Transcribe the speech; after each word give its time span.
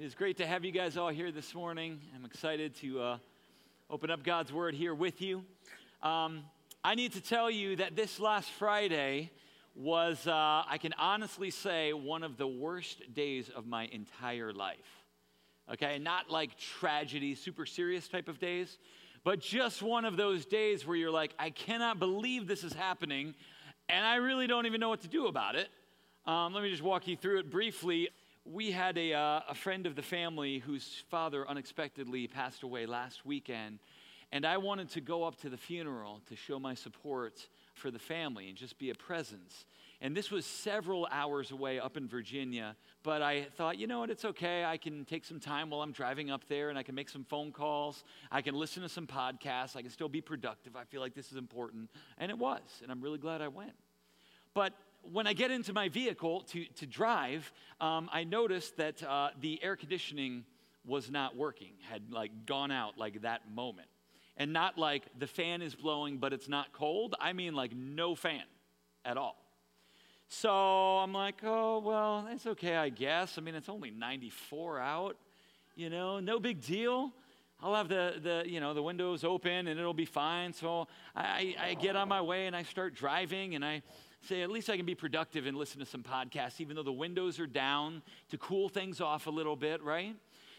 It 0.00 0.04
is 0.04 0.14
great 0.14 0.36
to 0.36 0.46
have 0.46 0.64
you 0.64 0.70
guys 0.70 0.96
all 0.96 1.08
here 1.08 1.32
this 1.32 1.56
morning. 1.56 2.00
I'm 2.14 2.24
excited 2.24 2.76
to 2.76 3.00
uh, 3.00 3.18
open 3.90 4.12
up 4.12 4.22
God's 4.22 4.52
Word 4.52 4.76
here 4.76 4.94
with 4.94 5.20
you. 5.20 5.42
Um, 6.04 6.44
I 6.84 6.94
need 6.94 7.14
to 7.14 7.20
tell 7.20 7.50
you 7.50 7.74
that 7.74 7.96
this 7.96 8.20
last 8.20 8.48
Friday 8.48 9.32
was, 9.74 10.24
uh, 10.28 10.62
I 10.68 10.78
can 10.80 10.94
honestly 11.00 11.50
say, 11.50 11.92
one 11.94 12.22
of 12.22 12.36
the 12.36 12.46
worst 12.46 13.12
days 13.12 13.48
of 13.48 13.66
my 13.66 13.86
entire 13.86 14.52
life. 14.52 15.02
Okay, 15.72 15.98
not 15.98 16.30
like 16.30 16.56
tragedy, 16.56 17.34
super 17.34 17.66
serious 17.66 18.06
type 18.06 18.28
of 18.28 18.38
days, 18.38 18.78
but 19.24 19.40
just 19.40 19.82
one 19.82 20.04
of 20.04 20.16
those 20.16 20.46
days 20.46 20.86
where 20.86 20.96
you're 20.96 21.10
like, 21.10 21.34
I 21.40 21.50
cannot 21.50 21.98
believe 21.98 22.46
this 22.46 22.62
is 22.62 22.72
happening, 22.72 23.34
and 23.88 24.06
I 24.06 24.16
really 24.16 24.46
don't 24.46 24.66
even 24.66 24.78
know 24.78 24.90
what 24.90 25.00
to 25.00 25.08
do 25.08 25.26
about 25.26 25.56
it. 25.56 25.68
Um, 26.24 26.54
let 26.54 26.62
me 26.62 26.70
just 26.70 26.84
walk 26.84 27.08
you 27.08 27.16
through 27.16 27.40
it 27.40 27.50
briefly 27.50 28.10
we 28.50 28.70
had 28.70 28.96
a, 28.96 29.12
uh, 29.12 29.40
a 29.48 29.54
friend 29.54 29.86
of 29.86 29.94
the 29.94 30.02
family 30.02 30.58
whose 30.58 31.04
father 31.10 31.46
unexpectedly 31.46 32.26
passed 32.26 32.62
away 32.62 32.86
last 32.86 33.26
weekend. 33.26 33.78
And 34.32 34.46
I 34.46 34.56
wanted 34.56 34.90
to 34.90 35.00
go 35.00 35.24
up 35.24 35.36
to 35.40 35.50
the 35.50 35.56
funeral 35.56 36.20
to 36.28 36.36
show 36.36 36.58
my 36.58 36.74
support 36.74 37.48
for 37.74 37.90
the 37.90 37.98
family 37.98 38.48
and 38.48 38.56
just 38.56 38.78
be 38.78 38.90
a 38.90 38.94
presence. 38.94 39.66
And 40.00 40.16
this 40.16 40.30
was 40.30 40.46
several 40.46 41.06
hours 41.10 41.50
away 41.50 41.78
up 41.78 41.96
in 41.96 42.08
Virginia. 42.08 42.76
But 43.02 43.20
I 43.20 43.44
thought, 43.56 43.78
you 43.78 43.86
know 43.86 44.00
what, 44.00 44.10
it's 44.10 44.24
okay. 44.24 44.64
I 44.64 44.76
can 44.76 45.04
take 45.04 45.24
some 45.24 45.40
time 45.40 45.70
while 45.70 45.82
I'm 45.82 45.92
driving 45.92 46.30
up 46.30 46.46
there 46.48 46.70
and 46.70 46.78
I 46.78 46.82
can 46.82 46.94
make 46.94 47.08
some 47.08 47.24
phone 47.24 47.52
calls. 47.52 48.04
I 48.30 48.40
can 48.42 48.54
listen 48.54 48.82
to 48.82 48.88
some 48.88 49.06
podcasts. 49.06 49.76
I 49.76 49.82
can 49.82 49.90
still 49.90 50.08
be 50.08 50.20
productive. 50.20 50.74
I 50.76 50.84
feel 50.84 51.00
like 51.00 51.14
this 51.14 51.30
is 51.30 51.36
important. 51.36 51.90
And 52.16 52.30
it 52.30 52.38
was. 52.38 52.60
And 52.82 52.90
I'm 52.90 53.00
really 53.00 53.18
glad 53.18 53.42
I 53.42 53.48
went. 53.48 53.74
But 54.54 54.72
when 55.02 55.26
I 55.26 55.32
get 55.32 55.50
into 55.50 55.72
my 55.72 55.88
vehicle 55.88 56.42
to, 56.52 56.64
to 56.76 56.86
drive, 56.86 57.50
um, 57.80 58.08
I 58.12 58.24
noticed 58.24 58.76
that 58.76 59.02
uh, 59.02 59.30
the 59.40 59.62
air 59.62 59.76
conditioning 59.76 60.44
was 60.84 61.10
not 61.10 61.36
working, 61.36 61.72
had 61.88 62.10
like 62.10 62.46
gone 62.46 62.70
out 62.70 62.98
like 62.98 63.22
that 63.22 63.50
moment. 63.52 63.88
And 64.36 64.52
not 64.52 64.78
like 64.78 65.04
the 65.18 65.26
fan 65.26 65.62
is 65.62 65.74
blowing, 65.74 66.18
but 66.18 66.32
it's 66.32 66.48
not 66.48 66.72
cold. 66.72 67.16
I 67.20 67.32
mean, 67.32 67.54
like 67.54 67.74
no 67.74 68.14
fan 68.14 68.44
at 69.04 69.16
all. 69.16 69.36
So 70.28 70.50
I'm 70.50 71.12
like, 71.12 71.36
oh, 71.42 71.80
well, 71.80 72.26
that's 72.28 72.46
okay, 72.46 72.76
I 72.76 72.90
guess. 72.90 73.38
I 73.38 73.40
mean, 73.40 73.54
it's 73.54 73.68
only 73.68 73.90
94 73.90 74.78
out, 74.78 75.16
you 75.74 75.90
know, 75.90 76.20
no 76.20 76.38
big 76.38 76.60
deal. 76.60 77.12
I'll 77.60 77.74
have 77.74 77.88
the, 77.88 78.14
the, 78.22 78.42
you 78.48 78.60
know, 78.60 78.74
the 78.74 78.82
windows 78.82 79.24
open 79.24 79.66
and 79.66 79.80
it'll 79.80 79.94
be 79.94 80.04
fine. 80.04 80.52
So 80.52 80.86
I, 81.16 81.56
I 81.58 81.74
get 81.74 81.96
on 81.96 82.08
my 82.08 82.20
way 82.20 82.46
and 82.46 82.54
I 82.54 82.62
start 82.62 82.94
driving 82.94 83.56
and 83.56 83.64
I 83.64 83.82
say, 84.22 84.42
at 84.42 84.50
least 84.50 84.68
I 84.68 84.76
can 84.76 84.86
be 84.86 84.94
productive 84.94 85.46
and 85.46 85.56
listen 85.56 85.80
to 85.80 85.86
some 85.86 86.02
podcasts, 86.02 86.60
even 86.60 86.76
though 86.76 86.82
the 86.82 86.92
windows 86.92 87.38
are 87.38 87.46
down 87.46 88.02
to 88.30 88.38
cool 88.38 88.68
things 88.68 89.00
off 89.00 89.26
a 89.26 89.30
little 89.30 89.56
bit, 89.56 89.82
right? 89.82 90.16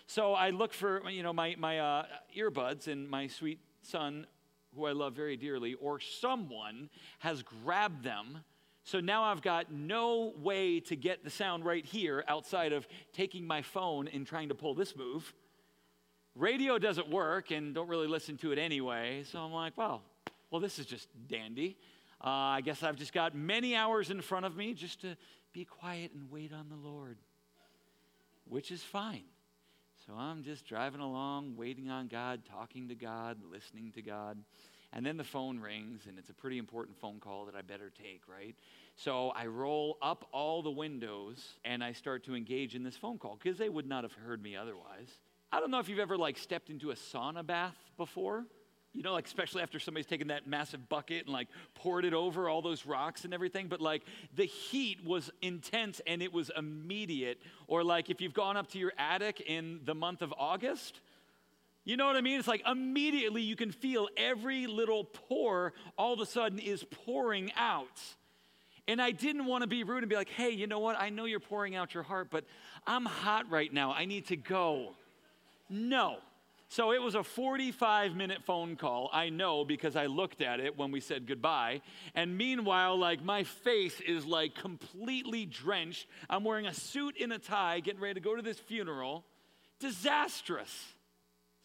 So 0.08 0.34
I 0.34 0.50
look 0.50 0.74
for, 0.74 1.08
you 1.10 1.24
know, 1.24 1.34
my, 1.34 1.56
my 1.58 1.80
uh, 1.80 2.06
earbuds, 2.36 2.88
and 2.88 3.10
my 3.10 3.28
sweet 3.28 3.60
son, 3.82 4.26
who 4.76 4.86
I 4.86 4.92
love 4.92 5.14
very 5.14 5.38
dearly, 5.38 5.76
or 5.76 6.00
someone 6.00 6.90
has 7.20 7.44
grabbed 7.44 8.04
them. 8.04 8.44
So 8.84 9.00
now 9.00 9.24
I've 9.24 9.42
got 9.42 9.72
no 9.72 10.34
way 10.38 10.80
to 10.80 10.96
get 10.96 11.24
the 11.24 11.30
sound 11.30 11.64
right 11.64 11.86
here 11.86 12.24
outside 12.28 12.74
of 12.74 12.88
taking 13.14 13.46
my 13.46 13.62
phone 13.62 14.08
and 14.08 14.26
trying 14.26 14.50
to 14.50 14.56
pull 14.56 14.74
this 14.74 14.96
move. 14.96 15.32
Radio 16.34 16.80
doesn't 16.80 17.10
work 17.10 17.52
and 17.52 17.76
don't 17.76 17.88
really 17.88 18.08
listen 18.08 18.38
to 18.38 18.52
it 18.52 18.58
anyway. 18.58 19.24
So 19.30 19.40
I'm 19.40 19.52
like, 19.52 19.74
well, 19.78 20.02
well, 20.50 20.62
this 20.62 20.80
is 20.80 20.86
just 20.86 21.08
dandy. 21.28 21.78
Uh, 22.22 22.28
I 22.28 22.62
guess 22.62 22.84
I've 22.84 22.98
just 22.98 23.14
got 23.14 23.34
many 23.36 23.76
hours 23.76 24.10
in 24.10 24.22
front 24.22 24.46
of 24.46 24.56
me 24.56 24.74
just 24.74 25.02
to 25.02 25.16
be 25.54 25.66
quiet 25.66 26.12
and 26.14 26.30
wait 26.30 26.52
on 26.54 26.68
the 26.70 26.76
Lord, 26.76 27.18
which 28.46 28.72
is 28.72 28.84
fine. 28.84 29.24
So 30.06 30.14
I'm 30.18 30.44
just 30.44 30.66
driving 30.66 31.02
along, 31.02 31.56
waiting 31.56 31.90
on 31.90 32.08
God, 32.08 32.42
talking 32.50 32.88
to 32.90 32.96
God, 32.96 33.38
listening 33.52 33.92
to 33.94 34.02
God. 34.02 34.38
And 34.92 35.06
then 35.06 35.18
the 35.18 35.24
phone 35.24 35.60
rings, 35.60 36.08
and 36.08 36.18
it's 36.18 36.30
a 36.30 36.34
pretty 36.34 36.58
important 36.58 36.98
phone 36.98 37.20
call 37.20 37.46
that 37.46 37.56
I 37.56 37.62
better 37.62 37.92
take, 37.92 38.24
right? 38.28 38.56
So 38.96 39.30
I 39.30 39.46
roll 39.46 39.98
up 40.02 40.28
all 40.32 40.64
the 40.64 40.72
windows 40.72 41.58
and 41.64 41.84
I 41.84 41.92
start 41.92 42.24
to 42.26 42.36
engage 42.36 42.76
in 42.76 42.84
this 42.84 42.98
phone 42.98 43.18
call 43.18 43.38
because 43.42 43.58
they 43.58 43.70
would 43.70 43.88
not 43.88 44.04
have 44.04 44.14
heard 44.14 44.42
me 44.42 44.56
otherwise. 44.56 45.10
I 45.52 45.60
don't 45.60 45.72
know 45.72 45.80
if 45.80 45.90
you've 45.90 46.00
ever 46.00 46.18
like 46.18 46.38
stepped 46.38 46.70
into 46.70 46.92
a 46.92 46.96
sauna 46.96 47.46
bath 47.46 47.78
before. 47.98 48.46
You 49.00 49.04
know, 49.04 49.14
like 49.14 49.28
especially 49.28 49.62
after 49.62 49.80
somebody's 49.80 50.08
taken 50.08 50.28
that 50.28 50.46
massive 50.46 50.90
bucket 50.90 51.24
and 51.24 51.30
like 51.34 51.48
poured 51.74 52.04
it 52.04 52.14
over 52.14 52.50
all 52.50 52.62
those 52.62 52.86
rocks 52.86 53.24
and 53.24 53.34
everything, 53.34 53.70
but 53.70 53.80
like 53.80 54.04
the 54.36 54.44
heat 54.44 55.06
was 55.06 55.32
intense 55.42 56.02
and 56.06 56.22
it 56.22 56.34
was 56.34 56.52
immediate. 56.54 57.42
Or 57.68 57.82
like 57.82 58.10
if 58.10 58.20
you've 58.20 58.34
gone 58.34 58.58
up 58.58 58.68
to 58.72 58.78
your 58.78 58.92
attic 58.98 59.40
in 59.40 59.80
the 59.86 59.96
month 59.96 60.22
of 60.22 60.34
August, 60.38 61.00
you 61.86 61.96
know 61.96 62.08
what 62.08 62.18
I 62.18 62.22
mean? 62.22 62.40
It's 62.40 62.48
like 62.50 62.62
immediately 62.70 63.42
you 63.42 63.56
can 63.56 63.72
feel 63.72 64.10
every 64.18 64.68
little 64.68 65.06
pore 65.06 65.72
all 65.98 66.12
of 66.12 66.20
a 66.20 66.26
sudden 66.26 66.60
is 66.60 66.84
pouring 66.84 67.54
out. 67.56 68.02
And 68.86 69.02
I 69.02 69.12
didn't 69.12 69.46
want 69.46 69.62
to 69.62 69.68
be 69.70 69.86
rude 69.86 70.04
and 70.04 70.10
be 70.10 70.18
like, 70.18 70.28
hey, 70.28 70.50
you 70.50 70.68
know 70.68 70.80
what? 70.80 71.00
I 71.00 71.10
know 71.10 71.24
you're 71.24 71.40
pouring 71.40 71.74
out 71.74 71.94
your 71.94 72.04
heart, 72.04 72.28
but 72.30 72.44
I'm 72.86 73.06
hot 73.06 73.50
right 73.50 73.72
now. 73.72 73.94
I 73.94 74.04
need 74.04 74.28
to 74.28 74.36
go. 74.36 74.90
No. 75.70 76.18
So 76.72 76.92
it 76.92 77.02
was 77.02 77.16
a 77.16 77.24
45 77.24 78.16
minute 78.16 78.44
phone 78.44 78.76
call. 78.76 79.10
I 79.12 79.30
know 79.30 79.66
because 79.66 79.96
I 79.96 80.06
looked 80.06 80.40
at 80.42 80.60
it 80.60 80.78
when 80.78 80.92
we 80.92 81.00
said 81.00 81.26
goodbye. 81.26 81.82
And 82.14 82.38
meanwhile, 82.38 82.96
like 82.96 83.24
my 83.24 83.44
face 83.44 84.00
is 84.02 84.24
like 84.24 84.54
completely 84.54 85.48
drenched. 85.48 86.08
I'm 86.30 86.44
wearing 86.44 86.68
a 86.68 86.74
suit 86.74 87.16
and 87.20 87.34
a 87.34 87.40
tie, 87.40 87.80
getting 87.80 88.00
ready 88.00 88.14
to 88.16 88.20
go 88.20 88.36
to 88.36 88.44
this 88.44 88.60
funeral. 88.60 89.26
Disastrous. 89.80 90.94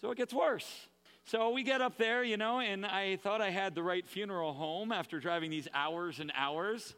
So 0.01 0.11
it 0.11 0.17
gets 0.17 0.33
worse. 0.33 0.89
So 1.27 1.51
we 1.51 1.65
get 1.65 1.83
up 1.83 1.99
there, 1.99 2.25
you 2.25 2.39
know, 2.39 2.61
and 2.61 2.87
I 2.87 3.17
thought 3.17 3.43
I 3.43 3.51
had 3.51 3.75
the 3.75 3.83
right 3.83 4.07
funeral 4.07 4.55
home 4.55 4.91
after 4.91 5.21
driving 5.21 5.51
these 5.51 5.69
hours 5.75 6.19
and 6.19 6.33
hours. 6.35 6.95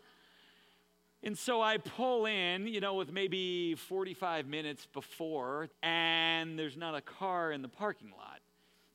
And 1.26 1.36
so 1.36 1.60
I 1.60 1.78
pull 1.78 2.26
in, 2.26 2.68
you 2.68 2.78
know, 2.78 2.94
with 2.94 3.10
maybe 3.10 3.74
45 3.74 4.46
minutes 4.46 4.86
before, 4.86 5.68
and 5.82 6.56
there's 6.56 6.76
not 6.76 6.94
a 6.94 7.00
car 7.00 7.50
in 7.50 7.62
the 7.62 7.68
parking 7.68 8.12
lot. 8.16 8.38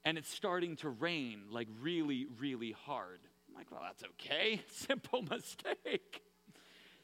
And 0.06 0.18
it's 0.18 0.34
starting 0.34 0.78
to 0.78 0.90
rain, 0.90 1.42
like 1.52 1.68
really, 1.82 2.28
really 2.40 2.72
hard. 2.72 3.20
I'm 3.50 3.56
like, 3.56 3.70
well, 3.70 3.82
that's 3.84 4.06
okay. 4.14 4.62
Simple 4.72 5.24
mistake. 5.24 6.22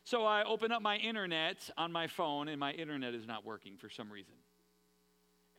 So 0.06 0.24
I 0.24 0.46
open 0.46 0.72
up 0.72 0.82
my 0.82 0.96
internet 0.96 1.70
on 1.78 1.92
my 1.92 2.08
phone, 2.08 2.48
and 2.48 2.58
my 2.58 2.72
internet 2.72 3.14
is 3.14 3.28
not 3.28 3.44
working 3.44 3.76
for 3.76 3.90
some 3.90 4.10
reason. 4.10 4.36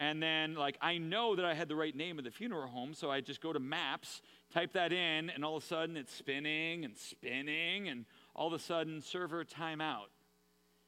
And 0.00 0.23
then, 0.23 0.55
like, 0.55 0.79
I 0.81 0.97
know 0.97 1.37
that 1.37 1.45
I 1.45 1.53
had 1.53 1.69
the 1.69 1.77
right 1.77 1.95
name 1.95 2.19
of 2.19 2.25
the 2.25 2.31
funeral 2.31 2.69
home, 2.69 2.95
so 2.95 3.11
I 3.11 3.21
just 3.21 3.43
go 3.43 3.53
to 3.53 3.61
maps, 3.61 4.23
type 4.50 4.73
that 4.73 4.95
in, 4.95 5.29
and 5.29 5.45
all 5.45 5.59
of 5.59 5.62
a 5.62 5.67
sudden 5.67 5.99
it's 5.99 6.15
spinning 6.15 6.87
and 6.87 6.97
spinning, 6.97 7.91
and 7.91 8.06
all 8.38 8.47
of 8.47 8.53
a 8.53 8.59
sudden, 8.59 9.03
server 9.03 9.44
timeout. 9.44 10.06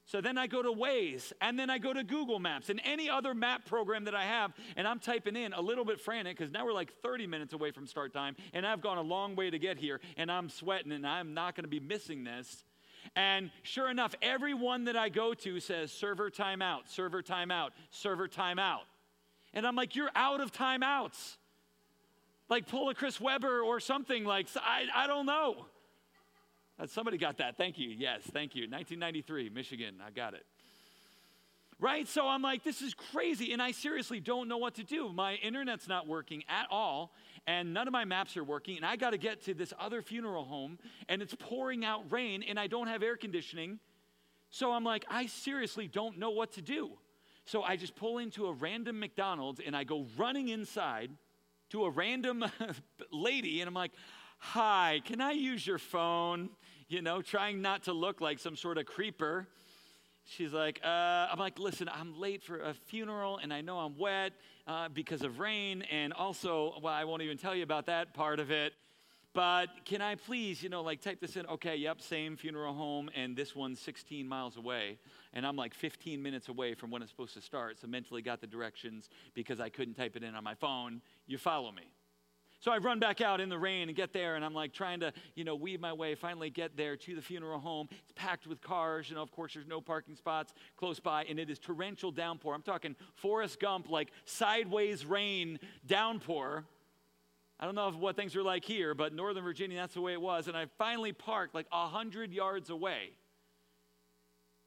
So 0.07 0.21
then 0.21 0.39
I 0.39 0.47
go 0.47 0.63
to 0.63 0.71
Waze, 0.71 1.33
and 1.41 1.59
then 1.59 1.69
I 1.69 1.79
go 1.79 1.93
to 1.93 2.03
Google 2.03 2.39
Maps 2.39 2.71
and 2.71 2.81
any 2.85 3.11
other 3.11 3.35
map 3.35 3.67
program 3.67 4.05
that 4.05 4.15
I 4.15 4.25
have, 4.25 4.53
and 4.77 4.87
I'm 4.87 4.99
typing 4.99 5.37
in 5.37 5.53
a 5.53 5.61
little 5.61 5.85
bit 5.85 6.01
frantic 6.01 6.39
because 6.39 6.53
now 6.53 6.65
we're 6.65 6.73
like 6.73 6.93
30 7.03 7.27
minutes 7.27 7.53
away 7.53 7.71
from 7.71 7.87
start 7.87 8.13
time, 8.13 8.37
and 8.53 8.67
I've 8.67 8.81
gone 8.81 8.99
a 8.99 9.03
long 9.03 9.37
way 9.37 9.51
to 9.51 9.59
get 9.59 9.79
here, 9.79 10.01
and 10.17 10.31
I'm 10.31 10.49
sweating, 10.49 10.93
and 10.93 11.07
I'm 11.07 11.35
not 11.35 11.55
going 11.55 11.65
to 11.65 11.69
be 11.69 11.81
missing 11.81 12.25
this. 12.25 12.65
And 13.17 13.51
sure 13.63 13.91
enough, 13.91 14.15
every 14.23 14.55
one 14.55 14.85
that 14.85 14.97
I 14.97 15.09
go 15.09 15.35
to 15.35 15.61
says 15.61 15.93
server 15.93 16.31
timeout, 16.31 16.89
server 16.89 17.23
timeout, 17.23 17.71
server 17.91 18.29
timeout. 18.29 18.83
And 19.53 19.67
I'm 19.67 19.75
like, 19.75 19.97
you're 19.97 20.11
out 20.15 20.41
of 20.41 20.53
timeouts. 20.53 21.37
Like 22.49 22.69
pull 22.69 22.89
a 22.89 22.95
Chris 22.95 23.21
Webber 23.21 23.61
or 23.61 23.81
something 23.81 24.25
like, 24.25 24.49
I, 24.57 24.85
I 24.95 25.07
don't 25.07 25.27
know. 25.27 25.67
Uh, 26.81 26.87
somebody 26.87 27.19
got 27.19 27.39
that. 27.39 27.57
Thank 27.57 27.79
you. 27.79 27.91
Yes, 27.91 28.23
thank 28.33 28.55
you. 28.55 28.63
1993, 28.63 29.51
Michigan. 29.51 29.97
I 30.05 30.11
got 30.11 30.35
it. 30.35 30.47
Right? 31.79 32.09
So 32.09 32.27
I'm 32.27 32.43
like, 32.43 32.63
this 32.63 32.81
is 32.81 32.95
crazy. 32.95 33.53
And 33.53 33.61
I 33.61 33.73
seriously 33.73 34.21
don't 34.21 34.49
know 34.49 34.59
what 34.59 34.75
to 34.77 34.85
do. 34.85 35.13
My 35.13 35.35
internet's 35.35 35.89
not 35.89 36.07
working 36.07 36.43
at 36.49 36.67
all, 36.71 37.13
and 37.47 37.75
none 37.75 37.87
of 37.87 37.93
my 37.93 38.05
maps 38.05 38.37
are 38.37 38.45
working. 38.45 38.77
And 38.77 38.87
I 38.87 38.97
got 38.97 39.11
to 39.11 39.19
get 39.19 39.45
to 39.45 39.55
this 39.55 39.73
other 39.79 40.01
funeral 40.01 40.45
home, 40.45 40.79
and 41.09 41.21
it's 41.21 41.35
pouring 41.39 41.85
out 41.85 42.11
rain, 42.11 42.43
and 42.43 42.59
I 42.59 42.67
don't 42.67 42.87
have 42.87 43.03
air 43.03 43.17
conditioning. 43.17 43.79
So 44.51 44.73
I'm 44.73 44.85
like, 44.85 45.05
I 45.09 45.27
seriously 45.27 45.87
don't 45.87 46.19
know 46.19 46.31
what 46.31 46.53
to 46.53 46.63
do. 46.63 46.93
So 47.45 47.63
I 47.63 47.77
just 47.77 47.95
pull 47.95 48.19
into 48.19 48.47
a 48.47 48.53
random 48.53 48.99
McDonald's, 48.99 49.61
and 49.65 49.77
I 49.77 49.85
go 49.85 50.07
running 50.17 50.49
inside 50.49 51.11
to 51.71 51.85
a 51.85 51.91
random 51.91 52.45
lady, 53.13 53.61
and 53.61 53.69
I'm 53.69 53.75
like, 53.75 53.93
Hi, 54.43 55.03
can 55.05 55.21
I 55.21 55.33
use 55.33 55.67
your 55.67 55.79
phone? 55.79 56.49
You 56.91 57.03
know, 57.03 57.23
trying 57.23 57.63
not 57.63 57.85
to 57.85 57.93
look 57.93 58.21
like 58.21 58.41
some 58.41 58.57
sort 58.57 58.77
of 58.77 58.85
creeper. 58.85 59.47
She's 60.25 60.53
like, 60.53 60.81
uh, 60.83 61.29
I'm 61.31 61.39
like, 61.39 61.57
listen, 61.57 61.89
I'm 61.89 62.19
late 62.19 62.43
for 62.43 62.59
a 62.59 62.75
funeral 62.75 63.39
and 63.39 63.55
I 63.55 63.61
know 63.61 63.79
I'm 63.79 63.97
wet 63.97 64.33
uh, 64.67 64.89
because 64.89 65.23
of 65.23 65.39
rain. 65.39 65.83
And 65.83 66.13
also, 66.13 66.75
well, 66.83 66.93
I 66.93 67.05
won't 67.05 67.23
even 67.23 67.39
tell 67.39 67.55
you 67.55 67.63
about 67.63 67.87
that 67.87 68.13
part 68.13 68.41
of 68.41 68.51
it. 68.51 68.73
but 69.35 69.69
can 69.85 70.03
I 70.03 70.17
please, 70.17 70.65
you 70.65 70.69
know, 70.69 70.83
like 70.83 71.01
type 71.01 71.21
this 71.21 71.37
in? 71.37 71.47
Okay, 71.47 71.77
yep, 71.77 72.01
same 72.01 72.37
funeral 72.37 72.75
home, 72.75 73.09
and 73.15 73.37
this 73.37 73.55
one's 73.55 73.79
16 73.79 74.27
miles 74.27 74.57
away. 74.57 74.99
And 75.33 75.47
I'm 75.47 75.55
like 75.55 75.75
15 75.75 76.21
minutes 76.21 76.49
away 76.49 76.75
from 76.75 76.91
when 76.91 77.03
it's 77.03 77.13
supposed 77.13 77.35
to 77.35 77.41
start. 77.41 77.79
So 77.79 77.87
mentally 77.87 78.21
got 78.21 78.41
the 78.41 78.49
directions 78.49 79.09
because 79.33 79.61
I 79.61 79.69
couldn't 79.69 79.95
type 79.95 80.17
it 80.17 80.25
in 80.25 80.35
on 80.35 80.43
my 80.43 80.55
phone. 80.55 81.03
You 81.29 81.39
follow 81.39 81.71
me. 81.71 81.85
So 82.61 82.71
I 82.71 82.77
run 82.77 82.99
back 82.99 83.23
out 83.23 83.41
in 83.41 83.49
the 83.49 83.59
rain 83.59 83.89
and 83.89 83.97
get 83.97 84.13
there, 84.13 84.37
and 84.37 84.45
I'm 84.45 84.53
like 84.53 84.75
trying 84.75 85.01
to, 85.01 85.15
you 85.35 85.45
know, 85.45 85.55
weave 85.55 85.81
my 85.81 85.95
way, 85.95 86.15
finally 86.15 86.51
get 86.51 86.77
there 86.77 86.95
to 86.95 87.15
the 87.15 87.23
funeral 87.23 87.59
home. 87.59 87.89
It's 87.91 88.13
packed 88.15 88.47
with 88.47 88.61
cars. 88.61 89.09
You 89.09 89.17
know, 89.17 89.23
of 89.23 89.31
course, 89.31 89.55
there's 89.55 89.67
no 89.67 89.81
parking 89.81 90.15
spots 90.15 90.53
close 90.77 91.01
by, 91.01 91.25
and 91.25 91.39
it 91.39 91.49
is 91.49 91.59
torrential 91.59 92.13
downpour. 92.13 92.55
I'm 92.55 92.63
talking 92.63 92.97
Forrest 93.15 93.61
Gump, 93.61 93.89
like 93.89 94.13
sideways 94.27 95.07
rain 95.07 95.59
downpour. 95.87 96.65
I 97.59 97.65
don't 97.65 97.75
know 97.75 97.91
what 97.93 98.17
things 98.17 98.37
are 98.37 98.43
like 98.43 98.65
here, 98.65 98.95
but 98.95 99.15
Northern 99.15 99.45
Virginia, 99.45 99.79
that's 99.79 99.95
the 99.95 100.01
way 100.03 100.13
it 100.13 100.21
was. 100.21 100.47
And 100.47 100.57
I 100.57 100.67
finally 100.77 101.13
parked 101.13 101.55
like 101.55 101.67
100 101.71 102.33
yards 102.33 102.69
away. 102.69 103.11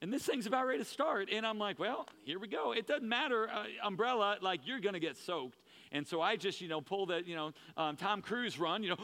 And 0.04 0.12
this 0.12 0.24
thing's 0.24 0.46
about 0.48 0.68
ready 0.68 0.80
to 0.80 0.86
start. 0.86 1.30
And 1.32 1.46
I'm 1.46 1.58
like, 1.58 1.80
well, 1.80 2.08
here 2.26 2.38
we 2.38 2.50
go. 2.50 2.74
It 2.74 2.88
doesn't 2.88 3.08
matter, 3.08 3.50
uh, 3.50 3.64
umbrella, 3.84 4.38
like 4.42 4.62
you're 4.66 4.82
going 4.82 4.96
to 4.96 5.00
get 5.00 5.16
soaked. 5.16 5.58
And 5.94 6.08
so 6.08 6.22
I 6.22 6.36
just, 6.36 6.60
you 6.60 6.68
know, 6.68 6.82
pull 6.82 7.06
the, 7.06 7.24
you 7.26 7.36
know, 7.36 7.52
um, 7.78 7.96
Tom 7.96 8.22
Cruise 8.22 8.60
run, 8.60 8.82
you 8.84 8.90
know, 8.90 8.98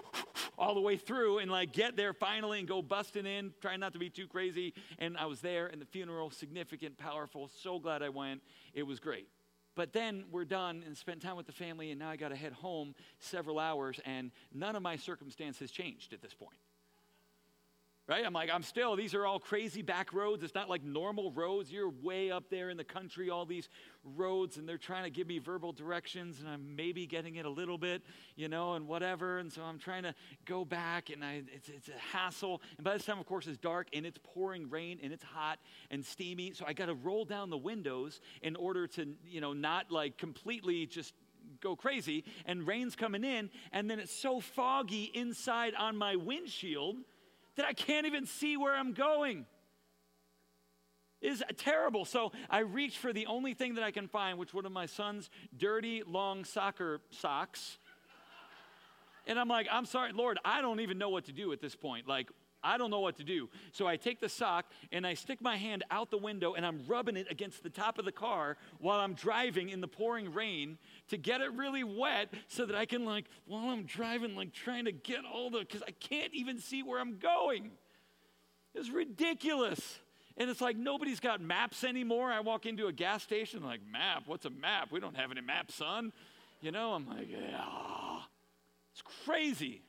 all 0.58 0.74
the 0.74 0.80
way 0.80 0.96
through 0.96 1.38
and 1.38 1.50
like 1.50 1.72
get 1.72 1.96
there 1.96 2.12
finally 2.12 2.58
and 2.58 2.68
go 2.68 2.82
busting 2.82 3.26
in, 3.26 3.52
trying 3.60 3.80
not 3.80 3.94
to 3.94 3.98
be 3.98 4.10
too 4.10 4.26
crazy. 4.26 4.74
And 4.98 5.16
I 5.16 5.24
was 5.26 5.40
there 5.40 5.66
and 5.66 5.80
the 5.80 5.86
funeral, 5.86 6.30
significant, 6.30 6.98
powerful. 6.98 7.50
So 7.62 7.78
glad 7.78 8.02
I 8.02 8.10
went. 8.10 8.42
It 8.74 8.84
was 8.84 9.00
great. 9.00 9.28
But 9.74 9.92
then 9.92 10.24
we're 10.30 10.44
done 10.44 10.82
and 10.86 10.96
spent 10.96 11.20
time 11.20 11.36
with 11.36 11.46
the 11.46 11.52
family, 11.52 11.90
and 11.90 11.98
now 11.98 12.08
I 12.08 12.16
got 12.16 12.28
to 12.28 12.36
head 12.36 12.54
home 12.54 12.94
several 13.18 13.58
hours, 13.58 14.00
and 14.06 14.30
none 14.54 14.74
of 14.74 14.82
my 14.82 14.96
circumstance 14.96 15.58
has 15.58 15.70
changed 15.70 16.14
at 16.14 16.22
this 16.22 16.32
point 16.32 16.56
right? 18.08 18.24
I'm 18.24 18.32
like, 18.32 18.50
I'm 18.52 18.62
still, 18.62 18.94
these 18.94 19.14
are 19.14 19.26
all 19.26 19.40
crazy 19.40 19.82
back 19.82 20.12
roads. 20.12 20.42
It's 20.42 20.54
not 20.54 20.68
like 20.68 20.84
normal 20.84 21.32
roads. 21.32 21.72
You're 21.72 21.90
way 21.90 22.30
up 22.30 22.48
there 22.50 22.70
in 22.70 22.76
the 22.76 22.84
country, 22.84 23.30
all 23.30 23.44
these 23.44 23.68
roads, 24.14 24.56
and 24.56 24.68
they're 24.68 24.78
trying 24.78 25.04
to 25.04 25.10
give 25.10 25.26
me 25.26 25.38
verbal 25.38 25.72
directions, 25.72 26.40
and 26.40 26.48
I'm 26.48 26.76
maybe 26.76 27.06
getting 27.06 27.36
it 27.36 27.46
a 27.46 27.50
little 27.50 27.78
bit, 27.78 28.02
you 28.36 28.48
know, 28.48 28.74
and 28.74 28.86
whatever. 28.86 29.38
And 29.38 29.52
so 29.52 29.62
I'm 29.62 29.78
trying 29.78 30.04
to 30.04 30.14
go 30.44 30.64
back, 30.64 31.10
and 31.10 31.24
I, 31.24 31.42
it's, 31.52 31.68
it's 31.68 31.88
a 31.88 32.16
hassle. 32.16 32.62
And 32.76 32.84
by 32.84 32.94
this 32.94 33.04
time, 33.04 33.18
of 33.18 33.26
course, 33.26 33.46
it's 33.46 33.58
dark, 33.58 33.88
and 33.92 34.06
it's 34.06 34.18
pouring 34.22 34.70
rain, 34.70 34.98
and 35.02 35.12
it's 35.12 35.24
hot 35.24 35.58
and 35.90 36.04
steamy. 36.04 36.52
So 36.52 36.64
I 36.66 36.72
got 36.72 36.86
to 36.86 36.94
roll 36.94 37.24
down 37.24 37.50
the 37.50 37.58
windows 37.58 38.20
in 38.42 38.56
order 38.56 38.86
to, 38.88 39.14
you 39.26 39.40
know, 39.40 39.52
not 39.52 39.90
like 39.90 40.18
completely 40.18 40.86
just 40.86 41.14
go 41.60 41.74
crazy. 41.76 42.24
And 42.44 42.66
rain's 42.66 42.96
coming 42.96 43.24
in, 43.24 43.50
and 43.72 43.90
then 43.90 43.98
it's 43.98 44.14
so 44.14 44.40
foggy 44.40 45.10
inside 45.14 45.74
on 45.74 45.96
my 45.96 46.16
windshield 46.16 46.96
that 47.56 47.66
I 47.66 47.72
can't 47.72 48.06
even 48.06 48.26
see 48.26 48.56
where 48.56 48.74
I'm 48.74 48.92
going. 48.92 49.46
Is 51.22 51.42
terrible. 51.56 52.04
So 52.04 52.32
I 52.50 52.58
reach 52.58 52.98
for 52.98 53.12
the 53.12 53.26
only 53.26 53.54
thing 53.54 53.74
that 53.76 53.84
I 53.84 53.90
can 53.90 54.06
find, 54.06 54.38
which 54.38 54.52
one 54.52 54.66
of 54.66 54.72
my 54.72 54.86
son's 54.86 55.30
dirty, 55.56 56.02
long 56.06 56.44
soccer 56.44 57.00
socks. 57.10 57.78
And 59.26 59.38
I'm 59.38 59.48
like, 59.48 59.66
I'm 59.70 59.86
sorry, 59.86 60.12
Lord, 60.12 60.38
I 60.44 60.60
don't 60.60 60.80
even 60.80 60.98
know 60.98 61.08
what 61.08 61.24
to 61.24 61.32
do 61.32 61.52
at 61.52 61.60
this 61.60 61.74
point. 61.74 62.06
Like, 62.06 62.30
I 62.62 62.78
don't 62.78 62.90
know 62.90 63.00
what 63.00 63.16
to 63.16 63.24
do. 63.24 63.48
So 63.72 63.86
I 63.86 63.96
take 63.96 64.20
the 64.20 64.28
sock 64.28 64.66
and 64.92 65.06
I 65.06 65.14
stick 65.14 65.40
my 65.40 65.56
hand 65.56 65.84
out 65.90 66.10
the 66.10 66.18
window 66.18 66.54
and 66.54 66.66
I'm 66.66 66.82
rubbing 66.86 67.16
it 67.16 67.26
against 67.30 67.62
the 67.62 67.70
top 67.70 67.98
of 67.98 68.04
the 68.04 68.12
car 68.12 68.56
while 68.78 69.00
I'm 69.00 69.14
driving 69.14 69.70
in 69.70 69.80
the 69.80 69.88
pouring 69.88 70.32
rain 70.32 70.78
to 71.08 71.16
get 71.16 71.40
it 71.40 71.52
really 71.52 71.84
wet 71.84 72.32
so 72.48 72.66
that 72.66 72.76
I 72.76 72.84
can, 72.84 73.04
like, 73.04 73.26
while 73.46 73.70
I'm 73.70 73.84
driving, 73.84 74.36
like, 74.36 74.52
trying 74.52 74.84
to 74.84 74.92
get 74.92 75.20
all 75.24 75.50
the, 75.50 75.60
because 75.60 75.82
I 75.82 75.92
can't 75.92 76.34
even 76.34 76.58
see 76.58 76.82
where 76.82 77.00
I'm 77.00 77.18
going. 77.18 77.70
It's 78.74 78.90
ridiculous. 78.90 79.98
And 80.36 80.50
it's 80.50 80.60
like 80.60 80.76
nobody's 80.76 81.20
got 81.20 81.40
maps 81.40 81.84
anymore. 81.84 82.30
I 82.30 82.40
walk 82.40 82.66
into 82.66 82.86
a 82.86 82.92
gas 82.92 83.22
station, 83.22 83.62
like, 83.62 83.80
map? 83.90 84.24
What's 84.26 84.44
a 84.44 84.50
map? 84.50 84.88
We 84.90 85.00
don't 85.00 85.16
have 85.16 85.30
any 85.30 85.40
maps, 85.40 85.76
son. 85.76 86.12
You 86.60 86.72
know, 86.72 86.92
I'm 86.92 87.06
like, 87.06 87.28
yeah. 87.30 88.20
It's 88.92 89.02
crazy. 89.24 89.82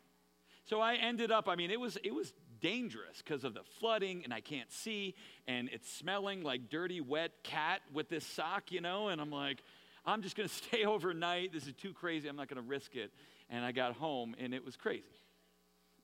So 0.66 0.82
I 0.82 0.96
ended 0.96 1.32
up, 1.32 1.48
I 1.48 1.56
mean, 1.56 1.72
it 1.72 1.80
was, 1.80 1.98
it 2.04 2.14
was 2.14 2.34
dangerous 2.60 3.22
because 3.24 3.44
of 3.44 3.54
the 3.54 3.64
flooding 3.80 4.24
and 4.24 4.34
I 4.34 4.42
can't 4.42 4.72
see 4.72 5.16
and 5.48 5.70
it's 5.72 5.90
smelling 5.92 6.44
like 6.44 6.70
dirty, 6.70 7.00
wet 7.00 7.32
cat 7.44 7.82
with 7.94 8.10
this 8.10 8.26
sock, 8.26 8.72
you 8.72 8.82
know, 8.82 9.08
and 9.10 9.22
I'm 9.22 9.32
like, 9.32 9.64
I'm 10.06 10.22
just 10.22 10.36
going 10.36 10.50
to 10.50 10.54
stay 10.54 10.86
overnight. 10.86 11.54
This 11.54 11.68
is 11.68 11.74
too 11.74 11.94
crazy. 11.94 12.28
I'm 12.28 12.36
not 12.36 12.48
going 12.48 12.62
to 12.62 12.68
risk 12.68 12.96
it. 12.96 13.12
And 13.50 13.64
I 13.64 13.72
got 13.72 13.94
home 13.94 14.36
and 14.38 14.54
it 14.54 14.66
was 14.66 14.76
crazy. 14.76 15.04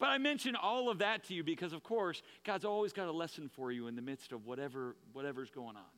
But 0.04 0.10
I 0.10 0.18
mention 0.18 0.58
all 0.58 0.90
of 0.90 0.98
that 0.98 1.24
to 1.30 1.34
you 1.34 1.46
because, 1.46 1.72
of 1.72 1.82
course, 1.82 2.22
God's 2.44 2.66
always 2.66 2.92
got 2.92 3.08
a 3.08 3.12
lesson 3.14 3.48
for 3.48 3.72
you 3.72 3.88
in 3.88 3.96
the 3.96 4.02
midst 4.02 4.34
of 4.34 4.46
whatever, 4.46 4.98
whatever's 5.14 5.50
going 5.50 5.78
on. 5.78 5.94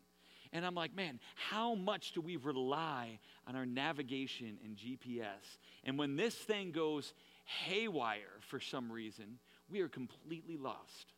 And 0.54 0.64
I'm 0.64 0.76
like, 0.76 0.96
man, 0.96 1.20
how 1.34 1.74
much 1.74 2.12
do 2.12 2.22
we 2.22 2.36
rely 2.36 3.18
on 3.48 3.56
our 3.56 3.66
navigation 3.66 4.60
and 4.64 4.78
GPS? 4.78 5.58
And 5.86 5.98
when 5.98 6.18
this 6.18 6.36
thing 6.36 6.72
goes 6.72 7.16
haywire 7.46 8.38
for 8.42 8.60
some 8.60 8.92
reason, 8.92 9.40
we 9.72 9.82
are 9.82 9.90
completely 9.90 10.58
lost. 10.58 11.14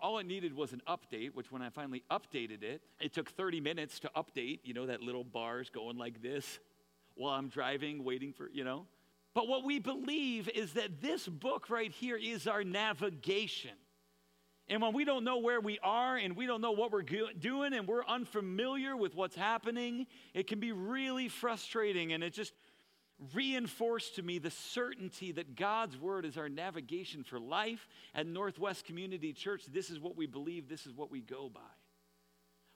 All 0.00 0.18
it 0.18 0.26
needed 0.26 0.52
was 0.52 0.72
an 0.72 0.82
update, 0.88 1.32
which 1.32 1.52
when 1.52 1.62
I 1.62 1.68
finally 1.68 2.02
updated 2.10 2.64
it, 2.64 2.82
it 2.98 3.14
took 3.14 3.30
30 3.30 3.60
minutes 3.60 4.00
to 4.00 4.10
update. 4.16 4.58
You 4.64 4.74
know, 4.74 4.86
that 4.86 5.00
little 5.00 5.22
bar's 5.22 5.70
going 5.70 5.96
like 5.96 6.22
this 6.22 6.58
while 7.14 7.34
I'm 7.34 7.50
driving, 7.50 8.02
waiting 8.02 8.32
for, 8.32 8.50
you 8.52 8.64
know. 8.64 8.86
But 9.36 9.48
what 9.48 9.64
we 9.64 9.80
believe 9.80 10.48
is 10.48 10.72
that 10.72 11.02
this 11.02 11.28
book 11.28 11.68
right 11.68 11.92
here 11.92 12.16
is 12.16 12.46
our 12.46 12.64
navigation. 12.64 13.72
And 14.66 14.80
when 14.80 14.94
we 14.94 15.04
don't 15.04 15.24
know 15.24 15.40
where 15.40 15.60
we 15.60 15.78
are 15.82 16.16
and 16.16 16.34
we 16.34 16.46
don't 16.46 16.62
know 16.62 16.72
what 16.72 16.90
we're 16.90 17.02
doing 17.02 17.74
and 17.74 17.86
we're 17.86 18.06
unfamiliar 18.06 18.96
with 18.96 19.14
what's 19.14 19.36
happening, 19.36 20.06
it 20.32 20.46
can 20.46 20.58
be 20.58 20.72
really 20.72 21.28
frustrating 21.28 22.14
and 22.14 22.24
it 22.24 22.32
just 22.32 22.54
reinforced 23.34 24.14
to 24.14 24.22
me 24.22 24.38
the 24.38 24.50
certainty 24.50 25.32
that 25.32 25.54
God's 25.54 25.98
word 25.98 26.24
is 26.24 26.38
our 26.38 26.48
navigation 26.48 27.22
for 27.22 27.38
life 27.38 27.86
at 28.14 28.26
Northwest 28.26 28.86
Community 28.86 29.34
Church. 29.34 29.66
This 29.70 29.90
is 29.90 30.00
what 30.00 30.16
we 30.16 30.24
believe, 30.26 30.66
this 30.66 30.86
is 30.86 30.94
what 30.94 31.10
we 31.10 31.20
go 31.20 31.50
by. 31.52 31.60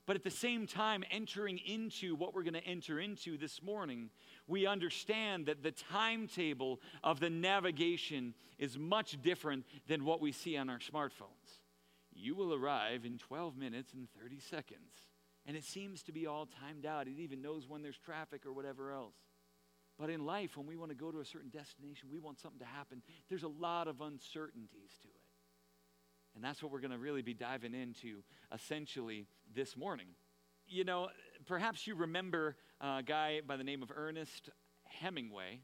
But 0.06 0.16
at 0.16 0.24
the 0.24 0.30
same 0.30 0.66
time, 0.66 1.04
entering 1.10 1.58
into 1.58 2.14
what 2.16 2.34
we're 2.34 2.42
going 2.42 2.54
to 2.54 2.66
enter 2.66 2.98
into 2.98 3.36
this 3.36 3.62
morning, 3.62 4.10
we 4.46 4.66
understand 4.66 5.46
that 5.46 5.62
the 5.62 5.70
timetable 5.72 6.80
of 7.04 7.20
the 7.20 7.30
navigation 7.30 8.34
is 8.58 8.78
much 8.78 9.20
different 9.22 9.64
than 9.86 10.04
what 10.04 10.20
we 10.20 10.32
see 10.32 10.56
on 10.56 10.68
our 10.68 10.78
smartphones. 10.78 11.60
You 12.12 12.34
will 12.34 12.54
arrive 12.54 13.04
in 13.04 13.18
12 13.18 13.56
minutes 13.56 13.92
and 13.92 14.08
30 14.20 14.40
seconds. 14.40 15.08
And 15.46 15.56
it 15.56 15.64
seems 15.64 16.02
to 16.04 16.12
be 16.12 16.26
all 16.26 16.46
timed 16.46 16.86
out. 16.86 17.06
It 17.06 17.18
even 17.18 17.40
knows 17.40 17.68
when 17.68 17.82
there's 17.82 17.98
traffic 17.98 18.44
or 18.46 18.52
whatever 18.52 18.92
else. 18.92 19.16
But 19.98 20.10
in 20.10 20.24
life, 20.24 20.56
when 20.56 20.66
we 20.66 20.76
want 20.76 20.90
to 20.90 20.96
go 20.96 21.10
to 21.10 21.20
a 21.20 21.24
certain 21.24 21.50
destination, 21.50 22.08
we 22.10 22.18
want 22.18 22.38
something 22.40 22.60
to 22.60 22.64
happen, 22.64 23.02
there's 23.28 23.42
a 23.42 23.48
lot 23.48 23.86
of 23.86 24.00
uncertainties 24.00 24.92
to 25.02 25.08
it. 25.08 25.19
And 26.40 26.44
that's 26.46 26.62
what 26.62 26.72
we're 26.72 26.80
going 26.80 26.92
to 26.92 26.98
really 26.98 27.20
be 27.20 27.34
diving 27.34 27.74
into 27.74 28.22
essentially 28.50 29.26
this 29.54 29.76
morning. 29.76 30.06
You 30.66 30.84
know, 30.84 31.10
perhaps 31.44 31.86
you 31.86 31.94
remember 31.94 32.56
a 32.80 33.02
guy 33.02 33.42
by 33.46 33.58
the 33.58 33.62
name 33.62 33.82
of 33.82 33.92
Ernest 33.94 34.48
Hemingway. 34.84 35.60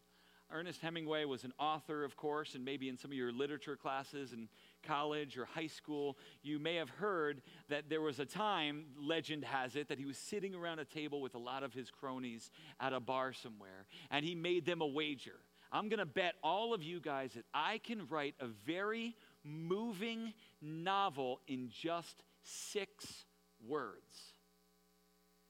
Ernest 0.50 0.82
Hemingway 0.82 1.24
was 1.24 1.44
an 1.44 1.54
author, 1.58 2.04
of 2.04 2.14
course, 2.14 2.54
and 2.54 2.62
maybe 2.62 2.90
in 2.90 2.98
some 2.98 3.10
of 3.10 3.16
your 3.16 3.32
literature 3.32 3.74
classes 3.74 4.34
in 4.34 4.50
college 4.82 5.38
or 5.38 5.46
high 5.46 5.66
school, 5.66 6.18
you 6.42 6.58
may 6.58 6.74
have 6.74 6.90
heard 6.90 7.40
that 7.70 7.88
there 7.88 8.02
was 8.02 8.20
a 8.20 8.26
time, 8.26 8.84
legend 9.00 9.44
has 9.44 9.76
it, 9.76 9.88
that 9.88 9.98
he 9.98 10.04
was 10.04 10.18
sitting 10.18 10.54
around 10.54 10.78
a 10.78 10.84
table 10.84 11.22
with 11.22 11.34
a 11.34 11.38
lot 11.38 11.62
of 11.62 11.72
his 11.72 11.90
cronies 11.90 12.50
at 12.80 12.92
a 12.92 13.00
bar 13.00 13.32
somewhere, 13.32 13.86
and 14.10 14.26
he 14.26 14.34
made 14.34 14.66
them 14.66 14.82
a 14.82 14.86
wager. 14.86 15.40
I'm 15.72 15.88
going 15.88 15.98
to 15.98 16.06
bet 16.06 16.34
all 16.42 16.74
of 16.74 16.82
you 16.82 17.00
guys 17.00 17.32
that 17.34 17.44
I 17.52 17.78
can 17.78 18.06
write 18.08 18.34
a 18.40 18.46
very 18.46 19.16
moving 19.44 20.32
novel 20.60 21.40
in 21.46 21.70
just 21.70 22.22
six 22.42 23.24
words. 23.66 24.34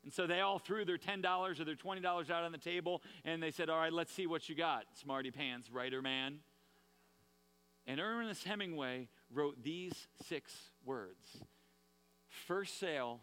And 0.05 0.13
so 0.13 0.27
they 0.27 0.41
all 0.41 0.59
threw 0.59 0.85
their 0.85 0.99
$10 0.99 1.61
or 1.61 1.65
their 1.65 1.75
$20 1.75 2.31
out 2.31 2.45
on 2.45 2.53
the 2.53 2.59
table 2.59 3.03
and 3.25 3.43
they 3.43 3.51
said, 3.51 3.69
All 3.69 3.79
right, 3.79 3.93
let's 3.93 4.13
see 4.13 4.27
what 4.27 4.49
you 4.49 4.55
got, 4.55 4.85
smarty 4.95 5.31
pants, 5.31 5.69
writer 5.71 6.01
man. 6.01 6.39
And 7.89 8.01
Ernest 8.01 8.45
Hemingway 8.45 9.09
wrote 9.33 9.63
these 9.63 10.07
six 10.27 10.53
words 10.85 11.27
First 12.47 12.79
sale, 12.79 13.21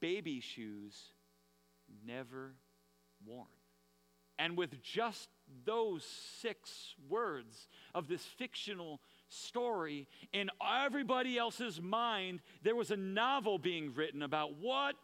baby 0.00 0.40
shoes, 0.40 0.94
never 2.06 2.54
worn. 3.26 3.46
And 4.38 4.56
with 4.56 4.82
just 4.82 5.28
those 5.64 6.04
six 6.40 6.94
words 7.08 7.68
of 7.94 8.08
this 8.08 8.22
fictional 8.22 9.00
story, 9.28 10.08
in 10.32 10.50
everybody 10.84 11.38
else's 11.38 11.80
mind, 11.80 12.40
there 12.62 12.76
was 12.76 12.90
a 12.90 12.96
novel 12.96 13.58
being 13.58 13.94
written 13.94 14.22
about 14.22 14.56
what 14.58 14.96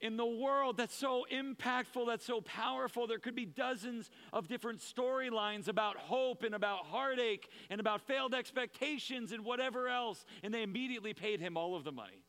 in 0.00 0.16
the 0.18 0.26
world 0.26 0.76
that's 0.76 0.94
so 0.94 1.24
impactful, 1.32 2.06
that's 2.06 2.26
so 2.26 2.42
powerful. 2.42 3.06
There 3.06 3.18
could 3.18 3.34
be 3.34 3.46
dozens 3.46 4.10
of 4.32 4.48
different 4.48 4.80
storylines 4.80 5.66
about 5.66 5.96
hope 5.96 6.42
and 6.42 6.54
about 6.54 6.84
heartache 6.84 7.48
and 7.70 7.80
about 7.80 8.02
failed 8.02 8.34
expectations 8.34 9.32
and 9.32 9.44
whatever 9.46 9.88
else. 9.88 10.26
And 10.42 10.52
they 10.52 10.62
immediately 10.62 11.14
paid 11.14 11.40
him 11.40 11.56
all 11.56 11.74
of 11.74 11.84
the 11.84 11.92
money. 11.92 12.22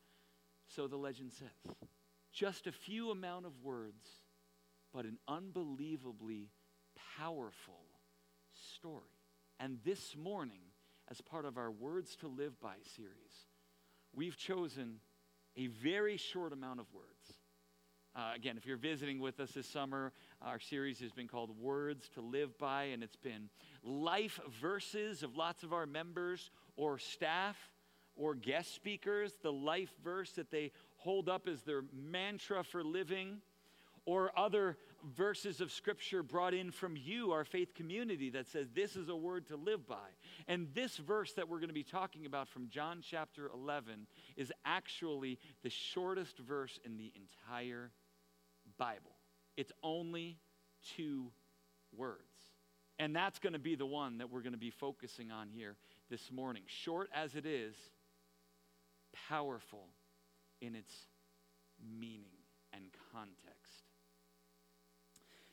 So 0.68 0.86
the 0.86 0.96
legend 0.96 1.32
says. 1.32 1.74
Just 2.32 2.66
a 2.66 2.72
few 2.72 3.10
amount 3.10 3.46
of 3.46 3.52
words, 3.62 4.08
but 4.92 5.04
an 5.04 5.18
unbelievably 5.28 6.50
powerful 7.18 7.80
story. 8.74 9.02
And 9.58 9.78
this 9.84 10.16
morning, 10.16 10.60
as 11.10 11.20
part 11.20 11.44
of 11.44 11.56
our 11.56 11.70
Words 11.70 12.16
to 12.16 12.28
Live 12.28 12.60
By 12.60 12.76
series, 12.96 13.46
we've 14.14 14.36
chosen 14.36 15.00
a 15.56 15.68
very 15.68 16.16
short 16.16 16.52
amount 16.52 16.80
of 16.80 16.86
words 16.92 17.38
uh, 18.16 18.32
again, 18.34 18.56
if 18.56 18.64
you're 18.64 18.78
visiting 18.78 19.18
with 19.18 19.38
us 19.40 19.50
this 19.50 19.68
summer, 19.68 20.10
our 20.40 20.58
series 20.58 20.98
has 21.00 21.12
been 21.12 21.28
called 21.28 21.50
Words 21.60 22.08
to 22.14 22.22
Live 22.22 22.56
By, 22.56 22.84
and 22.84 23.02
it's 23.02 23.16
been 23.16 23.50
life 23.84 24.40
verses 24.58 25.22
of 25.22 25.36
lots 25.36 25.62
of 25.62 25.74
our 25.74 25.84
members 25.84 26.50
or 26.76 26.98
staff 26.98 27.58
or 28.16 28.34
guest 28.34 28.74
speakers, 28.74 29.34
the 29.42 29.52
life 29.52 29.92
verse 30.02 30.30
that 30.32 30.50
they 30.50 30.72
hold 30.96 31.28
up 31.28 31.46
as 31.46 31.60
their 31.60 31.82
mantra 31.92 32.64
for 32.64 32.82
living, 32.82 33.42
or 34.06 34.30
other 34.34 34.78
verses 35.14 35.60
of 35.60 35.70
scripture 35.70 36.22
brought 36.22 36.54
in 36.54 36.70
from 36.70 36.96
you, 36.96 37.32
our 37.32 37.44
faith 37.44 37.74
community, 37.74 38.30
that 38.30 38.46
says 38.48 38.68
this 38.74 38.96
is 38.96 39.08
a 39.08 39.16
word 39.16 39.46
to 39.48 39.56
live 39.56 39.86
by. 39.86 40.08
And 40.48 40.68
this 40.74 40.96
verse 40.96 41.32
that 41.34 41.48
we're 41.48 41.58
going 41.58 41.68
to 41.68 41.74
be 41.74 41.82
talking 41.82 42.26
about 42.26 42.48
from 42.48 42.68
John 42.68 43.02
chapter 43.08 43.50
11 43.52 44.06
is 44.36 44.52
actually 44.64 45.38
the 45.62 45.70
shortest 45.70 46.38
verse 46.38 46.78
in 46.84 46.96
the 46.96 47.12
entire 47.14 47.90
Bible. 48.78 49.16
It's 49.56 49.72
only 49.82 50.38
two 50.96 51.30
words. 51.96 52.22
And 52.98 53.14
that's 53.14 53.38
going 53.38 53.52
to 53.52 53.58
be 53.58 53.74
the 53.74 53.86
one 53.86 54.18
that 54.18 54.30
we're 54.30 54.40
going 54.40 54.52
to 54.52 54.58
be 54.58 54.70
focusing 54.70 55.30
on 55.30 55.48
here 55.48 55.76
this 56.10 56.32
morning. 56.32 56.62
Short 56.66 57.10
as 57.14 57.34
it 57.34 57.44
is, 57.44 57.74
powerful 59.28 59.88
in 60.60 60.74
its 60.74 60.92
meaning 61.98 62.36
and 62.72 62.84
context. 63.12 63.65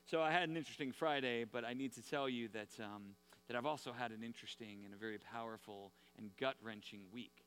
So 0.05 0.21
I 0.21 0.31
had 0.31 0.49
an 0.49 0.57
interesting 0.57 0.91
Friday, 0.91 1.45
but 1.45 1.63
I 1.63 1.73
need 1.73 1.93
to 1.93 2.01
tell 2.01 2.27
you 2.27 2.49
that, 2.49 2.67
um, 2.83 3.15
that 3.47 3.55
I've 3.55 3.65
also 3.65 3.93
had 3.93 4.11
an 4.11 4.21
interesting 4.21 4.81
and 4.83 4.93
a 4.93 4.97
very 4.97 5.17
powerful 5.17 5.93
and 6.17 6.29
gut 6.37 6.55
wrenching 6.61 6.99
week. 7.13 7.45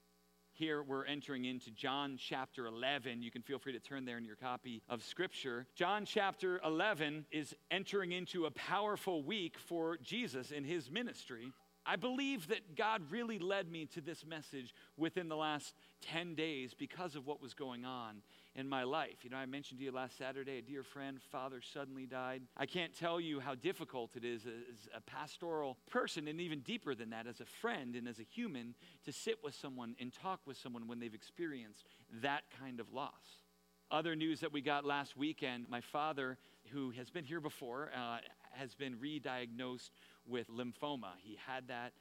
Here 0.52 0.82
we're 0.82 1.04
entering 1.04 1.44
into 1.44 1.70
John 1.70 2.16
chapter 2.18 2.66
11. 2.66 3.22
You 3.22 3.30
can 3.30 3.42
feel 3.42 3.58
free 3.58 3.74
to 3.74 3.78
turn 3.78 4.06
there 4.06 4.16
in 4.16 4.24
your 4.24 4.36
copy 4.36 4.80
of 4.88 5.04
Scripture. 5.04 5.66
John 5.74 6.06
chapter 6.06 6.58
11 6.64 7.26
is 7.30 7.54
entering 7.70 8.12
into 8.12 8.46
a 8.46 8.50
powerful 8.50 9.22
week 9.22 9.58
for 9.58 9.98
Jesus 9.98 10.50
in 10.50 10.64
his 10.64 10.90
ministry. 10.90 11.52
I 11.84 11.96
believe 11.96 12.48
that 12.48 12.74
God 12.74 13.02
really 13.10 13.38
led 13.38 13.70
me 13.70 13.84
to 13.94 14.00
this 14.00 14.24
message 14.24 14.74
within 14.96 15.28
the 15.28 15.36
last 15.36 15.74
10 16.00 16.34
days 16.34 16.72
because 16.72 17.16
of 17.16 17.26
what 17.26 17.42
was 17.42 17.52
going 17.52 17.84
on 17.84 18.22
in 18.56 18.68
my 18.68 18.84
life. 18.84 19.18
You 19.22 19.30
know, 19.30 19.36
I 19.36 19.44
mentioned 19.44 19.78
to 19.80 19.84
you 19.84 19.92
last 19.92 20.16
Saturday, 20.16 20.58
a 20.58 20.62
dear 20.62 20.82
friend, 20.82 21.20
father 21.30 21.60
suddenly 21.60 22.06
died. 22.06 22.42
I 22.56 22.64
can't 22.64 22.96
tell 22.98 23.20
you 23.20 23.38
how 23.38 23.54
difficult 23.54 24.16
it 24.16 24.24
is 24.24 24.46
as 24.46 24.88
a 24.94 25.00
pastoral 25.02 25.76
person, 25.90 26.26
and 26.26 26.40
even 26.40 26.60
deeper 26.60 26.94
than 26.94 27.10
that, 27.10 27.26
as 27.26 27.40
a 27.40 27.44
friend 27.44 27.94
and 27.94 28.08
as 28.08 28.18
a 28.18 28.22
human, 28.22 28.74
to 29.04 29.12
sit 29.12 29.36
with 29.44 29.54
someone 29.54 29.94
and 30.00 30.10
talk 30.12 30.40
with 30.46 30.56
someone 30.56 30.88
when 30.88 30.98
they've 30.98 31.14
experienced 31.14 31.84
that 32.22 32.44
kind 32.58 32.80
of 32.80 32.90
loss. 32.92 33.42
Other 33.90 34.16
news 34.16 34.40
that 34.40 34.52
we 34.52 34.62
got 34.62 34.84
last 34.84 35.16
weekend 35.16 35.66
my 35.68 35.82
father, 35.82 36.38
who 36.72 36.90
has 36.92 37.10
been 37.10 37.24
here 37.24 37.40
before, 37.40 37.90
uh, 37.94 38.18
has 38.52 38.74
been 38.74 38.98
re 38.98 39.18
diagnosed 39.18 39.92
with 40.26 40.48
lymphoma. 40.48 41.12
He 41.22 41.38
had 41.46 41.68
that 41.68 41.92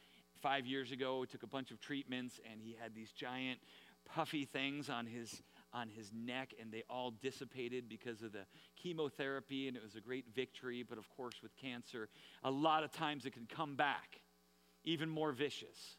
five 0.42 0.66
years 0.66 0.92
ago, 0.92 1.26
took 1.26 1.44
a 1.44 1.48
bunch 1.48 1.72
of 1.72 1.80
treatments, 1.82 2.40
and 2.50 2.62
he 2.62 2.76
had 2.82 2.96
these 2.96 3.12
giant 3.12 3.60
puffy 4.06 4.46
things 4.46 4.90
on 4.90 5.06
his 5.06 5.42
on 5.76 5.90
his 5.90 6.10
neck, 6.14 6.54
and 6.60 6.72
they 6.72 6.84
all 6.90 7.12
dissipated 7.22 7.90
because 7.90 8.22
of 8.22 8.32
the 8.32 8.46
chemotherapy, 8.82 9.68
and 9.68 9.76
it 9.76 9.84
was 9.84 9.96
a 9.96 10.02
great 10.02 10.26
victory. 10.34 10.84
But 10.88 10.98
of 10.98 11.10
course, 11.10 11.36
with 11.44 11.56
cancer, 11.58 12.08
a 12.44 12.50
lot 12.50 12.84
of 12.84 12.92
times 12.92 13.26
it 13.26 13.34
can 13.34 13.46
come 13.46 13.76
back 13.76 14.22
even 14.86 15.10
more 15.10 15.34
vicious. 15.34 15.98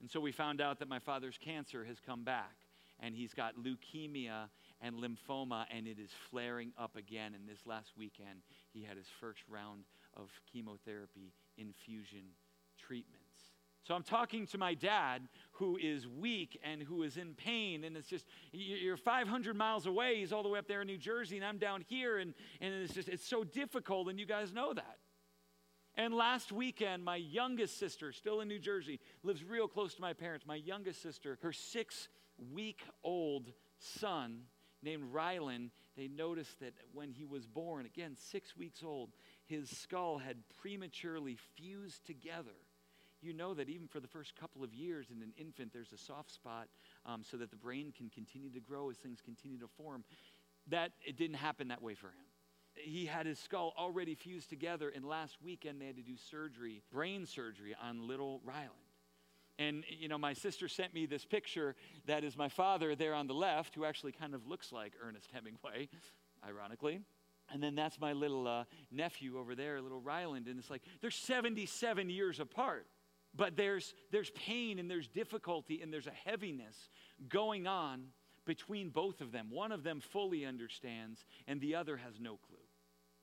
And 0.00 0.10
so 0.10 0.18
we 0.18 0.32
found 0.32 0.60
out 0.60 0.80
that 0.80 0.88
my 0.88 0.98
father's 0.98 1.38
cancer 1.38 1.84
has 1.84 2.00
come 2.00 2.24
back, 2.24 2.56
and 3.00 3.14
he's 3.14 3.32
got 3.32 3.54
leukemia 3.56 4.48
and 4.80 4.96
lymphoma, 4.96 5.66
and 5.70 5.86
it 5.86 5.98
is 5.98 6.10
flaring 6.30 6.72
up 6.76 6.96
again. 6.96 7.34
And 7.34 7.48
this 7.48 7.64
last 7.64 7.92
weekend, 7.96 8.42
he 8.72 8.82
had 8.82 8.96
his 8.96 9.06
first 9.20 9.40
round 9.48 9.84
of 10.16 10.28
chemotherapy 10.52 11.32
infusion 11.56 12.24
treatment. 12.78 13.23
So 13.84 13.94
I'm 13.94 14.02
talking 14.02 14.46
to 14.46 14.58
my 14.58 14.72
dad 14.72 15.28
who 15.52 15.76
is 15.76 16.08
weak 16.08 16.58
and 16.64 16.82
who 16.82 17.02
is 17.02 17.18
in 17.18 17.34
pain. 17.34 17.84
And 17.84 17.96
it's 17.98 18.08
just, 18.08 18.24
you're 18.50 18.96
500 18.96 19.54
miles 19.54 19.86
away. 19.86 20.20
He's 20.20 20.32
all 20.32 20.42
the 20.42 20.48
way 20.48 20.58
up 20.58 20.66
there 20.66 20.80
in 20.80 20.86
New 20.86 20.96
Jersey, 20.96 21.36
and 21.36 21.44
I'm 21.44 21.58
down 21.58 21.84
here. 21.86 22.18
And, 22.18 22.32
and 22.62 22.72
it's 22.74 22.94
just, 22.94 23.08
it's 23.08 23.26
so 23.26 23.44
difficult, 23.44 24.08
and 24.08 24.18
you 24.18 24.24
guys 24.24 24.54
know 24.54 24.72
that. 24.72 24.98
And 25.96 26.14
last 26.14 26.50
weekend, 26.50 27.04
my 27.04 27.16
youngest 27.16 27.78
sister, 27.78 28.10
still 28.10 28.40
in 28.40 28.48
New 28.48 28.58
Jersey, 28.58 29.00
lives 29.22 29.44
real 29.44 29.68
close 29.68 29.94
to 29.94 30.00
my 30.00 30.14
parents. 30.14 30.46
My 30.46 30.56
youngest 30.56 31.02
sister, 31.02 31.38
her 31.42 31.52
six 31.52 32.08
week 32.52 32.82
old 33.04 33.52
son 33.78 34.44
named 34.82 35.12
Rylan, 35.12 35.70
they 35.94 36.08
noticed 36.08 36.58
that 36.60 36.72
when 36.92 37.10
he 37.12 37.26
was 37.26 37.46
born, 37.46 37.84
again, 37.84 38.16
six 38.18 38.56
weeks 38.56 38.82
old, 38.82 39.10
his 39.44 39.68
skull 39.68 40.18
had 40.18 40.38
prematurely 40.60 41.36
fused 41.54 42.06
together 42.06 42.63
you 43.24 43.32
know 43.32 43.54
that 43.54 43.68
even 43.68 43.88
for 43.88 44.00
the 44.00 44.08
first 44.08 44.36
couple 44.36 44.62
of 44.62 44.74
years 44.74 45.06
in 45.10 45.22
an 45.22 45.32
infant, 45.36 45.72
there's 45.72 45.92
a 45.92 45.98
soft 45.98 46.30
spot 46.30 46.68
um, 47.06 47.22
so 47.24 47.36
that 47.38 47.50
the 47.50 47.56
brain 47.56 47.92
can 47.96 48.08
continue 48.10 48.50
to 48.50 48.60
grow 48.60 48.90
as 48.90 48.96
things 48.96 49.20
continue 49.24 49.58
to 49.58 49.68
form. 49.68 50.04
That 50.68 50.92
it 51.04 51.16
didn't 51.16 51.36
happen 51.36 51.68
that 51.68 51.82
way 51.82 51.94
for 51.94 52.08
him. 52.08 52.24
He 52.74 53.06
had 53.06 53.26
his 53.26 53.38
skull 53.38 53.72
already 53.78 54.14
fused 54.14 54.50
together, 54.50 54.92
and 54.94 55.04
last 55.04 55.36
weekend 55.42 55.80
they 55.80 55.86
had 55.86 55.96
to 55.96 56.02
do 56.02 56.16
surgery, 56.16 56.82
brain 56.92 57.24
surgery, 57.24 57.74
on 57.80 58.06
little 58.06 58.40
Ryland. 58.44 58.72
And, 59.58 59.84
you 59.88 60.08
know, 60.08 60.18
my 60.18 60.32
sister 60.32 60.66
sent 60.66 60.92
me 60.92 61.06
this 61.06 61.24
picture 61.24 61.76
that 62.06 62.24
is 62.24 62.36
my 62.36 62.48
father 62.48 62.96
there 62.96 63.14
on 63.14 63.28
the 63.28 63.34
left, 63.34 63.74
who 63.74 63.84
actually 63.84 64.10
kind 64.12 64.34
of 64.34 64.46
looks 64.48 64.72
like 64.72 64.94
Ernest 65.00 65.30
Hemingway, 65.32 65.88
ironically. 66.46 67.00
And 67.52 67.62
then 67.62 67.74
that's 67.74 68.00
my 68.00 68.12
little 68.12 68.48
uh, 68.48 68.64
nephew 68.90 69.38
over 69.38 69.54
there, 69.54 69.80
little 69.80 70.00
Ryland. 70.00 70.48
And 70.48 70.58
it's 70.58 70.70
like, 70.70 70.82
they're 71.00 71.10
77 71.10 72.10
years 72.10 72.40
apart. 72.40 72.86
But 73.36 73.56
there's, 73.56 73.94
there's 74.12 74.30
pain 74.30 74.78
and 74.78 74.90
there's 74.90 75.08
difficulty 75.08 75.80
and 75.82 75.92
there's 75.92 76.06
a 76.06 76.28
heaviness 76.28 76.76
going 77.28 77.66
on 77.66 78.04
between 78.46 78.90
both 78.90 79.20
of 79.20 79.32
them. 79.32 79.48
One 79.50 79.72
of 79.72 79.82
them 79.82 80.00
fully 80.00 80.44
understands, 80.44 81.24
and 81.46 81.60
the 81.60 81.74
other 81.74 81.96
has 81.96 82.20
no 82.20 82.36
clue. 82.36 82.58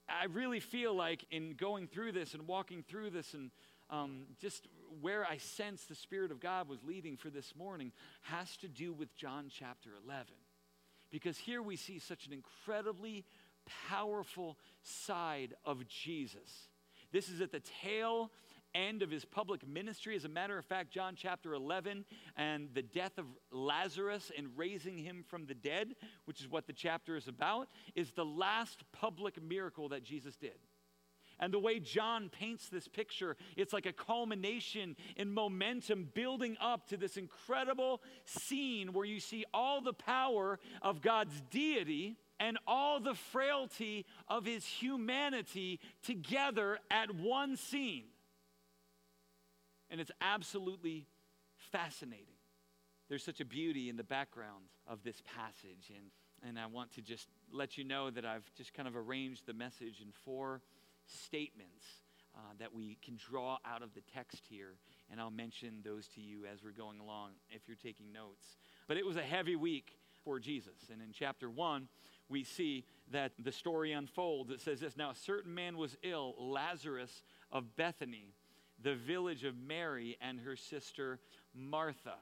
I 0.10 0.26
really 0.26 0.60
feel 0.60 0.94
like 0.94 1.26
in 1.32 1.54
going 1.54 1.88
through 1.88 2.12
this 2.12 2.34
and 2.34 2.48
walking 2.48 2.84
through 2.84 3.12
this 3.12 3.34
and 3.34 3.52
um, 3.90 4.24
just 4.40 4.68
where 5.02 5.26
I 5.26 5.38
sense 5.38 5.84
the 5.86 5.96
Spirit 5.96 6.32
of 6.32 6.40
God 6.40 6.68
was 6.68 6.80
leading 6.84 7.18
for 7.18 7.30
this 7.30 7.54
morning 7.56 7.92
has 8.22 8.58
to 8.58 8.68
do 8.68 8.94
with 8.94 9.16
John 9.16 9.48
chapter 9.50 9.92
11. 10.06 10.28
Because 11.12 11.38
here 11.38 11.62
we 11.62 11.76
see 11.76 12.00
such 12.00 12.26
an 12.26 12.34
incredibly 12.34 13.26
powerful 13.90 14.58
side 14.82 15.54
of 15.66 15.88
Jesus. 15.88 16.70
This 17.12 17.30
is 17.30 17.42
at 17.42 17.52
the 17.52 17.62
tail 17.84 18.32
end 18.74 19.02
of 19.02 19.12
his 19.12 19.26
public 19.26 19.68
ministry. 19.68 20.16
As 20.16 20.26
a 20.26 20.30
matter 20.30 20.58
of 20.58 20.66
fact, 20.66 20.92
John 20.92 21.16
chapter 21.16 21.54
11 21.54 22.06
and 22.36 22.70
the 22.74 22.82
death 22.82 23.18
of 23.18 23.26
Lazarus 23.52 24.32
and 24.38 24.48
raising 24.56 24.98
him 24.98 25.24
from 25.28 25.46
the 25.46 25.54
dead, 25.54 25.96
which 26.26 26.42
is 26.42 26.50
what 26.50 26.68
the 26.68 26.74
chapter 26.74 27.16
is 27.16 27.28
about, 27.28 27.70
is 27.96 28.12
the 28.12 28.26
last 28.26 28.84
public 28.92 29.42
miracle 29.42 29.90
that 29.90 30.04
Jesus 30.04 30.36
did. 30.36 30.60
And 31.40 31.52
the 31.52 31.60
way 31.60 31.80
John 31.80 32.30
paints 32.30 32.70
this 32.70 32.88
picture, 32.88 33.36
it's 33.58 33.74
like 33.74 33.88
a 33.88 33.94
culmination 33.94 34.96
in 35.18 35.34
momentum 35.34 36.10
building 36.14 36.56
up 36.62 36.88
to 36.90 36.98
this 36.98 37.18
incredible 37.18 38.02
scene 38.26 38.94
where 38.94 39.06
you 39.06 39.20
see 39.20 39.44
all 39.52 39.82
the 39.82 39.94
power 39.94 40.60
of 40.84 41.02
God's 41.02 41.42
deity 41.50 42.18
and 42.40 42.60
all 42.68 43.00
the 43.00 43.16
frailty 43.16 44.06
of 44.28 44.46
his 44.46 44.66
humanity 44.66 45.80
together 46.04 46.80
at 46.92 47.14
one 47.16 47.58
scene. 47.58 48.06
And 49.92 50.00
it's 50.00 50.12
absolutely 50.22 51.06
fascinating. 51.72 52.38
There's 53.10 53.24
such 53.24 53.42
a 53.42 53.46
beauty 53.46 53.90
in 53.90 53.98
the 53.98 54.06
background 54.06 54.64
of 54.88 55.04
this 55.04 55.22
passage. 55.36 55.92
And, 55.94 56.12
and 56.48 56.58
I 56.58 56.66
want 56.66 56.94
to 56.94 57.02
just 57.02 57.28
let 57.52 57.78
you 57.78 57.84
know 57.84 58.10
that 58.10 58.26
I've 58.26 58.50
just 58.56 58.74
kind 58.74 58.88
of 58.88 58.96
arranged 58.96 59.46
the 59.46 59.54
message 59.54 60.00
in 60.02 60.14
four 60.24 60.62
statements 61.06 61.86
uh, 62.34 62.40
that 62.60 62.74
we 62.74 62.98
can 63.04 63.18
draw 63.18 63.58
out 63.66 63.84
of 63.84 63.94
the 63.94 64.02
text 64.14 64.44
here. 64.50 64.78
And 65.12 65.20
I'll 65.20 65.30
mention 65.30 65.82
those 65.84 66.08
to 66.16 66.22
you 66.22 66.46
as 66.46 66.64
we're 66.64 66.72
going 66.72 67.02
along 67.02 67.32
if 67.50 67.64
you're 67.68 67.76
taking 67.76 68.14
notes. 68.14 68.56
But 68.88 68.96
it 68.96 69.06
was 69.06 69.18
a 69.18 69.22
heavy 69.22 69.58
week 69.58 69.98
for 70.24 70.40
Jesus. 70.40 70.90
And 70.90 71.02
in 71.02 71.10
chapter 71.12 71.50
one, 71.50 71.90
we 72.30 72.46
see 72.46 72.86
that 73.12 73.34
the 73.38 73.52
story 73.52 73.92
unfolds. 73.92 74.52
It 74.52 74.62
says 74.62 74.80
this 74.80 74.96
Now, 74.96 75.10
a 75.10 75.16
certain 75.16 75.54
man 75.54 75.78
was 75.78 75.98
ill, 76.02 76.36
Lazarus 76.40 77.24
of 77.52 77.76
Bethany, 77.76 78.34
the 78.84 78.96
village 78.96 79.44
of 79.44 79.56
Mary 79.58 80.18
and 80.22 80.40
her 80.40 80.56
sister 80.56 81.20
Martha. 81.54 82.16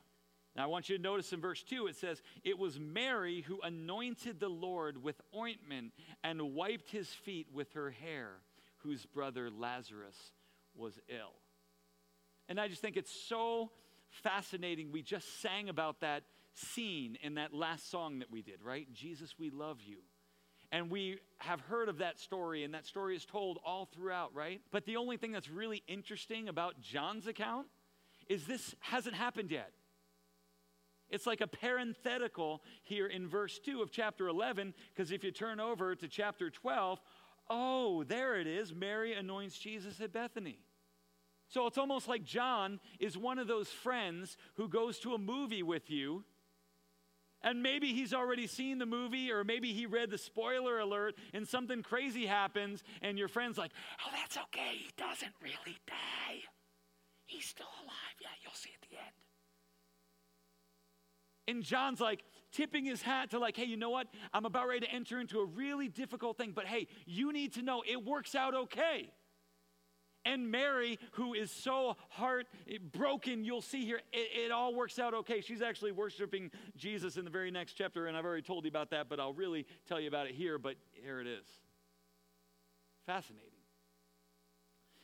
Now, 0.56 0.64
I 0.64 0.68
want 0.68 0.90
you 0.90 0.98
to 0.98 1.04
notice 1.04 1.32
in 1.32 1.42
verse 1.42 1.64
2, 1.64 1.88
it 1.88 1.96
says, 1.96 2.22
It 2.44 2.58
was 2.58 2.80
Mary 2.80 3.42
who 3.42 3.62
anointed 3.62 4.40
the 4.40 4.50
Lord 4.50 5.02
with 5.02 5.22
ointment 5.36 5.94
and 6.24 6.54
wiped 6.54 6.90
his 6.90 7.08
feet 7.08 7.48
with 7.54 7.74
her 7.74 7.92
hair, 7.92 8.32
whose 8.80 9.06
brother 9.06 9.50
Lazarus 9.50 10.18
was 10.76 11.00
ill. 11.08 11.34
And 12.48 12.60
I 12.60 12.68
just 12.68 12.82
think 12.82 12.98
it's 12.98 13.14
so 13.28 13.70
fascinating. 14.10 14.92
We 14.92 15.04
just 15.04 15.42
sang 15.42 15.70
about 15.70 16.02
that 16.02 16.24
scene 16.56 17.18
in 17.22 17.36
that 17.36 17.54
last 17.54 17.90
song 17.92 18.20
that 18.20 18.32
we 18.32 18.42
did, 18.42 18.62
right? 18.64 18.92
Jesus, 18.92 19.36
we 19.38 19.52
love 19.52 19.80
you. 19.86 20.00
And 20.72 20.92
we 20.92 21.18
have 21.40 21.62
heard 21.62 21.90
of 21.90 21.98
that 21.98 22.20
story, 22.20 22.64
and 22.64 22.74
that 22.74 22.86
story 22.86 23.16
is 23.16 23.26
told 23.26 23.60
all 23.66 23.86
throughout, 23.86 24.36
right? 24.36 24.62
But 24.72 24.86
the 24.86 24.98
only 24.98 25.18
thing 25.18 25.32
that's 25.32 25.50
really 25.50 25.84
interesting 25.88 26.48
about 26.48 26.80
John's 26.82 27.28
account 27.28 27.68
is 28.28 28.46
this 28.46 28.76
hasn't 28.80 29.16
happened 29.16 29.50
yet. 29.50 29.72
It's 31.10 31.26
like 31.26 31.42
a 31.42 31.48
parenthetical 31.48 32.62
here 32.84 33.08
in 33.08 33.28
verse 33.28 33.58
2 33.58 33.82
of 33.82 33.92
chapter 33.92 34.28
11, 34.28 34.76
because 34.94 35.12
if 35.12 35.24
you 35.24 35.32
turn 35.32 35.60
over 35.60 35.96
to 35.96 36.08
chapter 36.08 36.52
12, 36.52 37.00
oh, 37.50 38.04
there 38.04 38.40
it 38.40 38.46
is. 38.46 38.74
Mary 38.74 39.14
anoints 39.14 39.58
Jesus 39.58 40.00
at 40.02 40.14
Bethany. 40.14 40.60
So 41.48 41.66
it's 41.66 41.80
almost 41.80 42.08
like 42.08 42.24
John 42.24 42.80
is 43.00 43.18
one 43.18 43.40
of 43.40 43.48
those 43.48 43.70
friends 43.70 44.38
who 44.54 44.70
goes 44.70 45.00
to 45.00 45.16
a 45.16 45.18
movie 45.18 45.64
with 45.64 45.90
you 45.90 46.24
and 47.42 47.64
maybe 47.64 47.94
he's 47.94 48.14
already 48.14 48.48
seen 48.48 48.78
the 48.78 48.86
movie, 48.86 49.32
or 49.32 49.44
maybe 49.44 49.74
he 49.74 49.86
read 49.86 50.10
the 50.10 50.18
spoiler 50.18 50.80
alert 50.80 51.16
and 51.34 51.48
something 51.48 51.84
crazy 51.84 52.26
happens, 52.26 52.84
and 53.02 53.18
your 53.18 53.28
friend's 53.28 53.58
like, 53.58 53.72
Oh, 54.06 54.10
that's 54.14 54.38
okay. 54.38 54.76
He 54.78 54.90
doesn't 54.98 55.34
really 55.42 55.78
die. 55.88 56.40
He's 57.26 57.46
still 57.46 57.70
alive. 57.84 58.16
Yeah, 58.22 58.30
you'll 58.44 58.54
see 58.54 58.72
at 58.74 58.90
the 58.90 58.98
end. 58.98 59.16
And 61.48 61.64
John's 61.64 62.00
like 62.00 62.24
tipping 62.52 62.86
his 62.86 63.02
hat 63.02 63.32
to, 63.32 63.40
like, 63.40 63.56
hey, 63.56 63.66
you 63.66 63.78
know 63.78 63.90
what? 63.90 64.08
I'm 64.34 64.46
about 64.46 64.68
ready 64.68 64.86
to 64.86 64.92
enter 64.92 65.20
into 65.20 65.40
a 65.40 65.46
really 65.46 65.88
difficult 65.88 66.38
thing, 66.38 66.52
but 66.56 66.66
hey, 66.66 66.88
you 67.06 67.34
need 67.34 67.54
to 67.54 67.62
know 67.62 67.84
it 67.90 68.06
works 68.06 68.36
out 68.36 68.54
okay. 68.54 69.12
And 70.26 70.52
Mary, 70.52 71.00
who 71.14 71.34
is 71.34 71.50
so 71.50 71.96
heart 72.10 72.48
broken, 72.92 73.44
you'll 73.44 73.62
see 73.62 73.86
here, 73.86 74.02
it, 74.12 74.46
it, 74.46 74.52
all 74.52 74.76
works 74.76 75.00
out 75.00 75.14
okay. 75.14 75.42
She's 75.42 75.62
actually 75.62 75.92
worshiping 75.92 76.52
Jesus 76.76 77.18
in 77.18 77.24
the 77.24 77.32
very 77.32 77.52
next 77.52 77.74
chapter, 77.74 78.08
and 78.08 78.18
I've 78.18 78.26
already 78.26 78.42
told 78.42 78.66
you 78.66 78.70
about 78.70 78.90
that, 78.92 79.08
but 79.10 79.20
I'll 79.20 79.34
really 79.34 79.66
tell 79.88 80.00
you 80.00 80.08
about 80.08 80.28
it 80.28 80.36
here. 80.36 80.58
But 80.58 80.76
here 80.92 81.22
it 81.22 81.28
is. 81.28 81.46
Fascinating. 83.06 83.50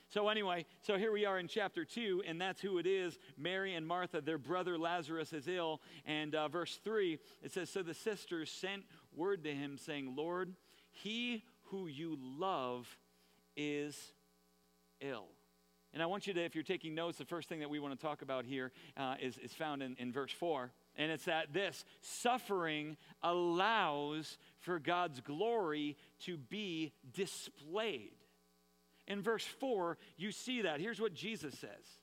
So, 0.09 0.29
anyway, 0.29 0.65
so 0.81 0.97
here 0.97 1.11
we 1.11 1.25
are 1.25 1.39
in 1.39 1.47
chapter 1.47 1.83
2, 1.83 2.23
and 2.27 2.39
that's 2.39 2.61
who 2.61 2.77
it 2.77 2.85
is 2.85 3.17
Mary 3.37 3.73
and 3.73 3.85
Martha. 3.85 4.21
Their 4.21 4.37
brother 4.37 4.77
Lazarus 4.77 5.33
is 5.33 5.47
ill. 5.47 5.81
And 6.05 6.35
uh, 6.35 6.47
verse 6.47 6.79
3, 6.83 7.19
it 7.41 7.51
says 7.51 7.69
So 7.69 7.83
the 7.83 7.93
sisters 7.93 8.49
sent 8.49 8.83
word 9.13 9.43
to 9.43 9.53
him, 9.53 9.77
saying, 9.77 10.13
Lord, 10.15 10.53
he 10.91 11.43
who 11.63 11.87
you 11.87 12.17
love 12.21 12.87
is 13.57 14.13
ill. 15.01 15.27
And 15.95 16.03
I 16.03 16.07
want 16.07 16.27
you 16.27 16.33
to, 16.33 16.43
if 16.43 16.55
you're 16.55 16.63
taking 16.63 16.93
notes, 16.93 17.17
the 17.17 17.25
first 17.25 17.47
thing 17.47 17.61
that 17.61 17.69
we 17.69 17.79
want 17.79 17.97
to 17.97 18.05
talk 18.05 18.21
about 18.21 18.43
here 18.43 18.73
uh, 18.97 19.15
is 19.21 19.37
is, 19.37 19.53
found 19.53 19.81
in, 19.81 19.95
in 19.97 20.11
verse 20.11 20.31
4. 20.31 20.69
And 20.97 21.09
it's 21.09 21.23
that 21.23 21.53
this 21.53 21.85
suffering 22.01 22.97
allows 23.23 24.37
for 24.59 24.77
God's 24.77 25.21
glory 25.21 25.95
to 26.25 26.37
be 26.37 26.91
displayed. 27.13 28.11
In 29.07 29.21
verse 29.21 29.45
4, 29.45 29.97
you 30.17 30.33
see 30.33 30.63
that. 30.63 30.81
Here's 30.81 30.99
what 30.99 31.13
Jesus 31.13 31.57
says. 31.57 31.99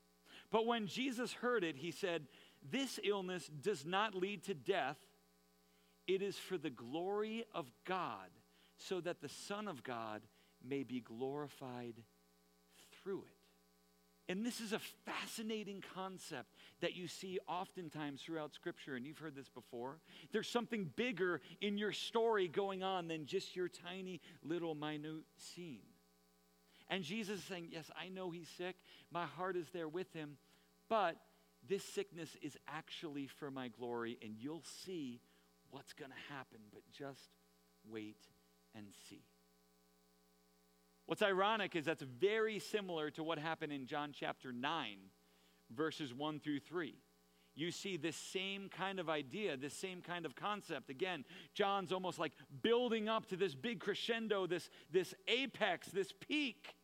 But 0.51 0.67
when 0.67 0.87
Jesus 0.87 1.35
heard 1.35 1.63
it, 1.63 1.77
he 1.77 1.91
said, 1.91 2.29
This 2.71 2.99
illness 3.05 3.51
does 3.61 3.85
not 3.85 4.15
lead 4.15 4.45
to 4.45 4.55
death, 4.55 4.99
it 6.07 6.23
is 6.23 6.37
for 6.37 6.57
the 6.57 6.71
glory 6.71 7.45
of 7.55 7.71
God, 7.85 8.31
so 8.79 9.01
that 9.03 9.21
the 9.21 9.29
Son 9.29 9.69
of 9.69 9.83
God 9.83 10.23
may 10.65 10.83
be 10.83 11.01
glorified 11.01 12.03
through 13.03 13.23
it. 13.23 13.43
And 14.29 14.47
this 14.47 14.61
is 14.61 14.73
a 14.73 14.81
fascinating 15.05 15.83
concept 15.95 16.55
that 16.81 16.97
you 16.97 17.09
see 17.09 17.39
oftentimes 17.49 18.23
throughout 18.23 18.55
Scripture, 18.55 18.95
and 18.95 19.05
you've 19.05 19.19
heard 19.19 19.35
this 19.35 19.49
before. 19.49 19.99
There's 20.31 20.49
something 20.49 20.91
bigger 20.97 21.41
in 21.61 21.77
your 21.77 21.93
story 21.93 22.49
going 22.49 22.83
on 22.83 23.09
than 23.09 23.27
just 23.27 23.57
your 23.57 23.69
tiny 23.69 24.21
little 24.43 24.75
minute 24.75 25.25
scene. 25.37 25.81
And 26.89 27.03
Jesus 27.03 27.41
is 27.41 27.45
saying, 27.45 27.69
Yes, 27.71 27.91
I 28.01 28.09
know 28.09 28.31
he's 28.31 28.49
sick. 28.57 28.77
My 29.11 29.27
heart 29.27 29.57
is 29.57 29.67
there 29.73 29.89
with 29.89 30.13
him. 30.13 30.37
But 30.89 31.17
this 31.69 31.85
sickness 31.85 32.37
is 32.43 32.57
actually 32.69 33.27
for 33.27 33.51
my 33.51 33.69
glory, 33.69 34.19
and 34.23 34.35
you'll 34.39 34.65
see 34.85 35.21
what's 35.71 35.93
going 35.93 36.11
to 36.11 36.35
happen. 36.35 36.59
But 36.73 36.83
just 36.93 37.31
wait 37.91 38.21
and 38.75 38.87
see. 39.09 39.25
What's 41.07 41.23
ironic 41.23 41.77
is 41.77 41.85
that's 41.85 42.03
very 42.03 42.59
similar 42.59 43.11
to 43.13 43.23
what 43.23 43.39
happened 43.39 43.73
in 43.73 43.87
John 43.87 44.13
chapter 44.19 44.53
9, 44.53 44.97
verses 45.75 46.15
1 46.15 46.41
through 46.41 46.61
3. 46.61 46.95
You 47.55 47.71
see 47.71 47.97
this 47.97 48.17
same 48.17 48.71
kind 48.71 48.99
of 48.99 49.11
idea, 49.11 49.57
this 49.57 49.75
same 49.75 50.01
kind 50.01 50.25
of 50.25 50.35
concept. 50.35 50.89
Again, 50.89 51.25
John's 51.55 51.93
almost 51.93 52.19
like 52.19 52.33
building 52.63 53.09
up 53.09 53.27
to 53.27 53.37
this 53.37 53.55
big 53.55 53.79
crescendo, 53.81 54.47
this, 54.47 54.71
this 54.91 55.15
apex, 55.29 55.89
this 55.89 56.13
peak. 56.13 56.75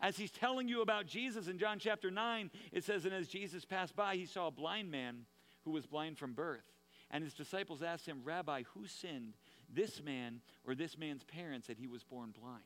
As 0.00 0.16
he's 0.18 0.30
telling 0.30 0.68
you 0.68 0.82
about 0.82 1.06
Jesus 1.06 1.48
in 1.48 1.58
John 1.58 1.78
chapter 1.78 2.10
9, 2.10 2.50
it 2.72 2.84
says, 2.84 3.04
And 3.04 3.14
as 3.14 3.26
Jesus 3.26 3.64
passed 3.64 3.96
by, 3.96 4.16
he 4.16 4.26
saw 4.26 4.48
a 4.48 4.52
blind 4.52 4.90
man 4.90 5.24
who 5.64 5.70
was 5.70 5.86
blind 5.86 6.18
from 6.18 6.34
birth. 6.34 6.64
And 7.10 7.24
his 7.24 7.32
disciples 7.32 7.82
asked 7.82 8.06
him, 8.06 8.20
Rabbi, 8.22 8.64
who 8.74 8.86
sinned, 8.86 9.34
this 9.72 10.02
man 10.02 10.40
or 10.66 10.74
this 10.74 10.98
man's 10.98 11.24
parents, 11.24 11.68
that 11.68 11.78
he 11.78 11.86
was 11.86 12.04
born 12.04 12.34
blind? 12.38 12.62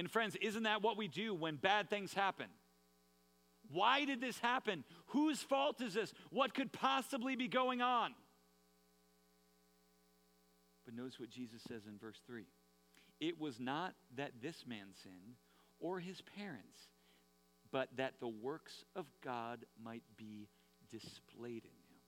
And 0.00 0.10
friends, 0.10 0.34
isn't 0.40 0.62
that 0.62 0.80
what 0.80 0.96
we 0.96 1.08
do 1.08 1.34
when 1.34 1.56
bad 1.56 1.90
things 1.90 2.14
happen? 2.14 2.46
Why 3.70 4.06
did 4.06 4.18
this 4.18 4.38
happen? 4.38 4.82
Whose 5.08 5.42
fault 5.42 5.82
is 5.82 5.92
this? 5.92 6.14
What 6.30 6.54
could 6.54 6.72
possibly 6.72 7.36
be 7.36 7.48
going 7.48 7.82
on? 7.82 8.14
But 10.86 10.94
notice 10.94 11.20
what 11.20 11.28
Jesus 11.28 11.60
says 11.68 11.82
in 11.86 11.98
verse 11.98 12.18
3 12.26 12.46
It 13.20 13.38
was 13.38 13.60
not 13.60 13.92
that 14.16 14.32
this 14.40 14.64
man 14.66 14.86
sinned 15.02 15.36
or 15.78 16.00
his 16.00 16.22
parents, 16.34 16.80
but 17.70 17.90
that 17.98 18.14
the 18.20 18.28
works 18.28 18.86
of 18.96 19.04
God 19.22 19.66
might 19.84 20.04
be 20.16 20.48
displayed 20.90 21.66
in 21.66 21.70
him. 21.70 22.00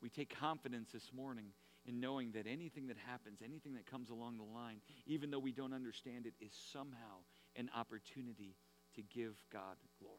We 0.00 0.08
take 0.08 0.38
confidence 0.38 0.90
this 0.92 1.10
morning 1.12 1.46
in 1.86 2.00
knowing 2.00 2.32
that 2.32 2.46
anything 2.46 2.86
that 2.88 2.96
happens, 3.06 3.40
anything 3.44 3.74
that 3.74 3.86
comes 3.86 4.10
along 4.10 4.36
the 4.36 4.44
line, 4.44 4.80
even 5.06 5.30
though 5.30 5.38
we 5.38 5.52
don't 5.52 5.74
understand 5.74 6.26
it, 6.26 6.34
is 6.40 6.52
somehow 6.72 7.24
an 7.56 7.70
opportunity 7.76 8.56
to 8.94 9.02
give 9.02 9.34
God 9.52 9.76
glory. 10.00 10.18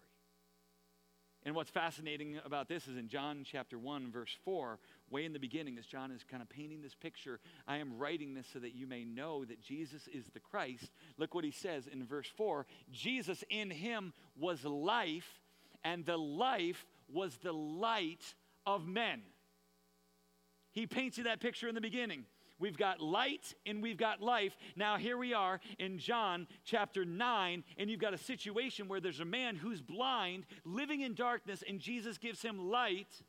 And 1.46 1.56
what's 1.56 1.70
fascinating 1.70 2.40
about 2.46 2.70
this 2.70 2.88
is 2.88 2.96
in 2.96 3.10
John 3.10 3.44
chapter 3.44 3.78
1, 3.78 4.12
verse 4.12 4.36
4, 4.46 4.80
way 5.10 5.26
in 5.26 5.34
the 5.34 5.40
beginning, 5.40 5.78
as 5.78 5.86
John 5.86 6.10
is 6.10 6.24
kind 6.24 6.42
of 6.42 6.48
painting 6.48 6.82
this 6.82 6.96
picture, 6.96 7.42
I 7.68 7.78
am 7.78 7.98
writing 7.98 8.34
this 8.34 8.48
so 8.54 8.60
that 8.60 8.74
you 8.74 8.88
may 8.88 9.04
know 9.04 9.44
that 9.44 9.62
Jesus 9.62 10.08
is 10.08 10.26
the 10.34 10.40
Christ. 10.40 10.90
Look 11.18 11.36
what 11.36 11.44
he 11.44 11.52
says 11.52 11.88
in 11.88 12.06
verse 12.06 12.30
4 12.38 12.66
Jesus 12.92 13.44
in 13.50 13.70
him 13.70 14.14
was 14.40 14.64
life, 14.64 15.42
and 15.84 16.06
the 16.06 16.18
life 16.18 16.86
was 17.12 17.38
the 17.44 17.52
light 17.52 18.36
of 18.66 18.88
men. 18.88 19.22
He 20.74 20.86
paints 20.86 21.18
you 21.18 21.24
that 21.26 21.40
picture 21.40 21.70
in 21.70 21.76
the 21.76 21.82
beginning. 21.82 22.26
We've 22.60 22.78
got 22.78 23.02
light 23.02 23.54
and 23.66 23.82
we've 23.82 23.98
got 23.98 24.22
life. 24.22 24.56
Now, 24.76 24.98
here 24.98 25.18
we 25.18 25.34
are 25.34 25.60
in 25.80 25.98
John 25.98 26.48
chapter 26.64 27.04
9, 27.04 27.64
and 27.78 27.90
you've 27.90 28.00
got 28.00 28.14
a 28.14 28.18
situation 28.18 28.88
where 28.88 29.00
there's 29.00 29.20
a 29.20 29.26
man 29.26 29.56
who's 29.56 29.82
blind, 29.82 30.46
living 30.64 31.02
in 31.02 31.14
darkness, 31.14 31.64
and 31.68 31.80
Jesus 31.80 32.18
gives 32.18 32.42
him 32.42 32.70
light. 32.70 33.22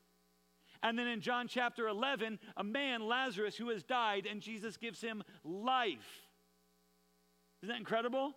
And 0.82 0.98
then 0.98 1.06
in 1.06 1.20
John 1.20 1.48
chapter 1.48 1.88
11, 1.88 2.38
a 2.56 2.64
man, 2.64 3.06
Lazarus, 3.06 3.56
who 3.56 3.70
has 3.70 3.82
died, 3.82 4.26
and 4.30 4.40
Jesus 4.40 4.76
gives 4.76 5.00
him 5.00 5.22
life. 5.42 6.28
Isn't 7.62 7.72
that 7.72 7.78
incredible? 7.78 8.34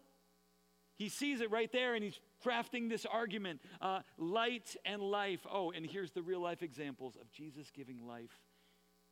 He 0.96 1.10
sees 1.10 1.42
it 1.42 1.52
right 1.52 1.72
there 1.72 1.94
and 1.94 2.04
he's 2.04 2.20
crafting 2.44 2.90
this 2.90 3.06
argument 3.06 3.62
uh, 3.82 4.00
light 4.18 4.76
and 4.84 5.00
life. 5.02 5.46
Oh, 5.52 5.70
and 5.70 5.86
here's 5.86 6.12
the 6.12 6.24
real 6.24 6.42
life 6.42 6.64
examples 6.64 7.16
of 7.22 7.32
Jesus 7.32 7.70
giving 7.70 8.08
life 8.08 8.47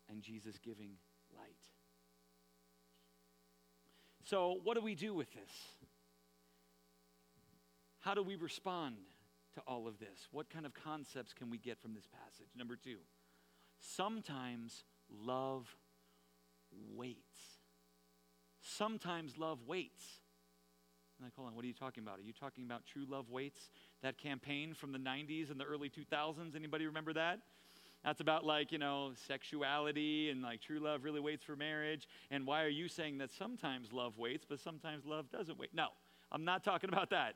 and 0.10 0.22
Jesus 0.22 0.58
giving 0.64 0.92
light. 1.36 1.56
So, 4.24 4.60
what 4.64 4.76
do 4.76 4.82
we 4.82 4.96
do 4.96 5.14
with 5.14 5.32
this? 5.34 5.52
How 8.00 8.14
do 8.14 8.24
we 8.24 8.36
respond 8.36 8.96
to 9.56 9.62
all 9.68 9.88
of 9.88 10.00
this? 10.00 10.28
What 10.32 10.50
kind 10.50 10.66
of 10.66 10.74
concepts 10.74 11.34
can 11.34 11.50
we 11.50 11.58
get 11.58 11.80
from 11.80 11.94
this 11.94 12.08
passage? 12.08 12.50
Number 12.56 12.76
two, 12.76 12.98
sometimes 13.80 14.84
love 15.10 15.76
waits. 16.96 17.38
Sometimes 18.62 19.38
love 19.38 19.60
waits. 19.68 20.04
I'm 21.20 21.26
like, 21.26 21.36
hold 21.36 21.48
on, 21.48 21.56
what 21.56 21.64
are 21.64 21.68
you 21.68 21.74
talking 21.74 22.04
about? 22.04 22.20
Are 22.20 22.24
you 22.24 22.34
talking 22.34 22.66
about 22.66 22.86
True 22.86 23.06
Love 23.08 23.30
Waits, 23.30 23.70
that 24.02 24.18
campaign 24.18 24.74
from 24.74 24.92
the 24.92 25.00
90s 25.00 25.50
and 25.50 25.60
the 25.60 25.64
early 25.64 25.90
2000s? 25.90 26.56
Anybody 26.56 26.86
remember 26.88 27.14
that? 27.14 27.40
That's 28.06 28.22
about 28.22 28.46
like, 28.46 28.72
you 28.72 28.78
know, 28.78 29.14
sexuality 29.28 30.30
and 30.30 30.44
like 30.44 30.62
true 30.62 30.80
love 30.80 31.04
really 31.04 31.20
waits 31.20 31.44
for 31.44 31.56
marriage. 31.56 32.08
And 32.30 32.46
why 32.46 32.62
are 32.62 32.70
you 32.70 32.88
saying 32.88 33.18
that 33.18 33.32
sometimes 33.32 33.92
love 33.92 34.20
waits, 34.20 34.46
but 34.48 34.60
sometimes 34.60 35.06
love 35.08 35.32
doesn't 35.32 35.58
wait? 35.58 35.72
No, 35.74 35.88
I'm 36.32 36.46
not 36.46 36.64
talking 36.64 36.92
about 36.94 37.10
that. 37.10 37.34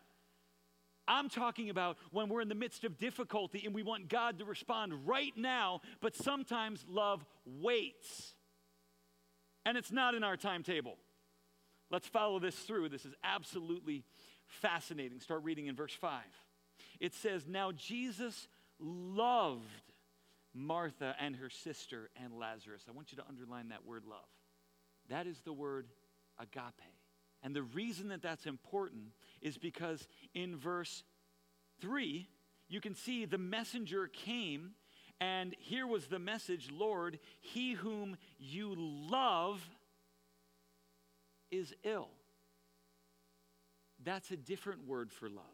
I'm 1.07 1.27
talking 1.27 1.71
about 1.71 1.97
when 2.11 2.29
we're 2.29 2.41
in 2.41 2.49
the 2.49 2.55
midst 2.55 2.83
of 2.83 2.99
difficulty 2.99 3.63
and 3.65 3.73
we 3.73 3.81
want 3.81 4.09
God 4.09 4.37
to 4.39 4.45
respond 4.45 5.07
right 5.07 5.33
now, 5.35 5.81
but 6.01 6.15
sometimes 6.15 6.85
love 6.87 7.25
waits. 7.47 8.35
And 9.65 9.75
it's 9.75 9.91
not 9.91 10.13
in 10.13 10.23
our 10.23 10.37
timetable. 10.37 10.97
Let's 11.89 12.07
follow 12.07 12.37
this 12.37 12.55
through. 12.55 12.89
This 12.89 13.05
is 13.05 13.15
absolutely 13.23 14.03
fascinating. 14.45 15.19
Start 15.19 15.43
reading 15.43 15.65
in 15.65 15.75
verse 15.75 15.93
5. 15.93 16.21
It 16.99 17.15
says, 17.15 17.47
Now 17.47 17.71
Jesus 17.71 18.47
loved 18.79 19.88
Martha 20.53 21.15
and 21.19 21.35
her 21.35 21.49
sister 21.49 22.09
and 22.21 22.33
Lazarus. 22.33 22.85
I 22.87 22.91
want 22.91 23.11
you 23.11 23.17
to 23.17 23.27
underline 23.27 23.69
that 23.69 23.85
word 23.85 24.03
love. 24.05 24.19
That 25.09 25.27
is 25.27 25.39
the 25.41 25.53
word 25.53 25.87
agape. 26.39 26.73
And 27.41 27.55
the 27.55 27.63
reason 27.63 28.09
that 28.09 28.21
that's 28.21 28.45
important 28.45 29.13
is 29.41 29.57
because 29.57 30.07
in 30.33 30.57
verse 30.57 31.03
3, 31.81 32.27
you 32.67 32.81
can 32.81 32.95
see 32.95 33.25
the 33.25 33.37
messenger 33.37 34.07
came, 34.07 34.71
and 35.21 35.55
here 35.59 35.87
was 35.87 36.07
the 36.07 36.19
message 36.19 36.69
Lord, 36.71 37.19
he 37.39 37.73
whom 37.73 38.17
you 38.37 38.75
love 38.77 39.61
is 41.49 41.73
ill. 41.83 42.09
That's 44.03 44.31
a 44.31 44.37
different 44.37 44.87
word 44.87 45.11
for 45.11 45.29
love. 45.29 45.45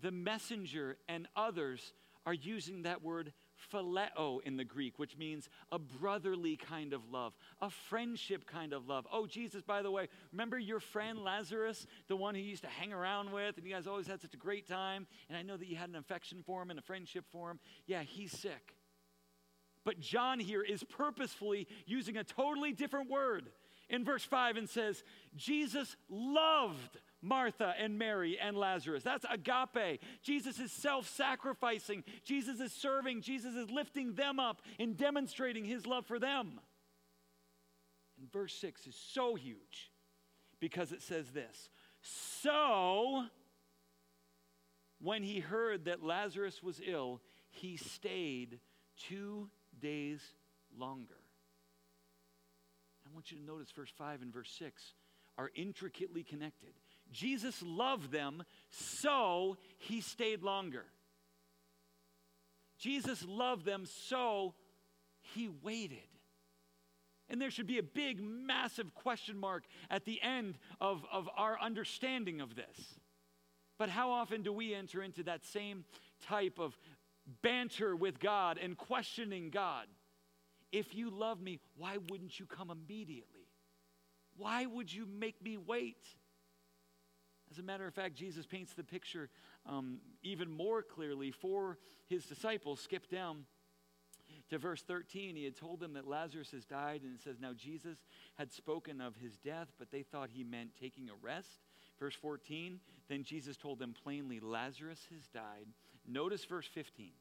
The 0.00 0.10
messenger 0.10 0.96
and 1.08 1.28
others 1.36 1.92
are 2.26 2.34
using 2.34 2.82
that 2.82 3.02
word 3.02 3.32
phileo 3.72 4.40
in 4.42 4.56
the 4.56 4.64
Greek, 4.64 4.98
which 4.98 5.16
means 5.16 5.48
a 5.70 5.78
brotherly 5.78 6.56
kind 6.56 6.92
of 6.92 7.10
love, 7.10 7.34
a 7.60 7.70
friendship 7.70 8.46
kind 8.46 8.72
of 8.72 8.86
love. 8.86 9.06
Oh, 9.12 9.26
Jesus, 9.26 9.62
by 9.62 9.82
the 9.82 9.90
way, 9.90 10.08
remember 10.32 10.58
your 10.58 10.80
friend 10.80 11.18
Lazarus, 11.18 11.86
the 12.08 12.16
one 12.16 12.34
who 12.34 12.40
used 12.40 12.62
to 12.62 12.68
hang 12.68 12.92
around 12.92 13.32
with, 13.32 13.56
and 13.56 13.66
you 13.66 13.72
guys 13.72 13.86
always 13.86 14.06
had 14.06 14.20
such 14.20 14.34
a 14.34 14.38
great 14.38 14.66
time, 14.66 15.06
and 15.28 15.36
I 15.36 15.42
know 15.42 15.56
that 15.56 15.68
you 15.68 15.76
had 15.76 15.88
an 15.88 15.96
affection 15.96 16.42
for 16.44 16.62
him 16.62 16.70
and 16.70 16.78
a 16.78 16.82
friendship 16.82 17.24
for 17.30 17.50
him. 17.50 17.58
Yeah, 17.86 18.02
he's 18.02 18.32
sick. 18.32 18.76
But 19.84 20.00
John 20.00 20.40
here 20.40 20.62
is 20.62 20.82
purposefully 20.82 21.68
using 21.86 22.16
a 22.16 22.24
totally 22.24 22.72
different 22.72 23.10
word 23.10 23.50
in 23.90 24.04
verse 24.04 24.24
5 24.24 24.56
and 24.56 24.68
says, 24.68 25.04
Jesus 25.36 25.96
loved 26.08 26.98
Martha 27.24 27.74
and 27.78 27.98
Mary 27.98 28.38
and 28.38 28.56
Lazarus. 28.56 29.02
That's 29.02 29.24
agape. 29.30 30.00
Jesus 30.22 30.60
is 30.60 30.70
self 30.70 31.08
sacrificing. 31.08 32.04
Jesus 32.22 32.60
is 32.60 32.72
serving. 32.72 33.22
Jesus 33.22 33.54
is 33.54 33.70
lifting 33.70 34.14
them 34.14 34.38
up 34.38 34.60
and 34.78 34.96
demonstrating 34.96 35.64
his 35.64 35.86
love 35.86 36.06
for 36.06 36.18
them. 36.18 36.60
And 38.20 38.30
verse 38.30 38.54
6 38.54 38.86
is 38.86 38.96
so 39.12 39.34
huge 39.34 39.90
because 40.60 40.92
it 40.92 41.02
says 41.02 41.30
this 41.30 41.70
So, 42.02 43.24
when 45.00 45.22
he 45.22 45.40
heard 45.40 45.86
that 45.86 46.04
Lazarus 46.04 46.62
was 46.62 46.80
ill, 46.86 47.20
he 47.48 47.76
stayed 47.76 48.60
two 49.08 49.48
days 49.80 50.20
longer. 50.76 51.14
I 53.06 53.12
want 53.14 53.30
you 53.30 53.38
to 53.38 53.44
notice 53.44 53.70
verse 53.70 53.92
5 53.96 54.22
and 54.22 54.32
verse 54.32 54.54
6 54.58 54.94
are 55.36 55.50
intricately 55.54 56.22
connected. 56.22 56.74
Jesus 57.14 57.62
loved 57.64 58.10
them, 58.10 58.42
so 58.68 59.56
he 59.78 60.00
stayed 60.00 60.42
longer. 60.42 60.84
Jesus 62.76 63.24
loved 63.26 63.64
them, 63.64 63.86
so 63.86 64.54
he 65.20 65.48
waited. 65.62 65.98
And 67.30 67.40
there 67.40 67.50
should 67.50 67.68
be 67.68 67.78
a 67.78 67.82
big, 67.82 68.20
massive 68.20 68.94
question 68.94 69.38
mark 69.38 69.64
at 69.88 70.04
the 70.04 70.20
end 70.20 70.58
of, 70.80 71.04
of 71.10 71.28
our 71.36 71.58
understanding 71.58 72.40
of 72.40 72.54
this. 72.54 72.98
But 73.78 73.88
how 73.88 74.10
often 74.10 74.42
do 74.42 74.52
we 74.52 74.74
enter 74.74 75.02
into 75.02 75.22
that 75.22 75.44
same 75.44 75.84
type 76.26 76.58
of 76.58 76.76
banter 77.42 77.96
with 77.96 78.20
God 78.20 78.58
and 78.60 78.76
questioning 78.76 79.50
God? 79.50 79.86
If 80.72 80.94
you 80.94 81.10
love 81.10 81.40
me, 81.40 81.60
why 81.76 81.98
wouldn't 82.10 82.38
you 82.38 82.46
come 82.46 82.70
immediately? 82.70 83.48
Why 84.36 84.66
would 84.66 84.92
you 84.92 85.06
make 85.06 85.40
me 85.42 85.56
wait? 85.56 86.04
As 87.54 87.60
a 87.60 87.62
matter 87.62 87.86
of 87.86 87.94
fact, 87.94 88.16
Jesus 88.16 88.46
paints 88.46 88.72
the 88.72 88.82
picture 88.82 89.30
um, 89.64 89.98
even 90.24 90.50
more 90.50 90.82
clearly 90.82 91.30
for 91.30 91.78
his 92.08 92.24
disciples. 92.24 92.80
Skip 92.80 93.08
down 93.08 93.44
to 94.50 94.58
verse 94.58 94.82
13. 94.82 95.36
He 95.36 95.44
had 95.44 95.54
told 95.54 95.78
them 95.78 95.92
that 95.92 96.04
Lazarus 96.04 96.50
has 96.50 96.64
died, 96.64 97.02
and 97.04 97.14
it 97.14 97.22
says, 97.22 97.36
Now 97.40 97.52
Jesus 97.52 97.96
had 98.34 98.52
spoken 98.52 99.00
of 99.00 99.14
his 99.14 99.36
death, 99.36 99.68
but 99.78 99.92
they 99.92 100.02
thought 100.02 100.30
he 100.32 100.42
meant 100.42 100.70
taking 100.80 101.08
a 101.08 101.24
rest. 101.24 101.60
Verse 102.00 102.16
14, 102.16 102.80
then 103.08 103.22
Jesus 103.22 103.56
told 103.56 103.78
them 103.78 103.94
plainly, 104.02 104.40
Lazarus 104.40 105.06
has 105.14 105.28
died. 105.28 105.68
Notice 106.08 106.44
verse 106.44 106.66
15. 106.66 107.12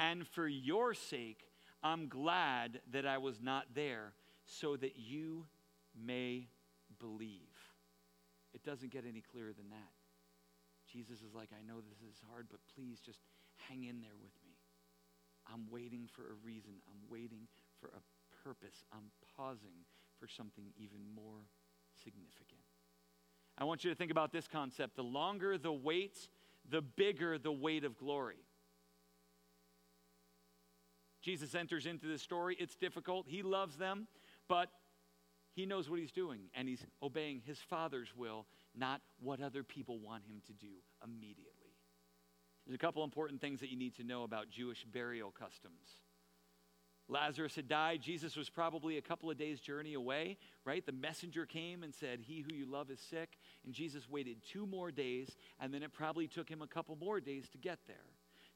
And 0.00 0.26
for 0.26 0.48
your 0.48 0.94
sake, 0.94 1.44
I'm 1.80 2.08
glad 2.08 2.80
that 2.90 3.06
I 3.06 3.18
was 3.18 3.40
not 3.40 3.66
there, 3.72 4.14
so 4.46 4.74
that 4.74 4.96
you 4.96 5.46
may 5.94 6.48
believe. 6.98 7.51
It 8.54 8.62
doesn't 8.64 8.92
get 8.92 9.04
any 9.08 9.20
clearer 9.20 9.52
than 9.52 9.70
that. 9.70 9.92
Jesus 10.90 11.22
is 11.22 11.34
like, 11.34 11.50
I 11.52 11.62
know 11.66 11.80
this 11.80 12.02
is 12.02 12.20
hard, 12.30 12.48
but 12.50 12.60
please 12.74 13.00
just 13.00 13.20
hang 13.68 13.84
in 13.84 14.00
there 14.00 14.16
with 14.20 14.34
me. 14.44 14.52
I'm 15.52 15.66
waiting 15.70 16.08
for 16.12 16.22
a 16.22 16.34
reason. 16.44 16.72
I'm 16.86 17.10
waiting 17.10 17.48
for 17.80 17.88
a 17.88 18.02
purpose. 18.44 18.84
I'm 18.92 19.10
pausing 19.36 19.86
for 20.18 20.28
something 20.28 20.66
even 20.76 21.00
more 21.14 21.48
significant. 22.04 22.60
I 23.58 23.64
want 23.64 23.84
you 23.84 23.90
to 23.90 23.96
think 23.96 24.10
about 24.10 24.32
this 24.32 24.48
concept. 24.48 24.96
The 24.96 25.02
longer 25.02 25.58
the 25.58 25.72
wait, 25.72 26.28
the 26.68 26.82
bigger 26.82 27.38
the 27.38 27.52
weight 27.52 27.84
of 27.84 27.98
glory. 27.98 28.44
Jesus 31.22 31.54
enters 31.54 31.86
into 31.86 32.06
this 32.06 32.22
story. 32.22 32.56
It's 32.58 32.74
difficult. 32.74 33.26
He 33.28 33.42
loves 33.42 33.76
them, 33.76 34.08
but 34.48 34.68
he 35.54 35.66
knows 35.66 35.90
what 35.90 35.98
he's 35.98 36.12
doing, 36.12 36.42
and 36.54 36.68
he's 36.68 36.84
obeying 37.02 37.42
his 37.44 37.58
Father's 37.58 38.12
will, 38.16 38.46
not 38.74 39.02
what 39.20 39.40
other 39.40 39.62
people 39.62 39.98
want 39.98 40.24
him 40.24 40.40
to 40.46 40.52
do 40.52 40.72
immediately. 41.04 41.76
There's 42.66 42.74
a 42.74 42.78
couple 42.78 43.04
important 43.04 43.40
things 43.40 43.60
that 43.60 43.70
you 43.70 43.76
need 43.76 43.96
to 43.96 44.04
know 44.04 44.22
about 44.22 44.48
Jewish 44.48 44.84
burial 44.84 45.30
customs. 45.30 46.00
Lazarus 47.08 47.56
had 47.56 47.68
died. 47.68 48.00
Jesus 48.00 48.36
was 48.36 48.48
probably 48.48 48.96
a 48.96 49.02
couple 49.02 49.30
of 49.30 49.36
days' 49.36 49.60
journey 49.60 49.94
away, 49.94 50.38
right? 50.64 50.84
The 50.86 50.92
messenger 50.92 51.44
came 51.44 51.82
and 51.82 51.94
said, 51.94 52.20
He 52.22 52.40
who 52.40 52.54
you 52.54 52.64
love 52.64 52.90
is 52.90 53.00
sick. 53.00 53.38
And 53.64 53.74
Jesus 53.74 54.08
waited 54.08 54.38
two 54.50 54.66
more 54.66 54.90
days, 54.90 55.36
and 55.60 55.74
then 55.74 55.82
it 55.82 55.92
probably 55.92 56.28
took 56.28 56.48
him 56.48 56.62
a 56.62 56.66
couple 56.66 56.96
more 56.96 57.20
days 57.20 57.48
to 57.50 57.58
get 57.58 57.80
there. 57.86 57.96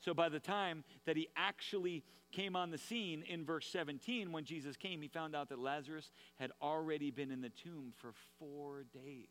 So 0.00 0.14
by 0.14 0.28
the 0.28 0.40
time 0.40 0.84
that 1.04 1.16
he 1.16 1.28
actually 1.36 2.04
came 2.32 2.56
on 2.56 2.70
the 2.70 2.78
scene 2.78 3.22
in 3.22 3.44
verse 3.44 3.66
17, 3.68 4.32
when 4.32 4.44
Jesus 4.44 4.76
came, 4.76 5.00
he 5.00 5.08
found 5.08 5.34
out 5.34 5.48
that 5.48 5.58
Lazarus 5.58 6.10
had 6.38 6.52
already 6.60 7.10
been 7.10 7.30
in 7.30 7.40
the 7.40 7.50
tomb 7.50 7.92
for 7.96 8.12
four 8.38 8.84
days. 8.92 9.28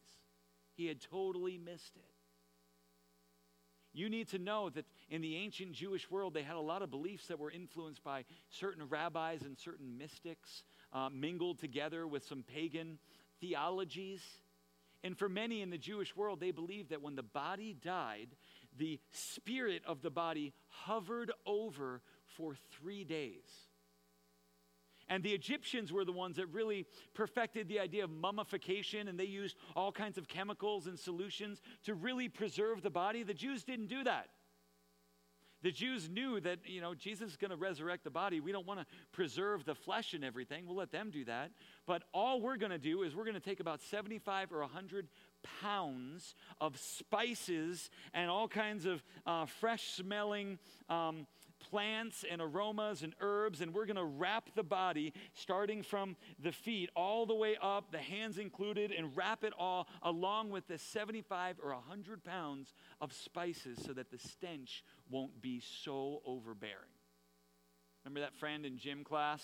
He 0.75 0.87
had 0.87 0.99
totally 1.01 1.57
missed 1.57 1.95
it. 1.95 2.15
You 3.95 4.09
need 4.09 4.27
to 4.29 4.39
know 4.39 4.69
that 4.71 4.85
in 5.09 5.21
the 5.21 5.37
ancient 5.37 5.71
Jewish 5.71 6.11
world, 6.11 6.33
they 6.33 6.43
had 6.43 6.57
a 6.57 6.61
lot 6.61 6.81
of 6.81 6.91
beliefs 6.91 7.27
that 7.27 7.39
were 7.39 7.49
influenced 7.49 8.03
by 8.03 8.25
certain 8.49 8.89
rabbis 8.89 9.43
and 9.43 9.57
certain 9.57 9.97
mystics, 9.97 10.63
uh, 10.91 11.09
mingled 11.09 11.59
together 11.59 12.05
with 12.05 12.25
some 12.25 12.43
pagan 12.43 12.99
theologies. 13.39 14.21
And 15.01 15.17
for 15.17 15.29
many 15.29 15.61
in 15.61 15.69
the 15.69 15.77
Jewish 15.77 16.13
world, 16.13 16.41
they 16.41 16.51
believed 16.51 16.89
that 16.89 17.01
when 17.01 17.15
the 17.15 17.23
body 17.23 17.73
died, 17.81 18.27
the 18.77 18.99
spirit 19.11 19.81
of 19.85 20.01
the 20.01 20.09
body 20.09 20.53
hovered 20.67 21.31
over 21.45 22.01
for 22.25 22.55
three 22.71 23.03
days. 23.03 23.47
And 25.07 25.23
the 25.23 25.33
Egyptians 25.33 25.93
were 25.93 26.03
the 26.03 26.11
ones 26.11 26.37
that 26.37 26.47
really 26.47 26.85
perfected 27.13 27.67
the 27.67 27.79
idea 27.79 28.03
of 28.03 28.09
mummification, 28.09 29.07
and 29.07 29.19
they 29.19 29.25
used 29.25 29.55
all 29.75 29.91
kinds 29.91 30.17
of 30.17 30.27
chemicals 30.27 30.87
and 30.87 30.97
solutions 30.97 31.61
to 31.83 31.93
really 31.93 32.27
preserve 32.27 32.81
the 32.81 32.89
body. 32.89 33.21
The 33.21 33.33
Jews 33.33 33.63
didn't 33.63 33.87
do 33.87 34.03
that. 34.03 34.29
The 35.61 35.71
Jews 35.71 36.09
knew 36.09 36.39
that, 36.41 36.59
you 36.65 36.79
know, 36.79 36.93
Jesus 36.93 37.31
is 37.31 37.37
going 37.37 37.49
to 37.49 37.57
resurrect 37.57 38.03
the 38.03 38.11
body. 38.11 38.39
We 38.39 38.51
don't 38.51 38.67
want 38.67 38.81
to 38.81 38.85
preserve 39.11 39.65
the 39.65 39.73
flesh 39.73 40.13
and 40.13 40.23
everything. 40.23 40.67
We'll 40.67 40.75
let 40.75 40.91
them 40.91 41.09
do 41.09 41.25
that. 41.25 41.51
But 41.87 42.03
all 42.13 42.39
we're 42.39 42.57
going 42.57 42.71
to 42.71 42.77
do 42.77 43.01
is 43.01 43.15
we're 43.15 43.23
going 43.23 43.33
to 43.33 43.39
take 43.39 43.59
about 43.59 43.81
75 43.81 44.51
or 44.51 44.59
100 44.59 45.07
pounds 45.61 46.35
of 46.59 46.77
spices 46.77 47.89
and 48.13 48.29
all 48.29 48.47
kinds 48.47 48.85
of 48.85 49.03
uh, 49.25 49.45
fresh 49.45 49.89
smelling 49.89 50.59
um, 50.89 51.27
plants 51.69 52.23
and 52.29 52.41
aromas 52.41 53.01
and 53.01 53.13
herbs, 53.21 53.61
and 53.61 53.73
we're 53.73 53.85
going 53.85 53.95
to 53.95 54.03
wrap 54.03 54.49
the 54.55 54.63
body 54.63 55.13
starting 55.33 55.81
from 55.81 56.15
the 56.41 56.51
feet 56.51 56.89
all 56.95 57.25
the 57.25 57.35
way 57.35 57.57
up, 57.61 57.91
the 57.91 57.97
hands 57.97 58.37
included, 58.37 58.91
and 58.91 59.15
wrap 59.15 59.43
it 59.43 59.53
all 59.57 59.87
along 60.03 60.49
with 60.49 60.67
the 60.67 60.77
75 60.77 61.57
or 61.63 61.73
100 61.73 62.23
pounds 62.23 62.73
of 63.01 63.13
spices 63.13 63.79
so 63.83 63.93
that 63.93 64.11
the 64.11 64.19
stench 64.19 64.83
won't 65.09 65.41
be 65.41 65.61
so 65.83 66.21
overbearing. 66.25 66.75
Remember 68.03 68.21
that 68.21 68.35
friend 68.35 68.65
in 68.65 68.77
gym 68.77 69.03
class? 69.03 69.41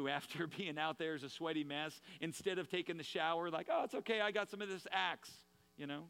Who, 0.00 0.08
after 0.08 0.46
being 0.58 0.78
out 0.78 0.98
there 0.98 1.14
as 1.14 1.22
a 1.22 1.28
sweaty 1.28 1.64
mess, 1.64 2.00
instead 2.20 2.58
of 2.58 2.68
taking 2.68 2.96
the 2.96 3.04
shower, 3.04 3.50
like, 3.50 3.68
oh, 3.70 3.84
it's 3.84 3.94
okay, 3.94 4.20
I 4.20 4.30
got 4.30 4.50
some 4.50 4.62
of 4.62 4.68
this 4.68 4.86
axe, 4.92 5.30
you 5.76 5.86
know? 5.86 6.04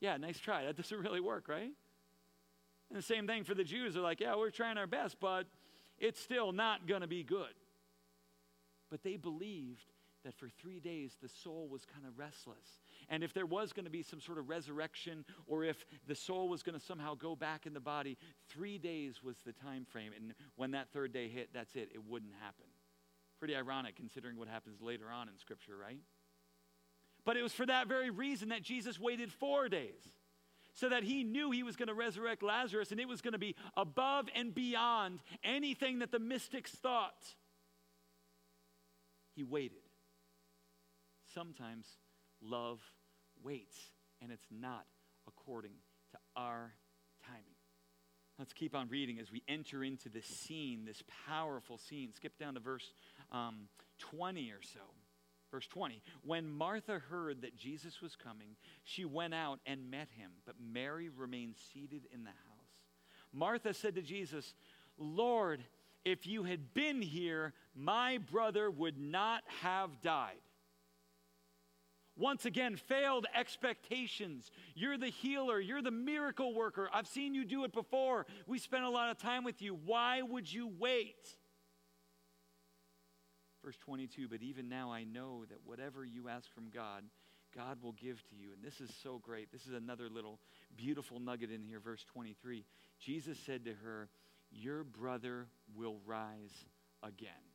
Yeah, 0.00 0.16
nice 0.16 0.38
try. 0.38 0.64
That 0.64 0.76
doesn't 0.76 0.98
really 1.02 1.20
work, 1.20 1.48
right? 1.48 1.72
And 2.88 2.98
the 2.98 3.02
same 3.02 3.26
thing 3.26 3.44
for 3.44 3.54
the 3.54 3.64
Jews. 3.64 3.94
They're 3.94 4.02
like, 4.02 4.20
yeah, 4.20 4.36
we're 4.36 4.50
trying 4.50 4.78
our 4.78 4.86
best, 4.86 5.16
but 5.20 5.46
it's 5.98 6.20
still 6.20 6.52
not 6.52 6.86
going 6.86 7.00
to 7.00 7.08
be 7.08 7.24
good. 7.24 7.54
But 8.90 9.02
they 9.02 9.16
believed 9.16 9.92
that 10.26 10.34
for 10.34 10.48
three 10.48 10.80
days 10.80 11.16
the 11.22 11.28
soul 11.28 11.68
was 11.70 11.84
kind 11.86 12.04
of 12.04 12.18
restless. 12.18 12.80
And 13.08 13.22
if 13.22 13.32
there 13.32 13.46
was 13.46 13.72
going 13.72 13.84
to 13.84 13.90
be 13.90 14.02
some 14.02 14.20
sort 14.20 14.38
of 14.38 14.48
resurrection 14.48 15.24
or 15.46 15.62
if 15.62 15.86
the 16.08 16.16
soul 16.16 16.48
was 16.48 16.64
going 16.64 16.78
to 16.78 16.84
somehow 16.84 17.14
go 17.14 17.36
back 17.36 17.64
in 17.64 17.72
the 17.72 17.80
body, 17.80 18.18
three 18.48 18.76
days 18.76 19.22
was 19.22 19.36
the 19.46 19.52
time 19.52 19.86
frame. 19.88 20.10
And 20.14 20.34
when 20.56 20.72
that 20.72 20.88
third 20.92 21.12
day 21.12 21.28
hit, 21.28 21.50
that's 21.54 21.76
it. 21.76 21.90
It 21.94 22.02
wouldn't 22.06 22.32
happen. 22.42 22.66
Pretty 23.38 23.54
ironic 23.54 23.94
considering 23.94 24.36
what 24.36 24.48
happens 24.48 24.82
later 24.82 25.06
on 25.12 25.28
in 25.28 25.38
Scripture, 25.38 25.76
right? 25.76 26.00
But 27.24 27.36
it 27.36 27.42
was 27.42 27.52
for 27.52 27.66
that 27.66 27.86
very 27.86 28.10
reason 28.10 28.48
that 28.48 28.62
Jesus 28.62 28.98
waited 28.98 29.32
four 29.32 29.68
days. 29.68 30.02
So 30.74 30.90
that 30.90 31.04
he 31.04 31.24
knew 31.24 31.52
he 31.52 31.62
was 31.62 31.76
going 31.76 31.88
to 31.88 31.94
resurrect 31.94 32.42
Lazarus 32.42 32.90
and 32.90 33.00
it 33.00 33.08
was 33.08 33.22
going 33.22 33.32
to 33.32 33.38
be 33.38 33.54
above 33.76 34.28
and 34.34 34.54
beyond 34.54 35.20
anything 35.42 36.00
that 36.00 36.10
the 36.10 36.18
mystics 36.18 36.72
thought. 36.72 37.34
He 39.34 39.42
waited. 39.42 39.85
Sometimes 41.36 41.84
love 42.40 42.80
waits, 43.44 43.76
and 44.22 44.32
it's 44.32 44.46
not 44.50 44.86
according 45.28 45.74
to 46.12 46.18
our 46.34 46.72
timing. 47.26 47.44
Let's 48.38 48.54
keep 48.54 48.74
on 48.74 48.88
reading 48.88 49.18
as 49.18 49.30
we 49.30 49.42
enter 49.46 49.84
into 49.84 50.08
this 50.08 50.24
scene, 50.24 50.86
this 50.86 51.02
powerful 51.28 51.76
scene. 51.76 52.14
Skip 52.14 52.38
down 52.38 52.54
to 52.54 52.60
verse 52.60 52.90
um, 53.32 53.68
20 53.98 54.50
or 54.50 54.62
so. 54.62 54.80
Verse 55.50 55.66
20 55.66 56.00
When 56.24 56.48
Martha 56.48 57.00
heard 57.10 57.42
that 57.42 57.54
Jesus 57.54 58.00
was 58.00 58.16
coming, 58.16 58.56
she 58.84 59.04
went 59.04 59.34
out 59.34 59.60
and 59.66 59.90
met 59.90 60.08
him, 60.16 60.30
but 60.46 60.54
Mary 60.58 61.10
remained 61.10 61.56
seated 61.74 62.06
in 62.14 62.24
the 62.24 62.30
house. 62.30 62.36
Martha 63.30 63.74
said 63.74 63.94
to 63.96 64.02
Jesus, 64.02 64.54
Lord, 64.96 65.62
if 66.02 66.26
you 66.26 66.44
had 66.44 66.72
been 66.72 67.02
here, 67.02 67.52
my 67.74 68.16
brother 68.16 68.70
would 68.70 68.98
not 68.98 69.42
have 69.60 70.00
died 70.00 70.36
once 72.16 72.44
again, 72.44 72.76
failed 72.76 73.26
expectations. 73.34 74.50
You're 74.74 74.98
the 74.98 75.08
healer, 75.08 75.60
you're 75.60 75.82
the 75.82 75.90
miracle 75.90 76.54
worker. 76.54 76.88
I've 76.92 77.06
seen 77.06 77.34
you 77.34 77.44
do 77.44 77.64
it 77.64 77.72
before. 77.72 78.26
We 78.46 78.58
spent 78.58 78.84
a 78.84 78.90
lot 78.90 79.10
of 79.10 79.18
time 79.18 79.44
with 79.44 79.60
you. 79.60 79.78
Why 79.84 80.22
would 80.22 80.50
you 80.50 80.70
wait? 80.78 81.28
Verse 83.64 83.76
22 83.78 84.28
But 84.28 84.42
even 84.42 84.68
now 84.68 84.92
I 84.92 85.04
know 85.04 85.44
that 85.48 85.58
whatever 85.64 86.04
you 86.04 86.28
ask 86.28 86.52
from 86.54 86.70
God, 86.70 87.02
God 87.54 87.82
will 87.82 87.92
give 87.92 88.22
to 88.28 88.36
you. 88.36 88.52
And 88.52 88.62
this 88.62 88.80
is 88.80 88.94
so 89.02 89.18
great. 89.18 89.50
This 89.50 89.66
is 89.66 89.72
another 89.72 90.08
little 90.08 90.38
beautiful 90.76 91.18
nugget 91.20 91.50
in 91.50 91.62
here, 91.62 91.80
verse 91.80 92.04
23. 92.12 92.64
Jesus 93.00 93.38
said 93.44 93.64
to 93.64 93.72
her, 93.84 94.08
Your 94.50 94.84
brother 94.84 95.46
will 95.74 95.96
rise 96.06 96.64
again. 97.02 97.45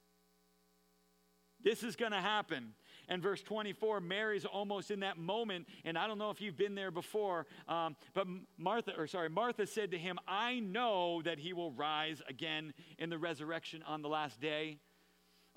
This 1.63 1.83
is 1.83 1.95
going 1.95 2.11
to 2.11 2.21
happen. 2.21 2.73
And 3.07 3.21
verse 3.21 3.41
24, 3.41 3.99
Mary's 3.99 4.45
almost 4.45 4.89
in 4.91 5.01
that 5.01 5.17
moment, 5.17 5.67
and 5.83 5.97
I 5.97 6.07
don't 6.07 6.17
know 6.17 6.29
if 6.29 6.39
you've 6.39 6.57
been 6.57 6.75
there 6.75 6.91
before, 6.91 7.45
um, 7.67 7.95
but 8.13 8.25
Martha, 8.57 8.93
or 8.97 9.07
sorry, 9.07 9.29
Martha 9.29 9.67
said 9.67 9.91
to 9.91 9.97
him, 9.97 10.17
I 10.27 10.59
know 10.59 11.21
that 11.23 11.37
he 11.37 11.51
will 11.51 11.71
rise 11.71 12.21
again 12.29 12.73
in 12.99 13.09
the 13.09 13.17
resurrection 13.17 13.83
on 13.85 14.01
the 14.01 14.09
last 14.09 14.39
day. 14.39 14.77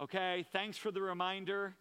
Okay, 0.00 0.44
thanks 0.52 0.76
for 0.76 0.90
the 0.90 1.00
reminder. 1.00 1.74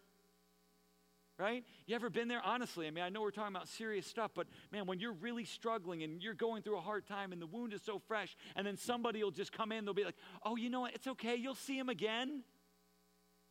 Right? 1.39 1.63
You 1.87 1.95
ever 1.95 2.11
been 2.11 2.27
there? 2.27 2.41
Honestly, 2.45 2.85
I 2.85 2.91
mean, 2.91 3.03
I 3.03 3.09
know 3.09 3.21
we're 3.21 3.31
talking 3.31 3.55
about 3.55 3.67
serious 3.67 4.05
stuff, 4.05 4.31
but 4.35 4.45
man, 4.71 4.85
when 4.85 4.99
you're 4.99 5.13
really 5.13 5.45
struggling 5.45 6.03
and 6.03 6.21
you're 6.21 6.35
going 6.35 6.61
through 6.61 6.77
a 6.77 6.81
hard 6.81 7.07
time 7.07 7.31
and 7.31 7.41
the 7.41 7.47
wound 7.47 7.73
is 7.73 7.81
so 7.81 7.97
fresh, 7.97 8.37
and 8.55 8.67
then 8.67 8.77
somebody 8.77 9.23
will 9.23 9.31
just 9.31 9.51
come 9.51 9.71
in, 9.71 9.83
they'll 9.83 9.95
be 9.95 10.03
like, 10.03 10.15
oh, 10.45 10.55
you 10.55 10.69
know 10.69 10.81
what? 10.81 10.93
It's 10.93 11.07
okay. 11.07 11.35
You'll 11.35 11.55
see 11.55 11.75
him 11.75 11.89
again. 11.89 12.43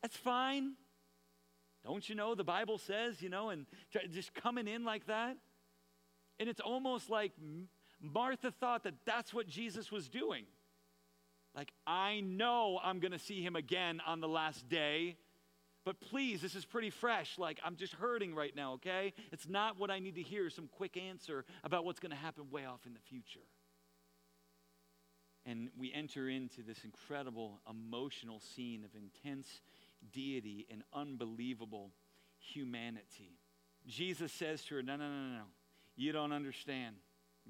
That's 0.03 0.17
fine. 0.17 0.75
Don't 1.85 2.09
you 2.09 2.15
know 2.15 2.35
the 2.35 2.45
Bible 2.45 2.79
says, 2.79 3.23
you 3.23 3.29
know, 3.29 3.51
and 3.51 3.67
just 4.11 4.35
coming 4.35 4.69
in 4.69 4.85
like 4.85 5.07
that? 5.07 5.37
And 6.39 6.49
it's 6.49 6.61
almost 6.61 7.09
like 7.11 7.33
Martha 8.01 8.51
thought 8.51 8.85
that 8.85 8.95
that's 9.05 9.33
what 9.33 9.47
Jesus 9.47 9.91
was 9.91 10.09
doing. 10.09 10.45
Like, 11.55 11.73
I 11.87 12.21
know 12.21 12.81
I'm 12.83 12.99
going 12.99 13.13
to 13.13 13.19
see 13.19 13.43
him 13.43 13.57
again 13.57 14.01
on 14.07 14.21
the 14.21 14.29
last 14.29 14.69
day, 14.69 15.17
but 15.85 16.01
please, 16.01 16.41
this 16.41 16.55
is 16.55 16.65
pretty 16.65 16.91
fresh. 16.91 17.39
Like, 17.39 17.61
I'm 17.65 17.77
just 17.77 17.93
hurting 17.95 18.35
right 18.35 18.55
now, 18.55 18.75
okay? 18.75 19.13
It's 19.33 19.49
not 19.49 19.79
what 19.79 19.91
I 19.91 19.99
need 19.99 20.15
to 20.15 20.23
hear, 20.23 20.49
some 20.51 20.69
quick 20.69 20.97
answer 20.97 21.45
about 21.63 21.85
what's 21.85 22.01
going 22.01 22.11
to 22.11 22.17
happen 22.17 22.51
way 22.51 22.65
off 22.65 22.87
in 22.87 22.95
the 22.95 23.01
future. 23.01 23.47
And 25.45 25.71
we 25.77 25.93
enter 25.93 26.29
into 26.29 26.63
this 26.63 26.85
incredible 26.85 27.61
emotional 27.69 28.41
scene 28.41 28.85
of 28.85 28.91
intense 28.95 29.61
deity 30.13 30.67
and 30.71 30.83
unbelievable 30.93 31.93
humanity. 32.39 33.39
Jesus 33.87 34.33
says 34.33 34.65
to 34.65 34.77
her, 34.77 34.83
No, 34.83 34.97
no, 34.97 35.09
no, 35.09 35.29
no, 35.37 35.45
you 35.97 36.13
don't 36.13 36.33
understand. 36.33 36.97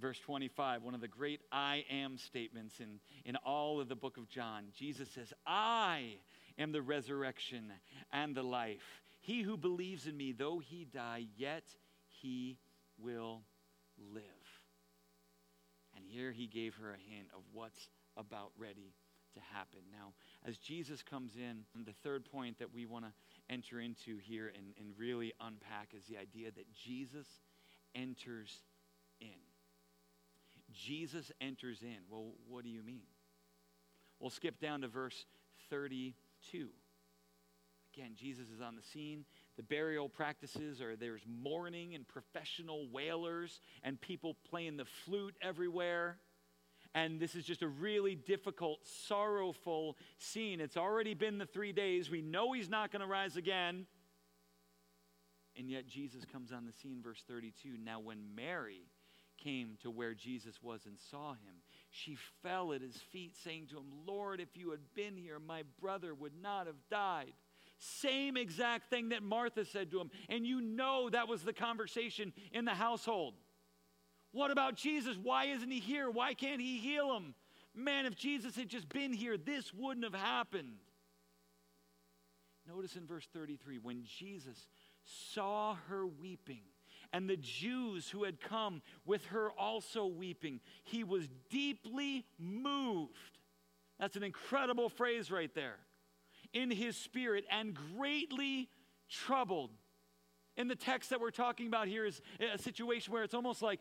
Verse 0.01 0.19
25, 0.21 0.83
one 0.83 0.95
of 0.95 1.03
the 1.03 1.09
great 1.09 1.41
I 1.53 1.85
am 1.91 2.17
statements 2.17 2.81
in, 2.81 2.99
in 3.27 3.37
all 3.37 3.79
of 3.79 3.89
the 3.89 3.95
book 3.95 4.17
of 4.17 4.29
John. 4.29 4.65
Jesus 4.75 5.11
says, 5.11 5.35
I 5.47 6.15
am 6.59 6.73
the 6.73 6.81
resurrection 6.81 7.71
and 8.11 8.35
the 8.35 8.43
life. 8.43 9.03
He 9.21 9.43
who 9.43 9.59
believes 9.59 10.07
in 10.07 10.17
me, 10.17 10.33
though 10.33 10.61
he 10.61 10.87
die, 10.87 11.27
yet 11.37 11.65
he 12.09 12.57
will 12.99 13.43
live. 13.99 14.23
And 15.95 16.05
here 16.07 16.33
he 16.33 16.47
gave 16.47 16.75
her 16.77 16.91
a 16.91 17.13
hint 17.13 17.29
of 17.37 17.43
what's 17.53 17.89
about 18.17 18.53
ready 18.59 18.95
to 19.35 19.41
happen. 19.55 19.81
Now, 19.93 20.15
as 20.47 20.57
Jesus 20.59 21.03
comes 21.03 21.33
in, 21.37 21.65
the 21.85 21.93
third 22.03 22.25
point 22.25 22.59
that 22.59 22.75
we 22.75 22.85
want 22.85 23.05
to 23.05 23.13
enter 23.49 23.81
into 23.81 24.19
here 24.19 24.53
and, 24.57 24.75
and 24.79 24.99
really 24.99 25.33
unpack 25.41 25.91
is 25.97 26.05
the 26.07 26.19
idea 26.19 26.51
that 26.51 26.73
Jesus 26.73 27.27
enters 27.95 28.63
in. 29.21 29.29
Jesus 30.73 31.31
enters 31.41 31.83
in. 31.83 31.99
Well, 32.11 32.33
what 32.49 32.65
do 32.65 32.71
you 32.71 32.83
mean? 32.83 33.07
We'll 34.19 34.31
skip 34.31 34.61
down 34.61 34.81
to 34.81 34.89
verse 34.89 35.27
32. 35.71 36.69
Again, 37.95 38.13
Jesus 38.17 38.49
is 38.49 38.61
on 38.61 38.75
the 38.75 38.83
scene. 38.83 39.25
The 39.57 39.63
burial 39.63 40.09
practices 40.09 40.81
are 40.81 40.97
there's 40.97 41.23
mourning 41.27 41.95
and 41.95 42.09
professional 42.09 42.89
wailers 42.91 43.61
and 43.83 44.01
people 44.01 44.37
playing 44.49 44.79
the 44.79 44.87
flute 45.05 45.35
everywhere. 45.43 46.17
And 46.95 47.19
this 47.19 47.35
is 47.35 47.45
just 47.45 47.63
a 47.63 47.69
really 47.69 48.15
difficult, 48.15 48.81
sorrowful 49.07 49.97
scene. 50.19 50.61
It's 50.61 50.77
already 50.77 51.15
been 51.15 51.39
the 51.39 51.47
three 51.47 51.73
days. 51.73 52.11
We 52.11 52.21
know 52.21 52.53
he's 52.53 52.69
not 52.69 52.93
going 52.93 53.01
to 53.01 53.07
rise 53.07 53.37
again. 53.37 53.87
And 55.57 55.71
yet 55.71 55.87
Jesus 55.87 56.25
comes 56.25 56.53
on 56.53 56.67
the 56.67 56.73
scene, 56.73 57.01
verse 57.03 57.23
32. 57.27 57.77
Now, 57.83 58.01
when 58.01 58.35
Mary 58.35 58.83
came 59.43 59.77
to 59.83 59.91
where 59.91 60.15
Jesus 60.15 60.63
was 60.63 60.87
and 60.87 60.99
saw 61.11 61.33
him, 61.33 61.63
she 61.91 62.17
fell 62.43 62.73
at 62.73 62.81
his 62.81 62.97
feet, 62.97 63.37
saying 63.43 63.69
to 63.71 63.79
him, 63.79 63.87
Lord, 64.07 64.41
if 64.41 64.57
you 64.57 64.71
had 64.71 64.81
been 64.95 65.17
here, 65.17 65.39
my 65.39 65.63
brother 65.81 66.15
would 66.15 66.35
not 66.41 66.67
have 66.67 66.77
died. 66.91 67.33
Same 67.79 68.37
exact 68.37 68.91
thing 68.91 69.09
that 69.09 69.23
Martha 69.23 69.65
said 69.65 69.91
to 69.91 70.01
him. 70.01 70.11
And 70.29 70.47
you 70.47 70.61
know 70.61 71.11
that 71.11 71.29
was 71.29 71.43
the 71.43 71.53
conversation 71.53 72.33
in 72.53 72.65
the 72.65 72.75
household. 72.75 73.35
What 74.33 74.51
about 74.51 74.75
Jesus? 74.75 75.17
Why 75.23 75.47
isn't 75.47 75.71
he 75.71 75.79
here? 75.79 76.11
Why 76.11 76.35
can't 76.35 76.61
he 76.61 76.79
heal 76.79 77.15
him? 77.17 77.35
Man, 77.75 78.07
if 78.07 78.17
Jesus 78.17 78.57
had 78.57 78.69
just 78.69 78.89
been 78.89 79.13
here, 79.13 79.37
this 79.37 79.73
wouldn't 79.73 80.05
have 80.05 80.15
happened. 80.15 80.75
Notice 82.69 82.97
in 82.97 83.07
verse 83.07 83.27
33 83.33 83.79
when 83.79 84.05
Jesus 84.05 84.67
saw 85.05 85.77
her 85.89 86.07
weeping, 86.07 86.63
and 87.13 87.29
the 87.29 87.37
Jews 87.37 88.09
who 88.09 88.25
had 88.25 88.41
come 88.41 88.81
with 89.05 89.27
her 89.27 89.51
also 89.51 90.07
weeping, 90.07 90.61
he 90.85 91.05
was 91.05 91.29
deeply 91.51 92.25
moved. 92.39 93.39
That's 93.99 94.17
an 94.17 94.23
incredible 94.23 94.89
phrase 94.89 95.31
right 95.31 95.55
there. 95.55 95.77
In 96.53 96.71
his 96.71 96.97
spirit, 96.97 97.45
and 97.51 97.77
greatly 97.97 98.69
troubled. 99.09 99.71
In 100.57 100.69
the 100.69 100.77
text 100.77 101.11
that 101.11 101.21
we're 101.21 101.31
talking 101.31 101.67
about 101.67 101.89
here 101.89 102.05
is 102.05 102.21
a 102.53 102.59
situation 102.59 103.13
where 103.13 103.23
it's 103.23 103.33
almost 103.33 103.63
like 103.63 103.81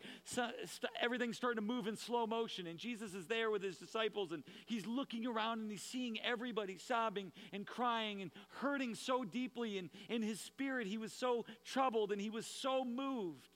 everything's 1.02 1.36
starting 1.36 1.56
to 1.56 1.66
move 1.66 1.86
in 1.86 1.96
slow 1.96 2.26
motion, 2.26 2.66
and 2.66 2.78
Jesus 2.78 3.12
is 3.12 3.26
there 3.26 3.50
with 3.50 3.62
his 3.62 3.76
disciples, 3.76 4.32
and 4.32 4.42
he's 4.64 4.86
looking 4.86 5.26
around 5.26 5.60
and 5.60 5.70
he's 5.70 5.82
seeing 5.82 6.18
everybody 6.22 6.78
sobbing 6.78 7.30
and 7.52 7.66
crying 7.66 8.22
and 8.22 8.30
hurting 8.60 8.94
so 8.94 9.22
deeply. 9.22 9.76
And 9.76 9.90
in 10.08 10.22
his 10.22 10.40
spirit, 10.40 10.86
he 10.86 10.96
was 10.96 11.12
so 11.12 11.44
troubled 11.64 12.10
and 12.10 12.20
he 12.20 12.30
was 12.30 12.46
so 12.46 12.84
moved. 12.86 13.48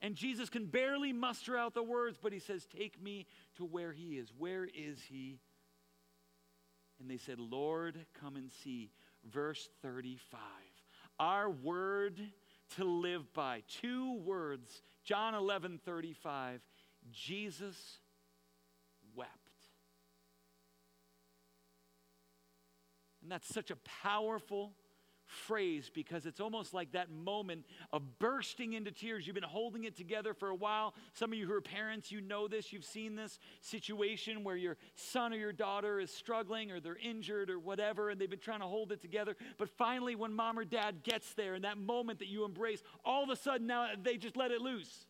And 0.00 0.14
Jesus 0.14 0.48
can 0.48 0.66
barely 0.66 1.12
muster 1.12 1.56
out 1.56 1.74
the 1.74 1.82
words, 1.82 2.18
but 2.22 2.32
he 2.32 2.38
says, 2.38 2.66
Take 2.66 3.02
me 3.02 3.26
to 3.56 3.64
where 3.64 3.92
he 3.92 4.18
is. 4.18 4.32
Where 4.36 4.64
is 4.64 4.98
he? 5.08 5.38
And 6.98 7.10
they 7.10 7.16
said, 7.18 7.38
Lord, 7.38 7.98
come 8.18 8.36
and 8.36 8.50
see. 8.50 8.90
Verse 9.30 9.68
35 9.82 10.40
our 11.18 11.50
word 11.50 12.20
to 12.76 12.84
live 12.84 13.32
by. 13.32 13.62
Two 13.68 14.14
words, 14.18 14.82
John 15.04 15.34
11 15.34 15.80
35. 15.84 16.60
Jesus 17.12 17.76
wept. 19.14 19.30
And 23.22 23.30
that's 23.30 23.48
such 23.48 23.70
a 23.70 23.76
powerful 24.02 24.72
phrase 25.34 25.90
because 25.92 26.26
it's 26.26 26.40
almost 26.40 26.72
like 26.72 26.92
that 26.92 27.10
moment 27.10 27.64
of 27.92 28.18
bursting 28.18 28.72
into 28.72 28.90
tears. 28.90 29.26
You've 29.26 29.34
been 29.34 29.42
holding 29.42 29.84
it 29.84 29.96
together 29.96 30.32
for 30.34 30.48
a 30.48 30.54
while. 30.54 30.94
Some 31.12 31.32
of 31.32 31.38
you 31.38 31.46
who 31.46 31.52
are 31.52 31.60
parents, 31.60 32.10
you 32.10 32.20
know 32.20 32.48
this. 32.48 32.72
You've 32.72 32.84
seen 32.84 33.14
this 33.14 33.38
situation 33.60 34.44
where 34.44 34.56
your 34.56 34.76
son 34.94 35.32
or 35.32 35.36
your 35.36 35.52
daughter 35.52 36.00
is 36.00 36.10
struggling 36.10 36.70
or 36.70 36.80
they're 36.80 36.98
injured 37.02 37.50
or 37.50 37.58
whatever, 37.58 38.10
and 38.10 38.20
they've 38.20 38.30
been 38.30 38.38
trying 38.38 38.60
to 38.60 38.66
hold 38.66 38.92
it 38.92 39.00
together. 39.00 39.36
But 39.58 39.68
finally, 39.68 40.14
when 40.14 40.32
mom 40.32 40.58
or 40.58 40.64
dad 40.64 41.02
gets 41.02 41.34
there, 41.34 41.54
in 41.54 41.62
that 41.62 41.78
moment 41.78 42.20
that 42.20 42.28
you 42.28 42.44
embrace, 42.44 42.82
all 43.04 43.22
of 43.22 43.30
a 43.30 43.36
sudden 43.36 43.66
now 43.66 43.88
they 44.02 44.16
just 44.16 44.36
let 44.36 44.50
it 44.50 44.60
loose. 44.60 45.06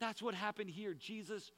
That's 0.00 0.22
what 0.22 0.34
happened 0.34 0.70
here. 0.70 0.94
Jesus 0.94 1.50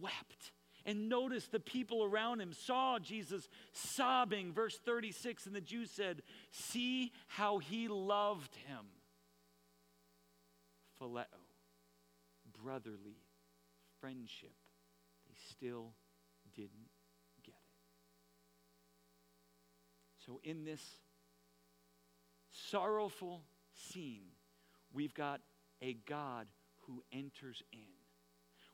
wept. 0.00 0.52
And 0.86 1.08
notice 1.08 1.46
the 1.46 1.60
people 1.60 2.04
around 2.04 2.40
him 2.40 2.52
saw 2.52 2.98
Jesus 2.98 3.48
sobbing. 3.72 4.52
Verse 4.52 4.78
36 4.84 5.46
And 5.46 5.54
the 5.54 5.60
Jews 5.60 5.90
said, 5.90 6.22
See 6.50 7.12
how 7.28 7.58
he 7.58 7.88
loved 7.88 8.54
him. 8.66 8.86
Phileo, 11.00 11.24
brotherly 12.62 13.18
friendship. 14.00 14.52
They 15.28 15.34
still 15.50 15.92
didn't 16.54 16.90
get 17.44 17.54
it. 17.54 17.60
So, 20.26 20.40
in 20.44 20.64
this 20.64 20.82
sorrowful 22.52 23.42
scene, 23.74 24.26
we've 24.92 25.14
got 25.14 25.40
a 25.82 25.94
God 26.06 26.46
who 26.86 27.02
enters 27.12 27.62
in. 27.72 27.78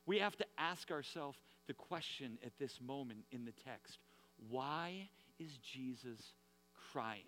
We 0.05 0.19
have 0.19 0.35
to 0.37 0.45
ask 0.57 0.91
ourselves 0.91 1.37
the 1.67 1.73
question 1.73 2.37
at 2.45 2.57
this 2.57 2.79
moment 2.81 3.25
in 3.31 3.45
the 3.45 3.51
text 3.51 3.99
why 4.49 5.09
is 5.39 5.57
Jesus 5.57 6.33
crying? 6.91 7.23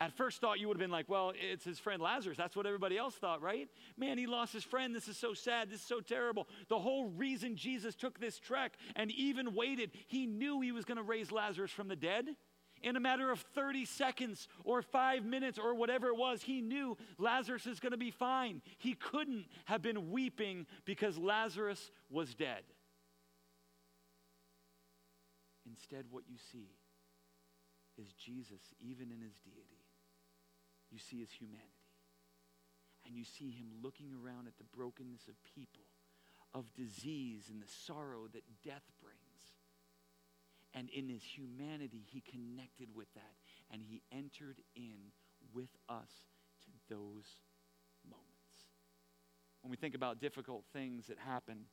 At 0.00 0.12
first 0.12 0.40
thought, 0.40 0.58
you 0.58 0.66
would 0.66 0.76
have 0.76 0.80
been 0.80 0.90
like, 0.90 1.08
well, 1.08 1.32
it's 1.34 1.64
his 1.64 1.78
friend 1.78 2.02
Lazarus. 2.02 2.36
That's 2.36 2.56
what 2.56 2.66
everybody 2.66 2.98
else 2.98 3.14
thought, 3.14 3.40
right? 3.40 3.68
Man, 3.96 4.18
he 4.18 4.26
lost 4.26 4.52
his 4.52 4.64
friend. 4.64 4.94
This 4.94 5.06
is 5.06 5.16
so 5.16 5.34
sad. 5.34 5.70
This 5.70 5.80
is 5.80 5.86
so 5.86 6.00
terrible. 6.00 6.48
The 6.68 6.78
whole 6.78 7.06
reason 7.10 7.56
Jesus 7.56 7.94
took 7.94 8.18
this 8.18 8.40
trek 8.40 8.76
and 8.96 9.12
even 9.12 9.54
waited, 9.54 9.92
he 10.08 10.26
knew 10.26 10.60
he 10.60 10.72
was 10.72 10.84
going 10.84 10.96
to 10.96 11.04
raise 11.04 11.30
Lazarus 11.30 11.70
from 11.70 11.86
the 11.86 11.96
dead 11.96 12.26
in 12.84 12.96
a 12.96 13.00
matter 13.00 13.30
of 13.30 13.40
30 13.54 13.86
seconds 13.86 14.46
or 14.62 14.82
five 14.82 15.24
minutes 15.24 15.58
or 15.58 15.74
whatever 15.74 16.08
it 16.08 16.16
was, 16.16 16.42
he 16.42 16.60
knew 16.60 16.96
Lazarus 17.18 17.66
is 17.66 17.80
going 17.80 17.92
to 17.92 17.98
be 17.98 18.10
fine. 18.10 18.60
He 18.78 18.92
couldn't 18.92 19.46
have 19.64 19.80
been 19.80 20.10
weeping 20.10 20.66
because 20.84 21.16
Lazarus 21.16 21.90
was 22.10 22.34
dead. 22.34 22.62
Instead, 25.66 26.04
what 26.10 26.24
you 26.28 26.36
see 26.52 26.68
is 27.96 28.12
Jesus, 28.12 28.60
even 28.80 29.10
in 29.10 29.20
his 29.22 29.38
deity. 29.40 29.82
You 30.90 30.98
see 30.98 31.20
his 31.20 31.30
humanity. 31.30 31.70
And 33.06 33.16
you 33.16 33.24
see 33.24 33.50
him 33.50 33.66
looking 33.82 34.10
around 34.12 34.46
at 34.46 34.58
the 34.58 34.64
brokenness 34.76 35.26
of 35.28 35.34
people, 35.54 35.84
of 36.52 36.64
disease 36.74 37.44
and 37.50 37.62
the 37.62 37.72
sorrow 37.86 38.28
that 38.32 38.44
death. 38.62 38.84
And 40.74 40.90
in 40.90 41.08
his 41.08 41.22
humanity, 41.22 42.04
he 42.06 42.20
connected 42.20 42.88
with 42.94 43.12
that 43.14 43.34
and 43.70 43.82
he 43.82 44.02
entered 44.12 44.60
in 44.74 45.12
with 45.54 45.70
us 45.88 46.10
to 46.64 46.94
those 46.94 47.36
moments. 48.04 48.30
When 49.62 49.70
we 49.70 49.76
think 49.76 49.94
about 49.94 50.20
difficult 50.20 50.64
things 50.72 51.06
that 51.06 51.18
happen, 51.18 51.66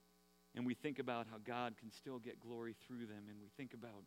and 0.55 0.65
we 0.65 0.73
think 0.73 0.99
about 0.99 1.27
how 1.31 1.37
God 1.45 1.75
can 1.79 1.91
still 1.91 2.19
get 2.19 2.39
glory 2.39 2.75
through 2.85 3.05
them, 3.05 3.23
and 3.29 3.39
we 3.41 3.49
think 3.55 3.73
about 3.73 4.03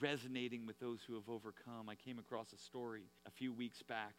resonating 0.00 0.66
with 0.66 0.78
those 0.80 1.00
who 1.06 1.14
have 1.14 1.28
overcome. 1.28 1.88
I 1.88 1.94
came 1.94 2.18
across 2.18 2.52
a 2.52 2.58
story 2.58 3.04
a 3.26 3.30
few 3.30 3.52
weeks 3.52 3.82
back 3.82 4.14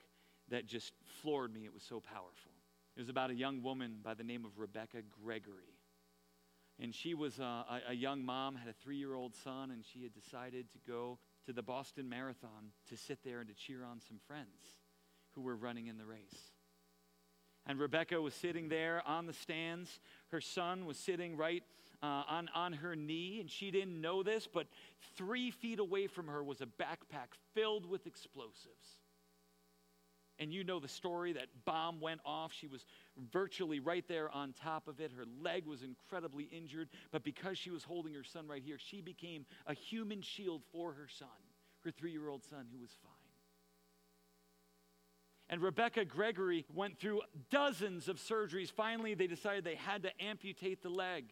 that 0.49 0.65
just 0.65 0.93
floored 1.21 1.53
me. 1.53 1.65
It 1.65 1.73
was 1.73 1.83
so 1.83 1.99
powerful. 1.99 2.51
It 2.95 2.99
was 2.99 3.09
about 3.09 3.29
a 3.29 3.35
young 3.35 3.61
woman 3.61 3.99
by 4.03 4.13
the 4.13 4.23
name 4.23 4.45
of 4.45 4.57
Rebecca 4.57 5.01
Gregory. 5.23 5.78
And 6.81 6.95
she 6.95 7.13
was 7.13 7.39
a, 7.39 7.81
a 7.89 7.93
young 7.93 8.23
mom, 8.23 8.55
had 8.55 8.69
a 8.69 8.73
three 8.73 8.97
year 8.97 9.13
old 9.13 9.35
son, 9.35 9.71
and 9.71 9.83
she 9.85 10.03
had 10.03 10.13
decided 10.13 10.71
to 10.71 10.79
go 10.87 11.19
to 11.45 11.53
the 11.53 11.61
Boston 11.61 12.07
Marathon 12.07 12.71
to 12.89 12.95
sit 12.95 13.19
there 13.23 13.39
and 13.39 13.49
to 13.49 13.55
cheer 13.55 13.83
on 13.83 13.99
some 13.99 14.19
friends 14.27 14.77
who 15.35 15.41
were 15.41 15.55
running 15.55 15.87
in 15.87 15.97
the 15.97 16.05
race. 16.05 16.53
And 17.65 17.79
Rebecca 17.79 18.19
was 18.21 18.33
sitting 18.33 18.69
there 18.69 19.03
on 19.05 19.25
the 19.25 19.33
stands. 19.33 19.99
Her 20.29 20.41
son 20.41 20.85
was 20.85 20.97
sitting 20.97 21.35
right 21.35 21.63
uh, 22.01 22.23
on, 22.27 22.49
on 22.55 22.73
her 22.73 22.95
knee, 22.95 23.39
and 23.39 23.49
she 23.49 23.71
didn't 23.71 23.99
know 23.99 24.23
this, 24.23 24.47
but 24.51 24.67
three 25.15 25.51
feet 25.51 25.79
away 25.79 26.07
from 26.07 26.27
her 26.27 26.43
was 26.43 26.61
a 26.61 26.65
backpack 26.65 27.27
filled 27.53 27.85
with 27.85 28.07
explosives. 28.07 28.98
And 30.39 30.53
you 30.53 30.63
know 30.63 30.79
the 30.79 30.87
story 30.87 31.33
that 31.33 31.47
bomb 31.65 31.99
went 31.99 32.21
off. 32.25 32.53
She 32.53 32.67
was 32.67 32.85
virtually 33.31 33.81
right 33.81 34.07
there 34.07 34.29
on 34.31 34.53
top 34.53 34.87
of 34.87 35.01
it. 35.01 35.11
Her 35.11 35.25
leg 35.41 35.65
was 35.65 35.83
incredibly 35.83 36.45
injured, 36.45 36.87
but 37.11 37.23
because 37.23 37.57
she 37.57 37.71
was 37.71 37.83
holding 37.83 38.13
her 38.13 38.23
son 38.23 38.47
right 38.47 38.63
here, 38.63 38.77
she 38.79 39.01
became 39.01 39.45
a 39.67 39.73
human 39.73 40.21
shield 40.21 40.61
for 40.71 40.93
her 40.93 41.07
son, 41.09 41.27
her 41.83 41.91
three 41.91 42.11
year 42.11 42.29
old 42.29 42.45
son, 42.45 42.67
who 42.71 42.79
was 42.79 42.91
fine. 43.03 43.11
And 45.49 45.61
Rebecca 45.61 46.05
Gregory 46.05 46.65
went 46.73 46.99
through 46.99 47.21
dozens 47.49 48.07
of 48.07 48.17
surgeries. 48.17 48.71
Finally, 48.71 49.15
they 49.15 49.27
decided 49.27 49.63
they 49.63 49.75
had 49.75 50.03
to 50.03 50.23
amputate 50.23 50.83
the 50.83 50.89
leg. 50.89 51.25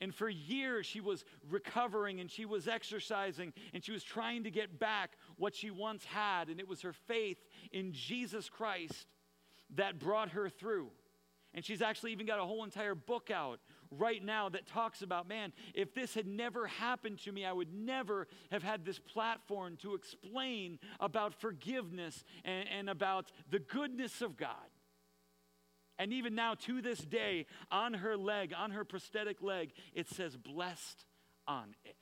And 0.00 0.14
for 0.14 0.28
years, 0.28 0.86
she 0.86 1.00
was 1.00 1.24
recovering 1.48 2.20
and 2.20 2.30
she 2.30 2.46
was 2.46 2.66
exercising 2.66 3.52
and 3.74 3.84
she 3.84 3.92
was 3.92 4.02
trying 4.02 4.44
to 4.44 4.50
get 4.50 4.78
back 4.78 5.16
what 5.36 5.54
she 5.54 5.70
once 5.70 6.04
had. 6.04 6.48
And 6.48 6.58
it 6.58 6.68
was 6.68 6.82
her 6.82 6.92
faith 6.92 7.38
in 7.72 7.92
Jesus 7.92 8.48
Christ 8.48 9.06
that 9.76 9.98
brought 9.98 10.30
her 10.30 10.48
through. 10.48 10.90
And 11.52 11.64
she's 11.64 11.82
actually 11.82 12.12
even 12.12 12.26
got 12.26 12.38
a 12.38 12.44
whole 12.44 12.64
entire 12.64 12.94
book 12.94 13.30
out 13.30 13.60
right 13.90 14.24
now 14.24 14.48
that 14.48 14.66
talks 14.66 15.02
about 15.02 15.28
man, 15.28 15.52
if 15.74 15.94
this 15.94 16.14
had 16.14 16.26
never 16.26 16.66
happened 16.66 17.18
to 17.24 17.32
me, 17.32 17.44
I 17.44 17.52
would 17.52 17.74
never 17.74 18.28
have 18.50 18.62
had 18.62 18.84
this 18.84 18.98
platform 18.98 19.76
to 19.82 19.94
explain 19.94 20.78
about 21.00 21.34
forgiveness 21.34 22.24
and, 22.44 22.68
and 22.68 22.88
about 22.88 23.32
the 23.50 23.58
goodness 23.58 24.22
of 24.22 24.36
God. 24.36 24.69
And 26.00 26.14
even 26.14 26.34
now, 26.34 26.54
to 26.54 26.80
this 26.80 26.98
day, 26.98 27.44
on 27.70 27.92
her 27.92 28.16
leg, 28.16 28.54
on 28.56 28.70
her 28.70 28.86
prosthetic 28.86 29.42
leg, 29.42 29.70
it 29.92 30.08
says, 30.08 30.34
blessed 30.34 31.04
on 31.46 31.74
it. 31.84 31.94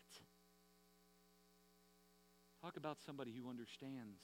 Talk 2.63 2.77
about 2.77 2.99
somebody 3.05 3.33
who 3.33 3.51
understands 3.51 4.21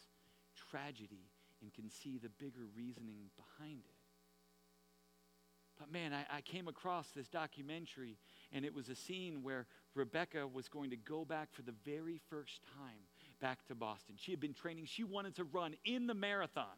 tragedy 0.71 1.27
and 1.61 1.75
can 1.75 1.91
see 1.91 2.19
the 2.19 2.29
bigger 2.29 2.69
reasoning 2.77 3.31
behind 3.37 3.81
it. 3.81 3.97
But 5.77 5.91
man, 5.91 6.13
I, 6.13 6.37
I, 6.37 6.41
came 6.41 6.69
across 6.69 7.09
this 7.09 7.27
documentary, 7.27 8.17
and 8.53 8.65
it 8.65 8.73
was 8.73 8.89
a 8.89 8.95
scene 8.95 9.43
where 9.43 9.67
Rebecca 9.97 10.47
was 10.47 10.69
going 10.69 10.91
to 10.91 10.97
go 10.97 11.25
back 11.25 11.49
for 11.53 11.63
the 11.63 11.75
very 11.85 12.21
first 12.31 12.61
time 12.79 13.09
back 13.41 13.67
to 13.67 13.75
Boston. 13.75 14.15
She 14.17 14.31
had 14.31 14.39
been 14.39 14.55
training, 14.55 14.85
she 14.87 15.03
wanted 15.03 15.35
to 15.35 15.43
run 15.43 15.75
in 15.85 16.07
the 16.07 16.15
marathon. 16.15 16.77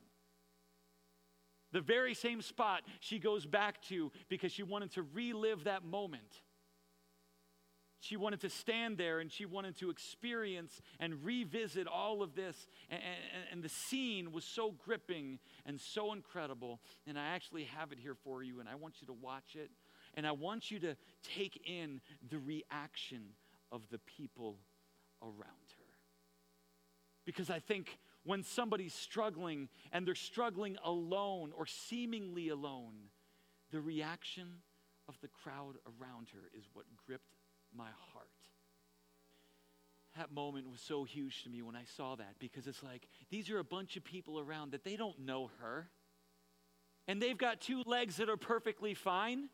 The 1.72 1.80
very 1.80 2.14
same 2.14 2.42
spot 2.42 2.82
she 3.00 3.18
goes 3.18 3.46
back 3.46 3.82
to 3.82 4.12
because 4.28 4.52
she 4.52 4.62
wanted 4.62 4.92
to 4.92 5.02
relive 5.02 5.64
that 5.64 5.84
moment. 5.84 6.42
She 8.00 8.16
wanted 8.16 8.40
to 8.42 8.50
stand 8.50 8.98
there 8.98 9.18
and 9.18 9.32
she 9.32 9.46
wanted 9.46 9.76
to 9.78 9.90
experience 9.90 10.80
and 11.00 11.24
revisit 11.24 11.86
all 11.86 12.22
of 12.22 12.34
this. 12.34 12.68
And, 12.88 13.00
and, 13.02 13.44
and, 13.52 13.62
the 13.62 13.68
scene 13.68 14.32
was 14.32 14.44
so 14.44 14.74
gripping 14.84 15.38
and 15.64 15.80
so 15.80 16.12
incredible. 16.12 16.80
And 17.06 17.18
I 17.18 17.28
actually 17.28 17.64
have 17.64 17.90
it 17.92 17.98
here 17.98 18.14
for 18.14 18.42
you, 18.42 18.60
and 18.60 18.68
I 18.68 18.74
want 18.74 18.96
you 19.00 19.06
to 19.08 19.12
watch 19.12 19.56
it. 19.56 19.70
And 20.14 20.26
I 20.26 20.32
want 20.32 20.70
you 20.70 20.78
to 20.80 20.96
take 21.22 21.60
in 21.66 22.00
the 22.30 22.38
reaction 22.38 23.22
of 23.72 23.82
the 23.90 23.98
people 23.98 24.58
around 25.22 25.66
her. 25.76 25.84
Because 27.24 27.50
I 27.50 27.58
think 27.58 27.98
when 28.26 28.42
somebody's 28.42 28.94
struggling 28.94 29.68
and 29.92 30.06
they're 30.06 30.14
struggling 30.14 30.76
alone 30.84 31.52
or 31.56 31.64
seemingly 31.64 32.48
alone, 32.48 32.94
the 33.70 33.80
reaction 33.80 34.48
of 35.08 35.18
the 35.20 35.28
crowd 35.28 35.76
around 35.86 36.28
her 36.32 36.50
is 36.56 36.64
what 36.72 36.84
gripped 37.06 37.36
my 37.74 37.88
heart. 38.12 38.28
That 40.16 40.32
moment 40.32 40.68
was 40.68 40.80
so 40.80 41.04
huge 41.04 41.44
to 41.44 41.50
me 41.50 41.62
when 41.62 41.76
I 41.76 41.84
saw 41.96 42.16
that 42.16 42.36
because 42.38 42.66
it's 42.66 42.82
like 42.82 43.06
these 43.30 43.50
are 43.50 43.58
a 43.58 43.64
bunch 43.64 43.96
of 43.96 44.04
people 44.04 44.40
around 44.40 44.72
that 44.72 44.82
they 44.82 44.96
don't 44.96 45.18
know 45.20 45.50
her. 45.60 45.88
And 47.06 47.22
they've 47.22 47.38
got 47.38 47.60
two 47.60 47.82
legs 47.86 48.16
that 48.16 48.28
are 48.28 48.36
perfectly 48.36 48.94
fine. 48.94 49.50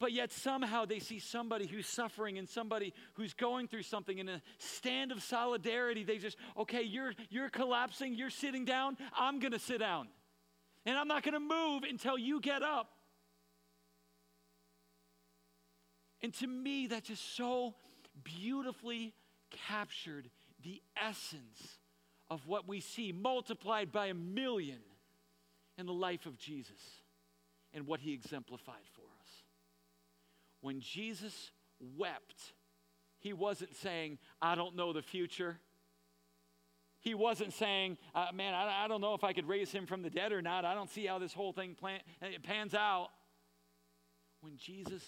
But 0.00 0.12
yet 0.12 0.30
somehow 0.30 0.84
they 0.84 1.00
see 1.00 1.18
somebody 1.18 1.66
who's 1.66 1.86
suffering 1.86 2.38
and 2.38 2.48
somebody 2.48 2.94
who's 3.14 3.34
going 3.34 3.66
through 3.66 3.82
something 3.82 4.18
in 4.18 4.28
a 4.28 4.40
stand 4.58 5.10
of 5.10 5.22
solidarity. 5.22 6.04
They 6.04 6.18
just, 6.18 6.36
okay, 6.56 6.82
you're, 6.82 7.14
you're 7.30 7.48
collapsing, 7.48 8.14
you're 8.14 8.30
sitting 8.30 8.64
down, 8.64 8.96
I'm 9.16 9.40
going 9.40 9.52
to 9.52 9.58
sit 9.58 9.80
down. 9.80 10.08
And 10.86 10.96
I'm 10.96 11.08
not 11.08 11.24
going 11.24 11.34
to 11.34 11.40
move 11.40 11.82
until 11.82 12.16
you 12.16 12.40
get 12.40 12.62
up. 12.62 12.90
And 16.22 16.32
to 16.34 16.46
me, 16.46 16.88
that 16.88 17.04
just 17.04 17.36
so 17.36 17.74
beautifully 18.22 19.14
captured 19.68 20.30
the 20.62 20.80
essence 20.96 21.78
of 22.30 22.46
what 22.46 22.68
we 22.68 22.80
see 22.80 23.12
multiplied 23.12 23.92
by 23.92 24.06
a 24.06 24.14
million 24.14 24.80
in 25.76 25.86
the 25.86 25.92
life 25.92 26.26
of 26.26 26.36
Jesus 26.36 26.80
and 27.72 27.86
what 27.86 28.00
he 28.00 28.12
exemplified 28.12 28.74
for. 28.94 28.97
When 30.60 30.80
Jesus 30.80 31.50
wept, 31.96 32.52
he 33.18 33.32
wasn't 33.32 33.74
saying, 33.76 34.18
I 34.40 34.54
don't 34.54 34.76
know 34.76 34.92
the 34.92 35.02
future. 35.02 35.58
He 37.00 37.14
wasn't 37.14 37.52
saying, 37.52 37.98
uh, 38.14 38.26
man, 38.34 38.54
I, 38.54 38.84
I, 38.84 38.88
don't 38.88 39.00
know 39.00 39.14
if 39.14 39.22
I 39.22 39.32
could 39.32 39.48
raise 39.48 39.70
him 39.70 39.86
from 39.86 40.02
the 40.02 40.10
dead 40.10 40.32
or 40.32 40.42
not. 40.42 40.64
I 40.64 40.74
don't 40.74 40.90
see 40.90 41.06
how 41.06 41.18
this 41.18 41.32
whole 41.32 41.52
thing 41.52 41.74
plan, 41.74 42.00
it 42.20 42.42
pans 42.42 42.74
out. 42.74 43.08
When 44.40 44.56
Jesus 44.56 45.02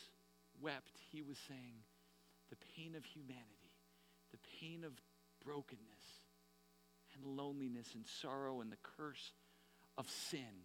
wept, 0.60 0.98
he 1.10 1.22
was 1.22 1.36
saying, 1.48 1.82
the 2.50 2.56
pain 2.76 2.94
of 2.96 3.04
humanity, 3.04 3.74
the 4.30 4.38
pain 4.60 4.84
of 4.84 4.92
brokenness 5.44 5.80
and 7.14 7.24
loneliness 7.24 7.88
and 7.94 8.04
sorrow 8.06 8.60
and 8.60 8.70
the 8.70 8.78
curse 8.82 9.32
of 9.98 10.08
sin, 10.08 10.64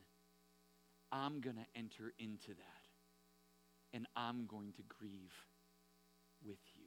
I'm 1.12 1.42
going 1.42 1.58
to 1.58 1.66
enter 1.76 2.14
into 2.20 2.50
that 2.50 2.75
and 3.96 4.06
I'm 4.14 4.46
going 4.46 4.74
to 4.74 4.82
grieve 5.00 5.34
with 6.46 6.60
you. 6.76 6.84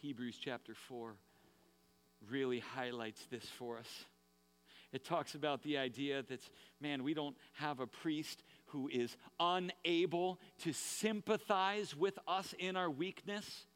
Hebrews 0.00 0.38
chapter 0.42 0.74
4 0.74 1.16
really 2.30 2.60
highlights 2.60 3.26
this 3.30 3.44
for 3.44 3.76
us. 3.76 4.06
It 4.90 5.04
talks 5.04 5.34
about 5.34 5.62
the 5.62 5.76
idea 5.76 6.22
that, 6.22 6.40
man, 6.80 7.04
we 7.04 7.12
don't 7.12 7.36
have 7.52 7.78
a 7.78 7.86
priest 7.86 8.42
who 8.66 8.88
is 8.88 9.16
unable 9.38 10.40
to 10.60 10.72
sympathize 10.72 11.94
with 11.94 12.18
us 12.26 12.54
in 12.58 12.76
our 12.76 12.90
weakness. 12.90 13.66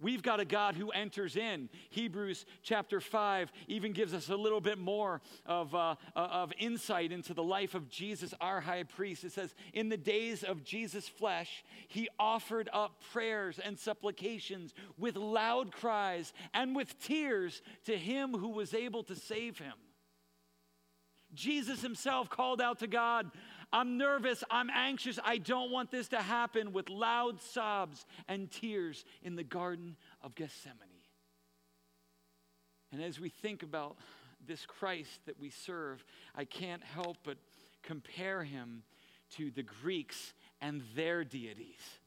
We've 0.00 0.22
got 0.22 0.38
a 0.38 0.44
God 0.44 0.76
who 0.76 0.90
enters 0.90 1.36
in. 1.36 1.68
Hebrews 1.90 2.46
chapter 2.62 3.00
5 3.00 3.50
even 3.66 3.92
gives 3.92 4.14
us 4.14 4.28
a 4.28 4.36
little 4.36 4.60
bit 4.60 4.78
more 4.78 5.20
of, 5.44 5.74
uh, 5.74 5.96
uh, 6.14 6.18
of 6.18 6.52
insight 6.56 7.10
into 7.10 7.34
the 7.34 7.42
life 7.42 7.74
of 7.74 7.88
Jesus, 7.88 8.32
our 8.40 8.60
high 8.60 8.84
priest. 8.84 9.24
It 9.24 9.32
says, 9.32 9.54
In 9.72 9.88
the 9.88 9.96
days 9.96 10.44
of 10.44 10.62
Jesus' 10.62 11.08
flesh, 11.08 11.64
he 11.88 12.08
offered 12.18 12.68
up 12.72 13.02
prayers 13.12 13.58
and 13.58 13.76
supplications 13.76 14.72
with 14.96 15.16
loud 15.16 15.72
cries 15.72 16.32
and 16.54 16.76
with 16.76 17.00
tears 17.00 17.60
to 17.86 17.96
him 17.96 18.32
who 18.32 18.50
was 18.50 18.74
able 18.74 19.02
to 19.04 19.16
save 19.16 19.58
him. 19.58 19.74
Jesus 21.34 21.82
himself 21.82 22.30
called 22.30 22.60
out 22.60 22.78
to 22.78 22.86
God, 22.86 23.30
I'm 23.72 23.98
nervous. 23.98 24.42
I'm 24.50 24.70
anxious. 24.70 25.18
I 25.24 25.38
don't 25.38 25.70
want 25.70 25.90
this 25.90 26.08
to 26.08 26.18
happen 26.18 26.72
with 26.72 26.88
loud 26.88 27.40
sobs 27.40 28.06
and 28.26 28.50
tears 28.50 29.04
in 29.22 29.36
the 29.36 29.44
Garden 29.44 29.96
of 30.22 30.34
Gethsemane. 30.34 30.76
And 32.92 33.02
as 33.02 33.20
we 33.20 33.28
think 33.28 33.62
about 33.62 33.96
this 34.46 34.64
Christ 34.64 35.20
that 35.26 35.38
we 35.38 35.50
serve, 35.50 36.02
I 36.34 36.44
can't 36.44 36.82
help 36.82 37.18
but 37.22 37.36
compare 37.82 38.42
him 38.42 38.82
to 39.36 39.50
the 39.50 39.62
Greeks 39.62 40.32
and 40.60 40.82
their 40.94 41.22
deities. 41.22 42.00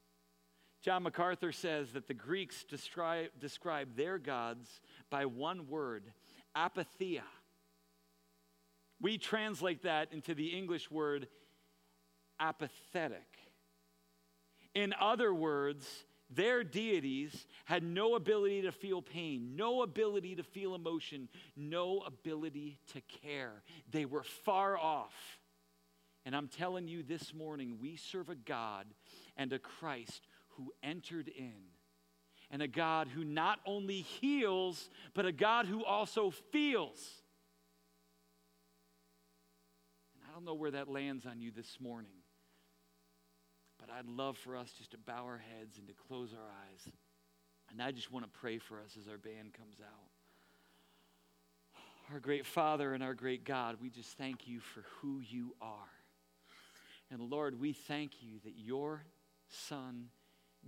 John 0.82 1.04
MacArthur 1.04 1.52
says 1.52 1.92
that 1.92 2.08
the 2.08 2.14
Greeks 2.14 2.64
describe, 2.64 3.28
describe 3.38 3.94
their 3.96 4.18
gods 4.18 4.80
by 5.10 5.26
one 5.26 5.68
word, 5.68 6.12
apatheia. 6.56 7.22
We 9.00 9.18
translate 9.18 9.82
that 9.82 10.12
into 10.12 10.34
the 10.34 10.48
English 10.48 10.90
word 10.90 11.28
apathetic. 12.42 13.38
In 14.74 14.92
other 15.00 15.32
words, 15.32 15.86
their 16.28 16.64
deities 16.64 17.46
had 17.66 17.82
no 17.82 18.14
ability 18.14 18.62
to 18.62 18.72
feel 18.72 19.02
pain, 19.02 19.54
no 19.54 19.82
ability 19.82 20.34
to 20.36 20.42
feel 20.42 20.74
emotion, 20.74 21.28
no 21.56 22.00
ability 22.00 22.78
to 22.94 23.00
care. 23.22 23.62
They 23.90 24.06
were 24.06 24.22
far 24.22 24.78
off. 24.78 25.14
And 26.24 26.34
I'm 26.34 26.48
telling 26.48 26.88
you 26.88 27.02
this 27.02 27.34
morning, 27.34 27.78
we 27.80 27.96
serve 27.96 28.30
a 28.30 28.34
God 28.34 28.86
and 29.36 29.52
a 29.52 29.58
Christ 29.58 30.26
who 30.56 30.72
entered 30.82 31.28
in, 31.28 31.54
and 32.50 32.62
a 32.62 32.68
God 32.68 33.08
who 33.08 33.24
not 33.24 33.58
only 33.66 34.00
heals, 34.00 34.88
but 35.14 35.26
a 35.26 35.32
God 35.32 35.66
who 35.66 35.84
also 35.84 36.30
feels. 36.30 37.22
And 40.14 40.24
I 40.30 40.34
don't 40.34 40.44
know 40.44 40.54
where 40.54 40.70
that 40.70 40.88
lands 40.88 41.26
on 41.26 41.40
you 41.40 41.50
this 41.50 41.78
morning. 41.80 42.21
But 43.84 43.92
I'd 43.94 44.06
love 44.06 44.38
for 44.38 44.56
us 44.56 44.70
just 44.78 44.92
to 44.92 44.98
bow 44.98 45.24
our 45.24 45.42
heads 45.58 45.76
and 45.78 45.88
to 45.88 45.94
close 46.08 46.32
our 46.32 46.38
eyes. 46.38 46.92
And 47.70 47.82
I 47.82 47.90
just 47.90 48.12
want 48.12 48.24
to 48.24 48.30
pray 48.30 48.58
for 48.58 48.78
us 48.78 48.96
as 49.00 49.08
our 49.08 49.18
band 49.18 49.54
comes 49.54 49.76
out. 49.80 50.10
Our 52.12 52.20
great 52.20 52.46
Father 52.46 52.94
and 52.94 53.02
our 53.02 53.14
great 53.14 53.44
God, 53.44 53.78
we 53.80 53.90
just 53.90 54.16
thank 54.16 54.46
you 54.46 54.60
for 54.60 54.84
who 55.00 55.20
you 55.20 55.56
are. 55.60 55.90
And 57.10 57.22
Lord, 57.22 57.58
we 57.58 57.72
thank 57.72 58.22
you 58.22 58.38
that 58.44 58.56
your 58.56 59.04
Son, 59.48 60.08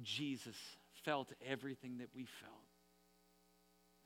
Jesus, 0.02 0.56
felt 1.04 1.32
everything 1.46 1.98
that 1.98 2.08
we 2.14 2.24
felt. 2.24 2.52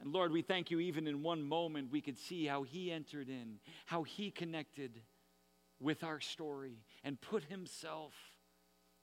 And 0.01 0.13
Lord, 0.13 0.33
we 0.33 0.43
thank 0.43 0.71
you 0.71 0.81
even 0.81 1.07
in 1.07 1.23
one 1.23 1.43
moment 1.43 1.91
we 1.91 2.01
could 2.01 2.19
see 2.19 2.45
how 2.47 2.63
he 2.63 2.93
entered 2.93 3.29
in, 3.29 3.59
how 3.87 4.03
he 4.03 4.31
connected 4.31 5.01
with 5.81 6.05
our 6.05 6.21
story 6.21 6.85
and 7.05 7.21
put 7.21 7.45
himself 7.45 8.13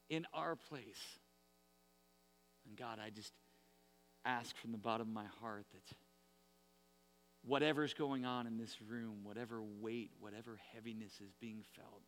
in 0.09 0.25
our 0.33 0.55
place. 0.55 1.01
And 2.67 2.77
God, 2.77 2.99
I 3.03 3.09
just 3.09 3.33
ask 4.25 4.55
from 4.57 4.71
the 4.71 4.77
bottom 4.77 5.07
of 5.07 5.13
my 5.13 5.27
heart 5.41 5.65
that 5.73 5.97
whatever's 7.45 7.93
going 7.93 8.25
on 8.25 8.47
in 8.47 8.57
this 8.57 8.75
room, 8.81 9.23
whatever 9.23 9.61
weight, 9.61 10.11
whatever 10.19 10.59
heaviness 10.73 11.13
is 11.21 11.31
being 11.39 11.63
felt, 11.75 12.01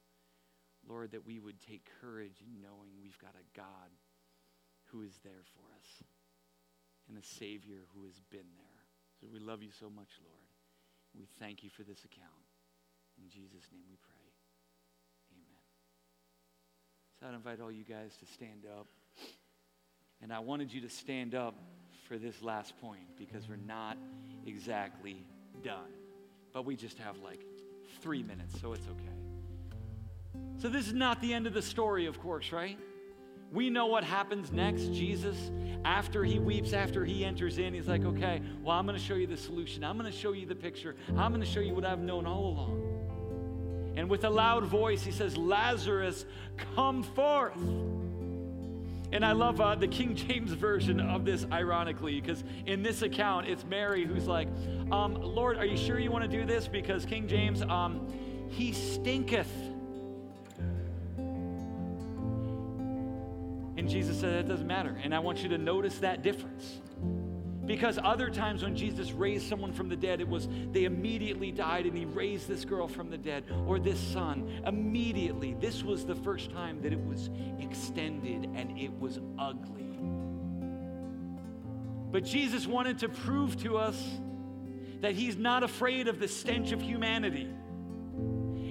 Lord, 0.88 1.12
that 1.12 1.26
we 1.26 1.40
would 1.40 1.60
take 1.62 1.90
courage 2.02 2.42
in 2.42 2.62
knowing 2.62 2.90
we've 3.02 3.18
got 3.20 3.36
a 3.36 3.58
God 3.58 3.92
who 4.92 5.04
is 5.04 5.20
there 5.24 5.44
for 5.54 5.64
us 5.76 6.04
and 7.08 7.18
a 7.18 7.24
Savior 7.24 7.86
who 7.94 8.06
has 8.06 8.20
been 8.32 8.50
there. 8.58 8.82
So 9.20 9.28
we 9.32 9.40
love 9.40 9.62
you 9.62 9.72
so 9.72 9.90
much, 9.90 10.10
Lord. 10.24 10.48
We 11.18 11.28
thank 11.40 11.64
you 11.64 11.70
for 11.70 11.84
this 11.84 12.04
account. 12.04 12.46
In 13.18 13.30
Jesus' 13.30 13.68
name 13.72 13.84
we 13.90 13.98
pray. 14.02 14.17
So 17.20 17.28
I'd 17.28 17.34
invite 17.34 17.60
all 17.60 17.72
you 17.72 17.84
guys 17.84 18.16
to 18.18 18.32
stand 18.34 18.66
up. 18.78 18.88
And 20.22 20.32
I 20.32 20.40
wanted 20.40 20.72
you 20.72 20.82
to 20.82 20.90
stand 20.90 21.34
up 21.34 21.56
for 22.08 22.18
this 22.18 22.42
last 22.44 22.80
point 22.80 23.18
because 23.18 23.50
we're 23.50 23.56
not 23.56 23.98
exactly 24.46 25.26
done. 25.64 25.90
But 26.54 26.66
we 26.66 26.76
just 26.76 26.98
have 27.00 27.18
like 27.18 27.42
three 28.02 28.22
minutes, 28.22 28.60
so 28.62 28.74
it's 28.74 28.88
okay. 28.88 30.42
So 30.60 30.70
this 30.70 30.88
is 30.88 30.94
not 30.94 31.20
the 31.22 31.34
end 31.34 31.48
of 31.48 31.54
the 31.54 31.62
story, 31.62 32.06
of 32.06 32.20
course, 32.20 32.52
right? 32.52 32.78
We 33.52 33.70
know 33.70 33.88
what 33.88 34.04
happens 34.04 34.52
next. 34.52 34.92
Jesus, 34.92 35.52
after 35.86 36.24
he 36.24 36.38
weeps, 36.38 36.74
after 36.74 37.06
he 37.06 37.26
enters 37.26 37.58
in, 37.58 37.74
he's 37.74 37.88
like, 37.88 38.04
okay, 38.04 38.42
well, 38.62 38.78
I'm 38.78 38.86
going 38.86 38.98
to 38.98 39.04
show 39.04 39.16
you 39.16 39.28
the 39.28 39.38
solution. 39.38 39.84
I'm 39.84 39.98
going 39.98 40.12
to 40.12 40.18
show 40.18 40.34
you 40.34 40.46
the 40.46 40.56
picture. 40.56 40.96
I'm 41.16 41.32
going 41.32 41.42
to 41.42 41.48
show 41.48 41.62
you 41.62 41.74
what 41.74 41.86
I've 41.86 42.00
known 42.00 42.26
all 42.26 42.48
along. 42.48 42.97
And 43.98 44.10
with 44.10 44.24
a 44.26 44.30
loud 44.30 44.64
voice, 44.64 45.04
he 45.04 45.12
says, 45.12 45.36
Lazarus, 45.36 46.26
come 46.76 47.02
forth. 47.02 47.58
And 49.12 49.26
I 49.26 49.32
love 49.32 49.60
uh, 49.60 49.74
the 49.74 49.88
King 49.88 50.16
James 50.16 50.52
version 50.52 51.00
of 51.00 51.26
this, 51.26 51.48
ironically, 51.52 52.22
because 52.22 52.44
in 52.68 52.84
this 52.84 53.02
account, 53.02 53.48
it's 53.48 53.66
Mary 53.66 54.06
who's 54.06 54.28
like, 54.28 54.50
um, 54.92 55.16
Lord, 55.16 55.58
are 55.58 55.66
you 55.66 55.76
sure 55.76 55.98
you 55.98 56.12
want 56.12 56.24
to 56.24 56.30
do 56.30 56.46
this? 56.46 56.68
Because 56.68 57.06
King 57.06 57.28
James, 57.28 57.64
um, 57.64 58.08
he 58.50 58.72
stinketh. 58.72 59.52
And 63.78 63.90
Jesus 63.90 64.20
said, 64.20 64.46
That 64.46 64.48
doesn't 64.48 64.68
matter. 64.68 64.96
And 65.04 65.16
I 65.16 65.20
want 65.20 65.40
you 65.40 65.50
to 65.50 65.58
notice 65.58 65.98
that 66.00 66.22
difference. 66.22 66.82
Because 67.68 68.00
other 68.02 68.30
times 68.30 68.64
when 68.64 68.78
Jesus 68.78 69.12
raised 69.12 69.48
someone 69.48 69.74
from 69.74 69.90
the 69.90 69.96
dead, 69.96 70.22
it 70.22 70.28
was 70.28 70.48
they 70.72 70.86
immediately 70.86 71.52
died 71.52 71.86
and 71.86 71.98
he 71.98 72.06
raised 72.06 72.48
this 72.48 72.64
girl 72.64 72.88
from 72.88 73.10
the 73.10 73.18
dead 73.18 73.44
or 73.68 73.78
this 73.78 74.00
son 74.00 74.50
immediately. 74.66 75.54
This 75.60 75.84
was 75.84 76.06
the 76.06 76.16
first 76.16 76.50
time 76.52 76.82
that 76.82 76.94
it 76.94 77.06
was 77.06 77.30
extended 77.60 78.50
and 78.56 78.80
it 78.80 78.98
was 78.98 79.20
ugly. 79.38 80.00
But 82.10 82.24
Jesus 82.24 82.66
wanted 82.66 83.00
to 83.00 83.10
prove 83.10 83.62
to 83.64 83.78
us 83.78 84.02
that 85.02 85.12
he's 85.12 85.36
not 85.36 85.62
afraid 85.62 86.08
of 86.08 86.20
the 86.20 86.28
stench 86.28 86.72
of 86.72 86.82
humanity. 86.82 87.50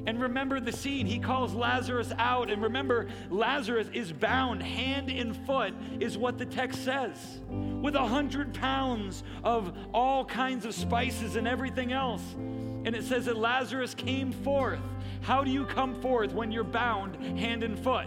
And 0.07 0.23
remember 0.23 0.61
the 0.61 0.73
scene. 0.73 1.05
He 1.07 1.19
calls 1.19 1.53
Lazarus 1.53 2.13
out. 2.17 2.51
And 2.51 2.63
remember, 2.63 3.09
Lazarus 3.29 3.89
is 3.93 4.13
bound 4.13 4.63
hand 4.63 5.11
and 5.11 5.37
foot, 5.47 5.75
is 5.99 6.17
what 6.17 6.39
the 6.39 6.47
text 6.47 6.85
says, 6.85 7.41
with 7.49 7.97
a 7.97 8.07
hundred 8.07 8.55
pounds 8.55 9.25
of 9.43 9.77
all 9.93 10.25
kinds 10.25 10.65
of 10.65 10.75
spices 10.75 11.35
and 11.37 11.49
everything 11.49 11.93
else. 11.93 12.23
And 12.35 12.95
it 12.95 13.03
says 13.03 13.25
that 13.25 13.37
Lazarus 13.37 13.95
came 13.95 14.31
forth. 14.31 14.79
How 15.23 15.43
do 15.43 15.51
you 15.51 15.67
come 15.67 16.01
forth 16.01 16.33
when 16.33 16.53
you're 16.53 16.63
bound 16.63 17.17
hand 17.39 17.65
and 17.65 17.77
foot? 17.77 18.07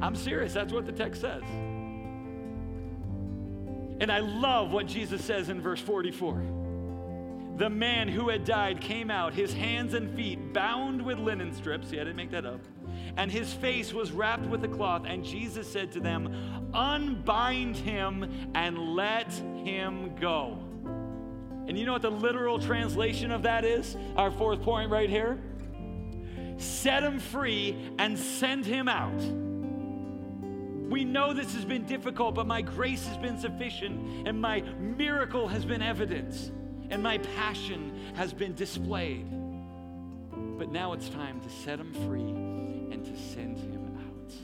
I'm 0.00 0.14
serious. 0.14 0.52
That's 0.52 0.72
what 0.72 0.86
the 0.86 0.92
text 0.92 1.22
says. 1.22 1.42
And 4.00 4.10
I 4.10 4.18
love 4.18 4.72
what 4.72 4.86
Jesus 4.86 5.24
says 5.24 5.48
in 5.48 5.60
verse 5.60 5.80
44. 5.80 6.42
The 7.56 7.70
man 7.70 8.08
who 8.08 8.28
had 8.28 8.44
died 8.44 8.80
came 8.80 9.10
out, 9.10 9.32
his 9.32 9.52
hands 9.52 9.94
and 9.94 10.14
feet 10.16 10.52
bound 10.52 11.00
with 11.00 11.18
linen 11.18 11.54
strips. 11.54 11.88
See, 11.88 12.00
I 12.00 12.04
didn't 12.04 12.16
make 12.16 12.32
that 12.32 12.44
up. 12.44 12.60
And 13.16 13.30
his 13.30 13.52
face 13.52 13.92
was 13.92 14.10
wrapped 14.10 14.46
with 14.46 14.64
a 14.64 14.68
cloth. 14.68 15.04
And 15.06 15.24
Jesus 15.24 15.70
said 15.70 15.92
to 15.92 16.00
them, 16.00 16.70
Unbind 16.74 17.76
him 17.76 18.50
and 18.56 18.96
let 18.96 19.32
him 19.32 20.16
go. 20.16 20.58
And 21.68 21.78
you 21.78 21.86
know 21.86 21.92
what 21.92 22.02
the 22.02 22.10
literal 22.10 22.58
translation 22.58 23.30
of 23.30 23.42
that 23.42 23.64
is? 23.64 23.96
Our 24.16 24.32
fourth 24.32 24.62
point 24.62 24.90
right 24.90 25.08
here. 25.08 25.38
Set 26.56 27.04
him 27.04 27.20
free 27.20 27.76
and 27.98 28.18
send 28.18 28.66
him 28.66 28.88
out. 28.88 29.20
We 30.94 31.02
know 31.02 31.32
this 31.32 31.54
has 31.54 31.64
been 31.64 31.86
difficult, 31.86 32.36
but 32.36 32.46
my 32.46 32.62
grace 32.62 33.04
has 33.08 33.16
been 33.16 33.36
sufficient, 33.36 34.28
and 34.28 34.40
my 34.40 34.60
miracle 34.78 35.48
has 35.48 35.64
been 35.64 35.82
evident, 35.82 36.52
and 36.88 37.02
my 37.02 37.18
passion 37.18 38.12
has 38.14 38.32
been 38.32 38.54
displayed. 38.54 39.26
But 40.30 40.70
now 40.70 40.92
it's 40.92 41.08
time 41.08 41.40
to 41.40 41.50
set 41.50 41.80
him 41.80 41.92
free 42.06 42.20
and 42.94 43.04
to 43.04 43.18
send 43.34 43.58
him 43.58 43.98
out. 44.06 44.34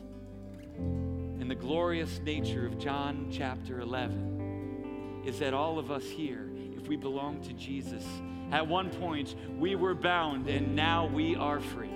And 1.41 1.49
the 1.49 1.55
glorious 1.55 2.19
nature 2.19 2.67
of 2.67 2.81
John 2.81 3.29
chapter 3.31 3.79
11 3.79 5.23
is 5.25 5.39
that 5.39 5.55
all 5.55 5.79
of 5.79 5.93
us 5.93 6.03
here, 6.03 6.51
if 6.77 6.89
we 6.89 6.97
belong 6.97 7.43
to 7.43 7.53
Jesus, 7.53 8.05
at 8.51 8.67
one 8.67 8.91
point 8.91 9.37
we 9.57 9.77
were 9.77 9.95
bound 9.95 10.49
and 10.49 10.75
now 10.75 11.07
we 11.07 11.37
are 11.37 11.61
free. 11.61 11.95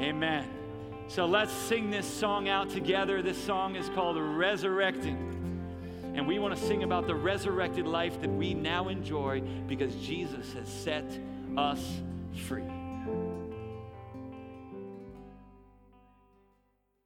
Amen. 0.00 0.57
So 1.08 1.24
let's 1.24 1.52
sing 1.52 1.88
this 1.88 2.06
song 2.06 2.50
out 2.50 2.68
together. 2.68 3.22
This 3.22 3.42
song 3.42 3.76
is 3.76 3.88
called 3.88 4.18
Resurrecting. 4.18 5.16
And 6.14 6.26
we 6.26 6.38
want 6.38 6.54
to 6.54 6.60
sing 6.66 6.82
about 6.82 7.06
the 7.06 7.14
resurrected 7.14 7.86
life 7.86 8.20
that 8.20 8.28
we 8.28 8.52
now 8.52 8.88
enjoy 8.88 9.40
because 9.66 9.94
Jesus 9.96 10.52
has 10.52 10.68
set 10.68 11.18
us 11.56 11.80
free. 12.46 12.77